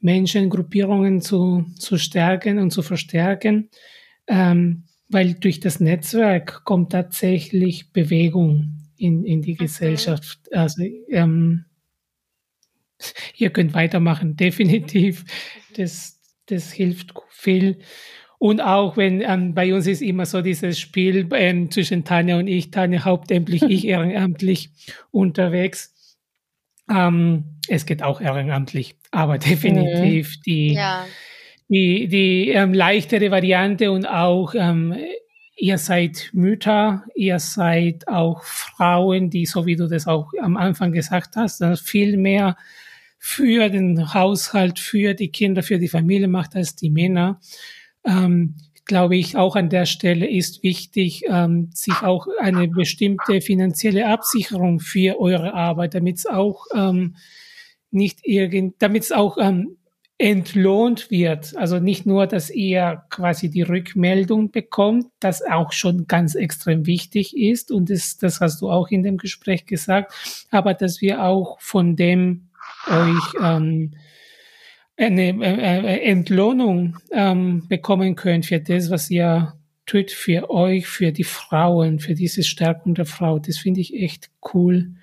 Menschen, 0.00 0.50
Gruppierungen 0.50 1.20
zu, 1.20 1.64
zu 1.78 1.96
stärken 1.96 2.58
und 2.58 2.70
zu 2.70 2.82
verstärken. 2.82 3.70
Ähm, 4.26 4.84
weil 5.08 5.34
durch 5.34 5.60
das 5.60 5.80
Netzwerk 5.80 6.64
kommt 6.64 6.92
tatsächlich 6.92 7.92
Bewegung 7.92 8.77
in, 8.98 9.24
in 9.24 9.42
die 9.42 9.54
mhm. 9.54 9.58
Gesellschaft. 9.58 10.38
Also 10.52 10.82
ähm, 11.08 11.64
ihr 13.36 13.50
könnt 13.50 13.74
weitermachen, 13.74 14.36
definitiv. 14.36 15.24
Das, 15.76 16.20
das 16.46 16.72
hilft 16.72 17.14
viel. 17.30 17.78
Und 18.38 18.60
auch 18.60 18.96
wenn 18.96 19.20
ähm, 19.20 19.54
bei 19.54 19.74
uns 19.74 19.86
ist 19.86 20.00
immer 20.00 20.24
so 20.24 20.42
dieses 20.42 20.78
Spiel 20.78 21.28
ähm, 21.34 21.70
zwischen 21.70 22.04
Tanja 22.04 22.38
und 22.38 22.46
ich, 22.46 22.70
Tanja 22.70 23.04
hauptamtlich, 23.04 23.62
ich 23.68 23.86
ehrenamtlich 23.86 24.70
unterwegs. 25.10 26.16
Ähm, 26.90 27.58
es 27.68 27.84
geht 27.84 28.02
auch 28.02 28.20
ehrenamtlich, 28.20 28.96
aber 29.10 29.38
definitiv 29.38 30.36
mhm. 30.36 30.42
die, 30.46 30.72
ja. 30.74 31.06
die, 31.68 32.08
die 32.08 32.50
ähm, 32.50 32.72
leichtere 32.72 33.30
Variante 33.30 33.90
und 33.90 34.06
auch 34.06 34.54
ähm, 34.56 34.94
ihr 35.58 35.76
seid 35.78 36.30
Mütter, 36.32 37.04
ihr 37.14 37.38
seid 37.40 38.06
auch 38.06 38.44
Frauen, 38.44 39.28
die, 39.28 39.44
so 39.44 39.66
wie 39.66 39.76
du 39.76 39.88
das 39.88 40.06
auch 40.06 40.30
am 40.40 40.56
Anfang 40.56 40.92
gesagt 40.92 41.36
hast, 41.36 41.62
viel 41.80 42.16
mehr 42.16 42.56
für 43.18 43.68
den 43.68 44.14
Haushalt, 44.14 44.78
für 44.78 45.14
die 45.14 45.30
Kinder, 45.30 45.62
für 45.62 45.78
die 45.78 45.88
Familie 45.88 46.28
macht 46.28 46.54
als 46.54 46.76
die 46.76 46.90
Männer. 46.90 47.40
Ähm, 48.04 48.54
glaube 48.84 49.16
ich, 49.16 49.36
auch 49.36 49.56
an 49.56 49.68
der 49.68 49.84
Stelle 49.84 50.28
ist 50.30 50.62
wichtig, 50.62 51.24
ähm, 51.28 51.70
sich 51.74 52.02
auch 52.02 52.26
eine 52.40 52.68
bestimmte 52.68 53.40
finanzielle 53.40 54.08
Absicherung 54.08 54.80
für 54.80 55.20
eure 55.20 55.52
Arbeit, 55.52 55.94
damit 55.94 56.18
es 56.18 56.26
auch 56.26 56.64
ähm, 56.74 57.16
nicht 57.90 58.20
irgend, 58.22 58.76
damit 58.78 59.02
es 59.02 59.12
auch 59.12 59.36
ähm, 59.38 59.76
entlohnt 60.18 61.12
wird. 61.12 61.56
Also 61.56 61.78
nicht 61.78 62.04
nur, 62.04 62.26
dass 62.26 62.50
ihr 62.50 63.04
quasi 63.08 63.50
die 63.50 63.62
Rückmeldung 63.62 64.50
bekommt, 64.50 65.06
das 65.20 65.42
auch 65.42 65.72
schon 65.72 66.08
ganz 66.08 66.34
extrem 66.34 66.86
wichtig 66.86 67.36
ist 67.36 67.70
und 67.70 67.88
das, 67.88 68.16
das 68.16 68.40
hast 68.40 68.60
du 68.60 68.68
auch 68.70 68.88
in 68.88 69.04
dem 69.04 69.16
Gespräch 69.16 69.64
gesagt, 69.64 70.12
aber 70.50 70.74
dass 70.74 71.00
wir 71.00 71.22
auch 71.22 71.60
von 71.60 71.94
dem 71.94 72.48
euch 72.88 73.34
ähm, 73.42 73.94
eine 74.96 75.28
äh, 75.28 75.96
äh, 75.96 76.10
Entlohnung 76.10 76.98
ähm, 77.12 77.68
bekommen 77.68 78.16
könnt 78.16 78.46
für 78.46 78.60
das, 78.60 78.90
was 78.90 79.08
ihr 79.10 79.54
tut 79.86 80.10
für 80.10 80.50
euch, 80.50 80.86
für 80.86 81.12
die 81.12 81.24
Frauen, 81.24 82.00
für 82.00 82.14
diese 82.14 82.42
Stärkung 82.42 82.94
der 82.94 83.06
Frau. 83.06 83.38
Das 83.38 83.58
finde 83.58 83.80
ich 83.80 83.94
echt 83.94 84.30
cool. 84.52 84.94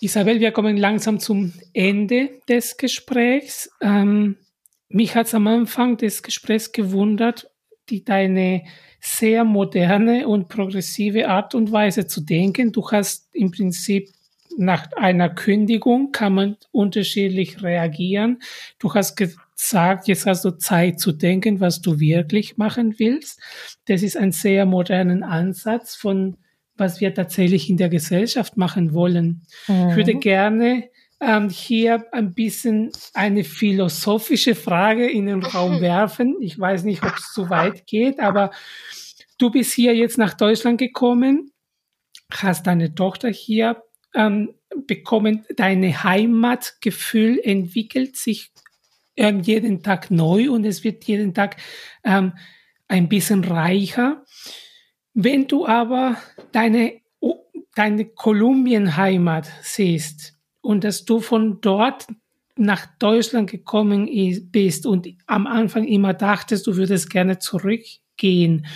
Isabel, 0.00 0.40
wir 0.40 0.52
kommen 0.52 0.76
langsam 0.76 1.18
zum 1.20 1.54
Ende 1.72 2.40
des 2.48 2.76
Gesprächs. 2.76 3.70
Ähm, 3.80 4.36
mich 4.88 5.14
hat 5.14 5.26
es 5.26 5.34
am 5.34 5.46
Anfang 5.46 5.96
des 5.96 6.22
Gesprächs 6.22 6.72
gewundert, 6.72 7.50
die 7.88 8.04
deine 8.04 8.64
sehr 9.00 9.44
moderne 9.44 10.28
und 10.28 10.48
progressive 10.48 11.28
Art 11.28 11.54
und 11.54 11.72
Weise 11.72 12.06
zu 12.06 12.20
denken. 12.20 12.72
Du 12.72 12.90
hast 12.90 13.34
im 13.34 13.50
Prinzip 13.50 14.10
nach 14.58 14.92
einer 14.96 15.30
Kündigung 15.30 16.12
kann 16.12 16.34
man 16.34 16.56
unterschiedlich 16.72 17.62
reagieren. 17.62 18.40
Du 18.78 18.92
hast 18.92 19.16
gesagt, 19.16 20.08
jetzt 20.08 20.26
hast 20.26 20.44
du 20.44 20.50
Zeit 20.52 21.00
zu 21.00 21.12
denken, 21.12 21.60
was 21.60 21.80
du 21.80 22.00
wirklich 22.00 22.56
machen 22.58 22.98
willst. 22.98 23.40
Das 23.86 24.02
ist 24.02 24.16
ein 24.16 24.32
sehr 24.32 24.66
modernen 24.66 25.22
Ansatz 25.22 25.94
von 25.94 26.36
was 26.76 27.00
wir 27.00 27.14
tatsächlich 27.14 27.70
in 27.70 27.76
der 27.76 27.88
Gesellschaft 27.88 28.56
machen 28.56 28.92
wollen. 28.94 29.42
Mhm. 29.68 29.90
Ich 29.90 29.96
würde 29.96 30.14
mhm. 30.14 30.20
gerne 30.20 30.90
ähm, 31.20 31.48
hier 31.48 32.04
ein 32.12 32.34
bisschen 32.34 32.92
eine 33.14 33.44
philosophische 33.44 34.54
Frage 34.54 35.10
in 35.10 35.26
den 35.26 35.42
Raum 35.42 35.80
werfen. 35.80 36.36
Ich 36.40 36.58
weiß 36.58 36.84
nicht, 36.84 37.02
ob 37.02 37.16
es 37.16 37.32
zu 37.32 37.48
weit 37.50 37.86
geht, 37.86 38.20
aber 38.20 38.50
du 39.38 39.50
bist 39.50 39.72
hier 39.72 39.94
jetzt 39.94 40.18
nach 40.18 40.34
Deutschland 40.34 40.78
gekommen, 40.78 41.52
hast 42.32 42.66
deine 42.66 42.94
Tochter 42.94 43.28
hier 43.28 43.82
ähm, 44.14 44.54
bekommen, 44.86 45.44
deine 45.56 46.02
Heimatgefühl 46.02 47.38
entwickelt 47.42 48.16
sich 48.16 48.50
ähm, 49.16 49.40
jeden 49.40 49.82
Tag 49.82 50.10
neu 50.10 50.50
und 50.50 50.64
es 50.64 50.84
wird 50.84 51.04
jeden 51.04 51.32
Tag 51.32 51.56
ähm, 52.04 52.32
ein 52.88 53.08
bisschen 53.08 53.44
reicher. 53.44 54.24
Wenn 55.18 55.48
du 55.48 55.66
aber 55.66 56.18
deine, 56.52 57.00
deine 57.74 58.04
Kolumbien-Heimat 58.04 59.48
siehst 59.62 60.34
und 60.60 60.84
dass 60.84 61.06
du 61.06 61.20
von 61.20 61.62
dort 61.62 62.06
nach 62.54 62.84
Deutschland 62.98 63.50
gekommen 63.50 64.10
bist 64.50 64.84
und 64.84 65.08
am 65.26 65.46
Anfang 65.46 65.84
immer 65.84 66.12
dachtest, 66.12 66.66
du 66.66 66.76
würdest 66.76 67.08
gerne 67.08 67.38
zurückgehen, 67.38 68.66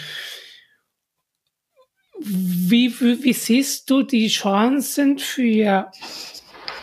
wie, 2.19 2.99
wie, 3.01 3.23
wie 3.23 3.33
siehst 3.35 3.91
du 3.91 4.03
die 4.03 4.29
Chancen 4.29 5.19
für, 5.19 5.91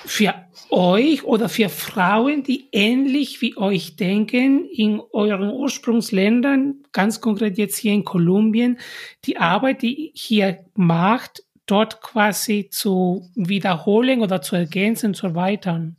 für 0.06 0.36
euch 0.72 1.24
oder 1.24 1.50
für 1.50 1.70
Frauen, 1.70 2.44
die 2.44 2.70
ähnlich 2.72 3.42
wie 3.42 3.58
euch 3.58 3.96
denken, 3.96 4.66
in 4.66 5.02
euren 5.12 5.52
Ursprungsländern, 5.52 6.84
ganz 6.92 7.22
konkret 7.22 7.58
jetzt 7.58 7.78
hier 7.78 7.94
in 7.94 8.04
Kolumbien, 8.04 8.80
die 9.26 9.38
Arbeit, 9.38 9.82
die 9.82 10.12
hier 10.16 10.66
macht, 10.76 11.44
dort 11.66 12.02
quasi 12.02 12.70
zu 12.72 13.30
wiederholen 13.36 14.22
oder 14.22 14.42
zu 14.42 14.56
ergänzen, 14.56 15.14
zu 15.14 15.28
erweitern? 15.28 15.98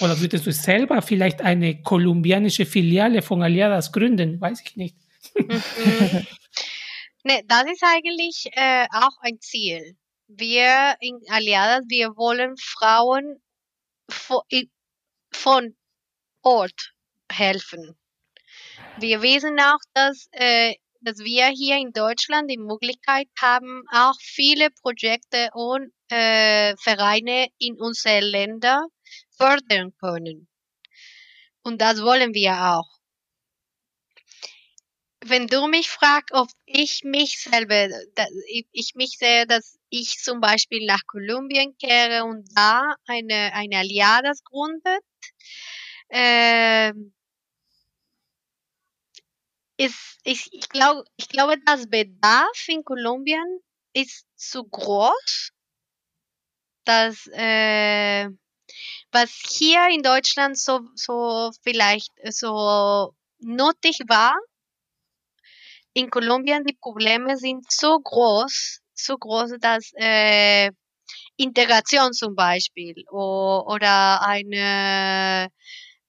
Oder 0.00 0.20
würdest 0.20 0.46
du 0.46 0.52
selber 0.52 1.02
vielleicht 1.02 1.40
eine 1.40 1.82
kolumbianische 1.82 2.66
Filiale 2.66 3.22
von 3.22 3.42
Aliadas 3.42 3.92
gründen? 3.92 4.40
Weiß 4.40 4.62
ich 4.64 4.76
nicht. 4.76 4.96
Mhm. 5.34 6.26
Ne, 7.24 7.42
das 7.46 7.64
ist 7.64 7.82
eigentlich 7.82 8.46
äh, 8.52 8.86
auch 8.92 9.20
ein 9.22 9.40
Ziel. 9.40 9.96
Wir 10.28 10.94
in 11.00 11.18
Aliadas, 11.28 11.82
wir 11.88 12.16
wollen 12.16 12.54
Frauen 12.56 13.40
von 15.32 15.76
Ort 16.42 16.94
helfen. 17.30 17.98
Wir 18.98 19.22
wissen 19.22 19.58
auch, 19.60 19.78
dass, 19.94 20.28
äh, 20.32 20.74
dass 21.00 21.18
wir 21.18 21.46
hier 21.48 21.76
in 21.76 21.92
Deutschland 21.92 22.50
die 22.50 22.58
Möglichkeit 22.58 23.28
haben, 23.40 23.84
auch 23.92 24.14
viele 24.20 24.70
Projekte 24.82 25.50
und 25.52 25.92
äh, 26.10 26.76
Vereine 26.76 27.48
in 27.58 27.78
unsere 27.80 28.20
Länder 28.20 28.86
fördern 29.36 29.92
können. 30.00 30.48
Und 31.62 31.80
das 31.80 32.02
wollen 32.02 32.34
wir 32.34 32.52
auch 32.52 32.97
wenn 35.24 35.46
du 35.46 35.66
mich 35.66 35.88
fragst, 35.90 36.32
ob 36.32 36.48
ich 36.64 37.02
mich 37.04 37.40
selber, 37.40 37.88
ich 38.72 38.94
mich 38.94 39.18
sehe, 39.18 39.46
dass 39.46 39.78
ich 39.90 40.18
zum 40.18 40.40
Beispiel 40.40 40.86
nach 40.86 41.06
Kolumbien 41.06 41.76
kehre 41.78 42.24
und 42.24 42.48
da 42.54 42.94
eine, 43.06 43.52
eine 43.54 43.78
Aliadas 43.78 44.44
gründet, 44.44 45.02
äh, 46.08 46.92
ist, 49.76 50.18
ich, 50.24 50.52
ich 50.52 50.68
glaube, 50.68 51.04
ich 51.16 51.28
glaube, 51.28 51.56
das 51.64 51.88
Bedarf 51.88 52.68
in 52.68 52.84
Kolumbien 52.84 53.60
ist 53.92 54.26
zu 54.36 54.64
groß, 54.64 55.50
dass, 56.84 57.26
äh, 57.32 58.28
was 59.12 59.30
hier 59.30 59.88
in 59.88 60.02
Deutschland 60.02 60.58
so, 60.58 60.80
so 60.94 61.50
vielleicht 61.62 62.12
so 62.30 63.14
nötig 63.38 64.00
war, 64.08 64.36
in 65.98 66.10
Kolumbien 66.10 66.64
die 66.64 66.76
Probleme 66.80 67.36
sind 67.36 67.70
so 67.70 67.98
groß, 67.98 68.80
so 68.94 69.16
groß, 69.16 69.52
dass 69.60 69.90
äh, 69.96 70.70
Integration 71.36 72.12
zum 72.12 72.34
Beispiel 72.34 73.04
o, 73.10 73.64
oder 73.66 74.22
eine 74.22 75.48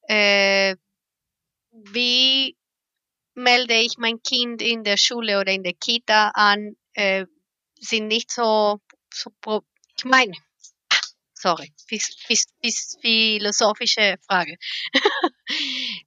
äh, 0.08 0.76
wie 1.72 2.56
melde 3.36 3.76
ich 3.76 3.98
mein 3.98 4.22
Kind 4.22 4.62
in 4.62 4.84
der 4.84 4.98
Schule 4.98 5.40
oder 5.40 5.52
in 5.52 5.64
der 5.64 5.74
Kita 5.74 6.32
an, 6.34 6.76
äh, 6.94 7.26
sind 7.80 8.08
nicht 8.08 8.32
so, 8.32 8.80
so 9.14 9.32
ich 9.98 10.06
meine, 10.06 10.34
sorry, 11.34 11.72
philosophische 13.02 14.18
Frage. 14.28 14.56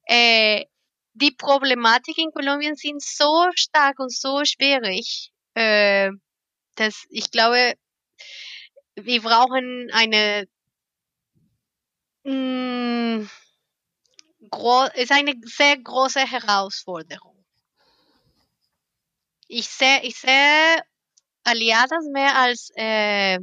äh, 0.07 0.65
die 1.13 1.31
Problematik 1.31 2.17
in 2.17 2.31
Kolumbien 2.31 2.75
sind 2.75 3.01
so 3.01 3.49
stark 3.55 3.99
und 3.99 4.11
so 4.11 4.43
schwierig, 4.45 5.31
äh, 5.53 6.11
dass 6.75 7.05
ich 7.09 7.31
glaube, 7.31 7.75
wir 8.95 9.21
brauchen 9.21 9.89
eine 9.93 10.47
mm, 12.23 13.27
ist 14.95 15.11
eine 15.11 15.33
sehr 15.43 15.77
große 15.77 16.19
Herausforderung. 16.19 17.43
Ich 19.47 19.67
sehe, 19.67 20.01
ich 20.03 20.15
sehe 20.19 20.83
Aliadas 21.43 22.05
mehr 22.11 22.35
als 22.35 22.71
äh, 22.75 23.39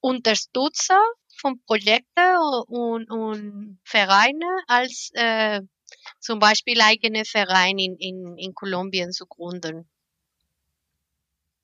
Unterstützer 0.00 1.00
von 1.36 1.60
Projekten 1.64 2.36
und, 2.68 3.10
und 3.10 3.80
Vereine 3.84 4.46
als 4.66 5.10
äh, 5.14 5.60
zum 6.20 6.38
Beispiel 6.38 6.80
eigene 6.80 7.24
Vereine 7.24 7.82
in, 7.82 7.96
in, 7.96 8.36
in 8.38 8.54
Kolumbien 8.54 9.12
zu 9.12 9.26
gründen. 9.26 9.88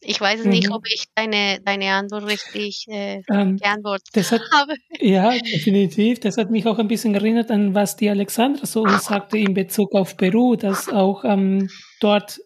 Ich 0.01 0.21
weiß 0.21 0.45
mhm. 0.45 0.51
nicht, 0.51 0.71
ob 0.71 0.87
ich 0.87 1.07
deine, 1.15 1.61
deine 1.65 1.91
Antwort 1.91 2.27
richtig 2.27 2.87
äh, 2.89 3.23
ähm, 3.31 3.57
beantwortet 3.57 4.31
hat, 4.31 4.43
habe. 4.53 4.75
Ja, 5.01 5.31
definitiv. 5.31 6.21
Das 6.21 6.37
hat 6.37 6.51
mich 6.51 6.67
auch 6.67 6.79
ein 6.79 6.89
bisschen 6.89 7.15
erinnert 7.15 7.51
an, 7.51 7.75
was 7.75 7.97
die 7.97 8.09
Alexandra 8.09 8.65
so 8.67 8.83
uns 8.83 9.07
sagte 9.07 9.39
in 9.39 9.55
Bezug 9.55 9.95
auf 9.95 10.17
Peru, 10.17 10.55
dass 10.55 10.89
auch 10.89 11.25
ähm, 11.25 11.69
dort 12.01 12.41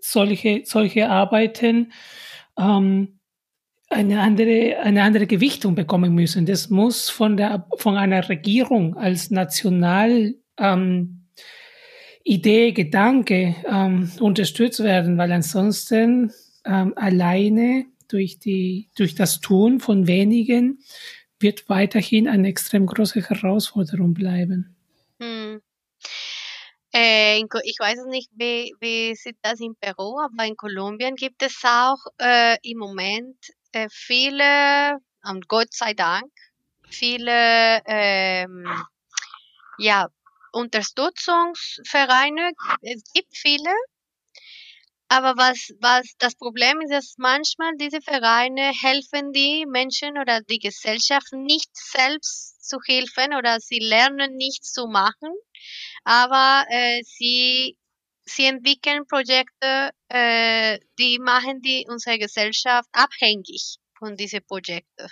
solche, 0.00 0.62
solche 0.64 1.08
Arbeiten 1.08 1.92
ähm, 2.58 3.18
eine 3.88 4.20
andere, 4.20 4.78
eine 4.78 5.02
andere 5.02 5.26
Gewichtung 5.26 5.74
bekommen 5.74 6.14
müssen. 6.14 6.46
Das 6.46 6.70
muss 6.70 7.10
von 7.10 7.36
der, 7.36 7.66
von 7.76 7.96
einer 7.96 8.28
Regierung 8.28 8.96
als 8.96 9.30
national, 9.30 10.34
ähm, 10.58 11.26
Idee, 12.24 12.72
Gedanke 12.72 13.54
ähm, 13.66 14.10
unterstützt 14.20 14.82
werden, 14.82 15.18
weil 15.18 15.30
ansonsten 15.32 16.32
ähm, 16.64 16.94
alleine 16.96 17.86
durch, 18.08 18.38
die, 18.38 18.88
durch 18.96 19.14
das 19.14 19.40
Tun 19.40 19.80
von 19.80 20.06
wenigen 20.06 20.82
wird 21.38 21.68
weiterhin 21.68 22.28
eine 22.28 22.48
extrem 22.48 22.86
große 22.86 23.28
Herausforderung 23.28 24.14
bleiben. 24.14 24.74
Hm. 25.20 25.60
Äh, 26.94 27.40
ich 27.40 27.78
weiß 27.78 28.06
nicht, 28.08 28.30
wie, 28.34 28.72
wie 28.80 29.14
sieht 29.16 29.36
das 29.42 29.60
in 29.60 29.74
Peru, 29.78 30.18
aber 30.20 30.46
in 30.46 30.56
Kolumbien 30.56 31.16
gibt 31.16 31.42
es 31.42 31.60
auch 31.64 31.98
äh, 32.18 32.56
im 32.62 32.78
Moment 32.78 33.36
äh, 33.72 33.88
viele, 33.90 34.98
und 35.24 35.48
Gott 35.48 35.72
sei 35.74 35.92
Dank, 35.92 36.30
viele 36.88 37.80
ähm, 37.86 38.66
ja, 39.78 40.08
Unterstützungsvereine. 40.54 42.52
Es 42.82 43.02
gibt 43.12 43.36
viele, 43.36 43.70
aber 45.08 45.36
was, 45.36 45.70
was 45.80 46.06
das 46.18 46.34
Problem 46.34 46.80
ist, 46.80 46.90
dass 46.90 47.14
manchmal 47.18 47.72
diese 47.78 48.00
Vereine 48.00 48.72
helfen 48.82 49.32
die 49.32 49.66
Menschen 49.66 50.18
oder 50.18 50.40
die 50.40 50.58
Gesellschaft 50.58 51.32
nicht 51.32 51.70
selbst 51.74 52.66
zu 52.68 52.78
helfen 52.86 53.34
oder 53.34 53.60
sie 53.60 53.78
lernen 53.78 54.36
nichts 54.36 54.72
zu 54.72 54.86
machen, 54.86 55.32
aber 56.04 56.64
äh, 56.70 57.02
sie, 57.04 57.76
sie 58.24 58.46
entwickeln 58.46 59.06
Projekte, 59.06 59.90
äh, 60.08 60.78
die 60.98 61.18
machen 61.18 61.60
die 61.60 61.86
unsere 61.88 62.18
Gesellschaft 62.18 62.88
abhängig 62.92 63.76
von 63.98 64.16
diesen 64.16 64.44
Projekten. 64.46 65.08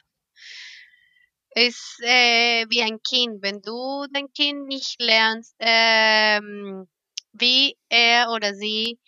Ist 1.55 2.01
äh, 2.03 2.67
wie 2.71 2.83
ein 2.83 3.03
Kind. 3.03 3.43
Wenn 3.43 3.61
du 3.61 4.07
dein 4.13 4.33
Kind 4.33 4.67
nicht 4.69 5.01
lernst, 5.01 5.55
ähm, 5.59 6.89
wie 7.33 7.77
er 7.89 8.31
oder 8.31 8.55
sie 8.55 8.99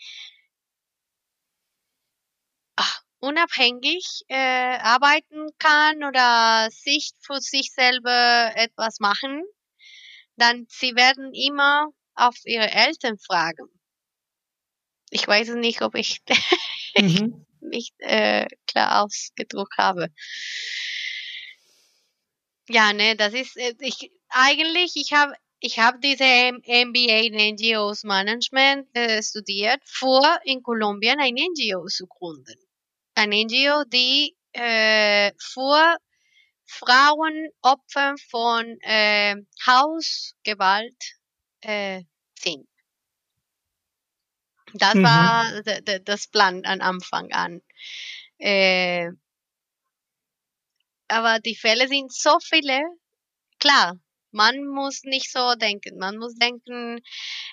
unabhängig 3.24 4.22
äh, 4.28 4.76
arbeiten 4.78 5.48
kann 5.58 6.04
oder 6.04 6.68
sich 6.70 7.12
für 7.20 7.40
sich 7.40 7.72
selber 7.72 8.52
etwas 8.54 9.00
machen, 9.00 9.42
dann 10.36 10.66
sie 10.68 10.94
werden 10.94 11.32
immer 11.32 11.88
auf 12.14 12.36
ihre 12.44 12.70
Eltern 12.70 13.18
fragen. 13.18 13.66
Ich 15.10 15.26
weiß 15.26 15.50
nicht, 15.54 15.80
ob 15.80 15.94
ich 15.94 16.20
mhm. 16.98 17.46
nicht 17.60 17.94
äh, 17.98 18.46
klar 18.66 19.02
ausgedruckt 19.02 19.78
habe. 19.78 20.08
Ja, 22.68 22.92
ne, 22.92 23.16
das 23.16 23.34
ist 23.34 23.56
äh, 23.56 23.74
ich 23.80 24.10
eigentlich 24.28 24.96
ich 24.96 25.12
habe 25.12 25.34
ich 25.60 25.78
habe 25.78 25.98
diese 26.00 26.24
MBA 26.24 27.18
in 27.26 27.54
NGOs 27.54 28.04
Management 28.04 28.88
äh, 28.94 29.22
studiert, 29.22 29.80
vor 29.84 30.38
in 30.44 30.62
Kolumbien 30.62 31.20
ein 31.20 31.34
NGO 31.34 31.86
zu 31.86 32.06
gründen 32.06 32.64
ein 33.14 33.30
NGO, 33.30 33.84
die 33.84 34.36
äh, 34.52 35.32
für 35.38 35.96
Frauen 36.66 37.48
Opfer 37.62 38.14
von 38.30 38.78
äh, 38.80 39.36
Hausgewalt 39.66 41.16
äh, 41.60 42.02
sind. 42.38 42.66
Das 44.74 44.94
mhm. 44.94 45.02
war 45.04 45.62
das 46.04 46.26
Plan 46.26 46.64
an 46.64 46.80
Anfang 46.80 47.32
an. 47.32 47.62
Äh, 48.38 49.10
aber 51.08 51.38
die 51.40 51.56
Fälle 51.56 51.88
sind 51.88 52.12
so 52.12 52.38
viele. 52.40 52.80
Klar, 53.58 53.98
man 54.30 54.64
muss 54.66 55.02
nicht 55.04 55.30
so 55.30 55.54
denken. 55.54 55.98
Man 55.98 56.18
muss 56.18 56.34
denken 56.34 57.00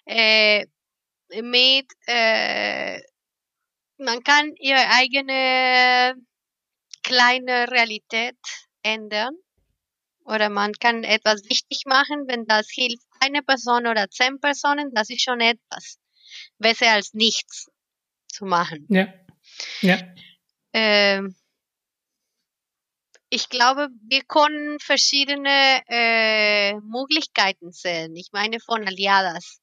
äh, 0.05 0.65
mit 1.41 1.87
äh, 2.07 2.99
man 3.97 4.23
kann 4.23 4.53
ihre 4.59 4.89
eigene 4.89 6.15
kleine 7.03 7.69
Realität 7.69 8.37
ändern 8.83 9.35
oder 10.23 10.49
man 10.49 10.73
kann 10.73 11.03
etwas 11.03 11.43
wichtig 11.49 11.83
machen, 11.85 12.27
wenn 12.27 12.45
das 12.45 12.67
hilft 12.71 13.05
eine 13.19 13.41
Person 13.43 13.87
oder 13.87 14.09
zehn 14.09 14.39
Personen, 14.39 14.91
das 14.93 15.09
ist 15.09 15.23
schon 15.23 15.41
etwas. 15.41 15.99
Besser 16.57 16.91
als 16.91 17.13
nichts 17.13 17.69
zu 18.27 18.45
machen. 18.45 18.87
Ja. 18.89 19.13
Ja. 19.81 19.97
Ähm, 20.73 21.35
ich 23.33 23.47
glaube, 23.47 23.87
wir 24.09 24.23
können 24.23 24.77
verschiedene 24.79 25.81
äh, 25.87 26.73
Möglichkeiten 26.81 27.71
sehen. 27.71 28.13
Ich 28.17 28.29
meine 28.33 28.59
von 28.59 28.85
Aliadas. 28.85 29.61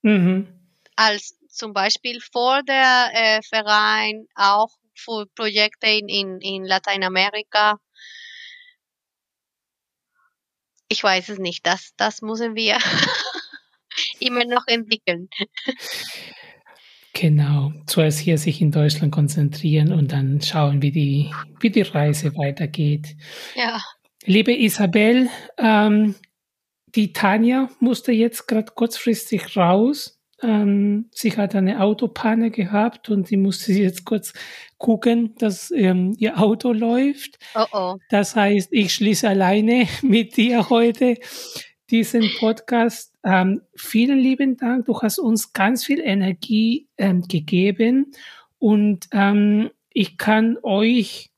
Mhm. 0.00 0.48
Als 0.96 1.38
zum 1.50 1.74
Beispiel 1.74 2.22
vor 2.22 2.62
der 2.62 3.10
äh, 3.12 3.42
Verein 3.42 4.26
auch 4.34 4.70
für 4.94 5.26
Projekte 5.34 5.88
in, 5.88 6.08
in, 6.08 6.40
in 6.40 6.64
Lateinamerika. 6.64 7.78
Ich 10.88 11.02
weiß 11.02 11.28
es 11.28 11.38
nicht, 11.38 11.66
das, 11.66 11.92
das 11.98 12.22
müssen 12.22 12.54
wir 12.54 12.78
immer 14.20 14.46
noch 14.46 14.66
entwickeln. 14.68 15.28
Genau, 17.18 17.72
zuerst 17.86 18.18
hier 18.18 18.36
sich 18.36 18.60
in 18.60 18.70
Deutschland 18.70 19.10
konzentrieren 19.10 19.90
und 19.90 20.12
dann 20.12 20.42
schauen, 20.42 20.82
wie 20.82 20.90
die, 20.90 21.30
wie 21.60 21.70
die 21.70 21.80
Reise 21.80 22.36
weitergeht. 22.36 23.16
Ja. 23.54 23.80
Liebe 24.26 24.54
Isabel, 24.54 25.30
ähm, 25.56 26.14
die 26.94 27.14
Tanja 27.14 27.70
musste 27.80 28.12
jetzt 28.12 28.46
gerade 28.46 28.70
kurzfristig 28.74 29.56
raus. 29.56 30.20
Ähm, 30.42 31.08
sie 31.10 31.34
hat 31.34 31.54
eine 31.54 31.80
Autopanne 31.80 32.50
gehabt 32.50 33.08
und 33.08 33.26
sie 33.26 33.38
musste 33.38 33.72
jetzt 33.84 34.04
kurz 34.04 34.34
gucken, 34.76 35.34
dass 35.38 35.70
ähm, 35.70 36.14
ihr 36.18 36.38
Auto 36.38 36.72
läuft. 36.72 37.38
Oh 37.54 37.64
oh. 37.72 37.94
Das 38.10 38.36
heißt, 38.36 38.68
ich 38.72 38.92
schließe 38.92 39.26
alleine 39.26 39.88
mit 40.02 40.36
dir 40.36 40.68
heute 40.68 41.16
diesen 41.88 42.28
Podcast. 42.38 43.15
Ähm, 43.26 43.62
vielen 43.74 44.20
lieben 44.20 44.56
Dank. 44.56 44.86
Du 44.86 45.02
hast 45.02 45.18
uns 45.18 45.52
ganz 45.52 45.84
viel 45.84 45.98
Energie 45.98 46.88
ähm, 46.96 47.22
gegeben 47.22 48.12
und 48.58 49.08
ähm, 49.10 49.70
ich 49.90 50.16
kann 50.16 50.56
euch 50.62 51.30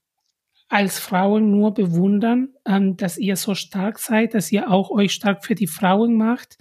als 0.68 0.98
Frauen 0.98 1.50
nur 1.50 1.72
bewundern, 1.72 2.50
ähm, 2.66 2.98
dass 2.98 3.16
ihr 3.16 3.36
so 3.36 3.54
stark 3.54 3.98
seid, 3.98 4.34
dass 4.34 4.52
ihr 4.52 4.70
auch 4.70 4.90
euch 4.90 5.14
stark 5.14 5.46
für 5.46 5.54
die 5.54 5.66
Frauen 5.66 6.14
macht. 6.14 6.58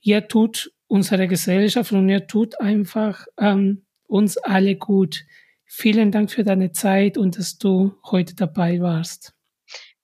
Ihr 0.00 0.26
tut 0.26 0.72
unserer 0.86 1.26
Gesellschaft 1.26 1.92
und 1.92 2.08
er 2.08 2.26
tut 2.26 2.58
einfach 2.58 3.26
ähm, 3.38 3.84
uns 4.06 4.38
alle 4.38 4.76
gut. 4.76 5.26
Vielen 5.66 6.10
Dank 6.12 6.30
für 6.30 6.44
deine 6.44 6.72
Zeit 6.72 7.18
und 7.18 7.36
dass 7.36 7.58
du 7.58 7.94
heute 8.10 8.34
dabei 8.34 8.80
warst. 8.80 9.34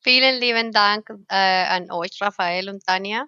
Vielen 0.00 0.40
lieben 0.40 0.72
Dank 0.72 1.08
äh, 1.28 1.64
an 1.66 1.90
euch, 1.90 2.18
Raphael 2.20 2.68
und 2.68 2.84
Tanja. 2.84 3.24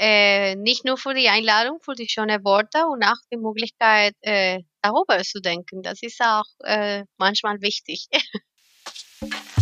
Äh, 0.00 0.56
nicht 0.56 0.86
nur 0.86 0.96
für 0.96 1.12
die 1.12 1.28
Einladung, 1.28 1.78
für 1.82 1.94
die 1.94 2.08
schönen 2.08 2.42
Worte 2.42 2.86
und 2.86 3.04
auch 3.04 3.20
die 3.30 3.36
Möglichkeit, 3.36 4.14
äh, 4.22 4.60
darüber 4.80 5.22
zu 5.22 5.40
denken. 5.40 5.82
Das 5.82 6.02
ist 6.02 6.20
auch 6.22 6.46
äh, 6.64 7.04
manchmal 7.18 7.60
wichtig. 7.60 8.06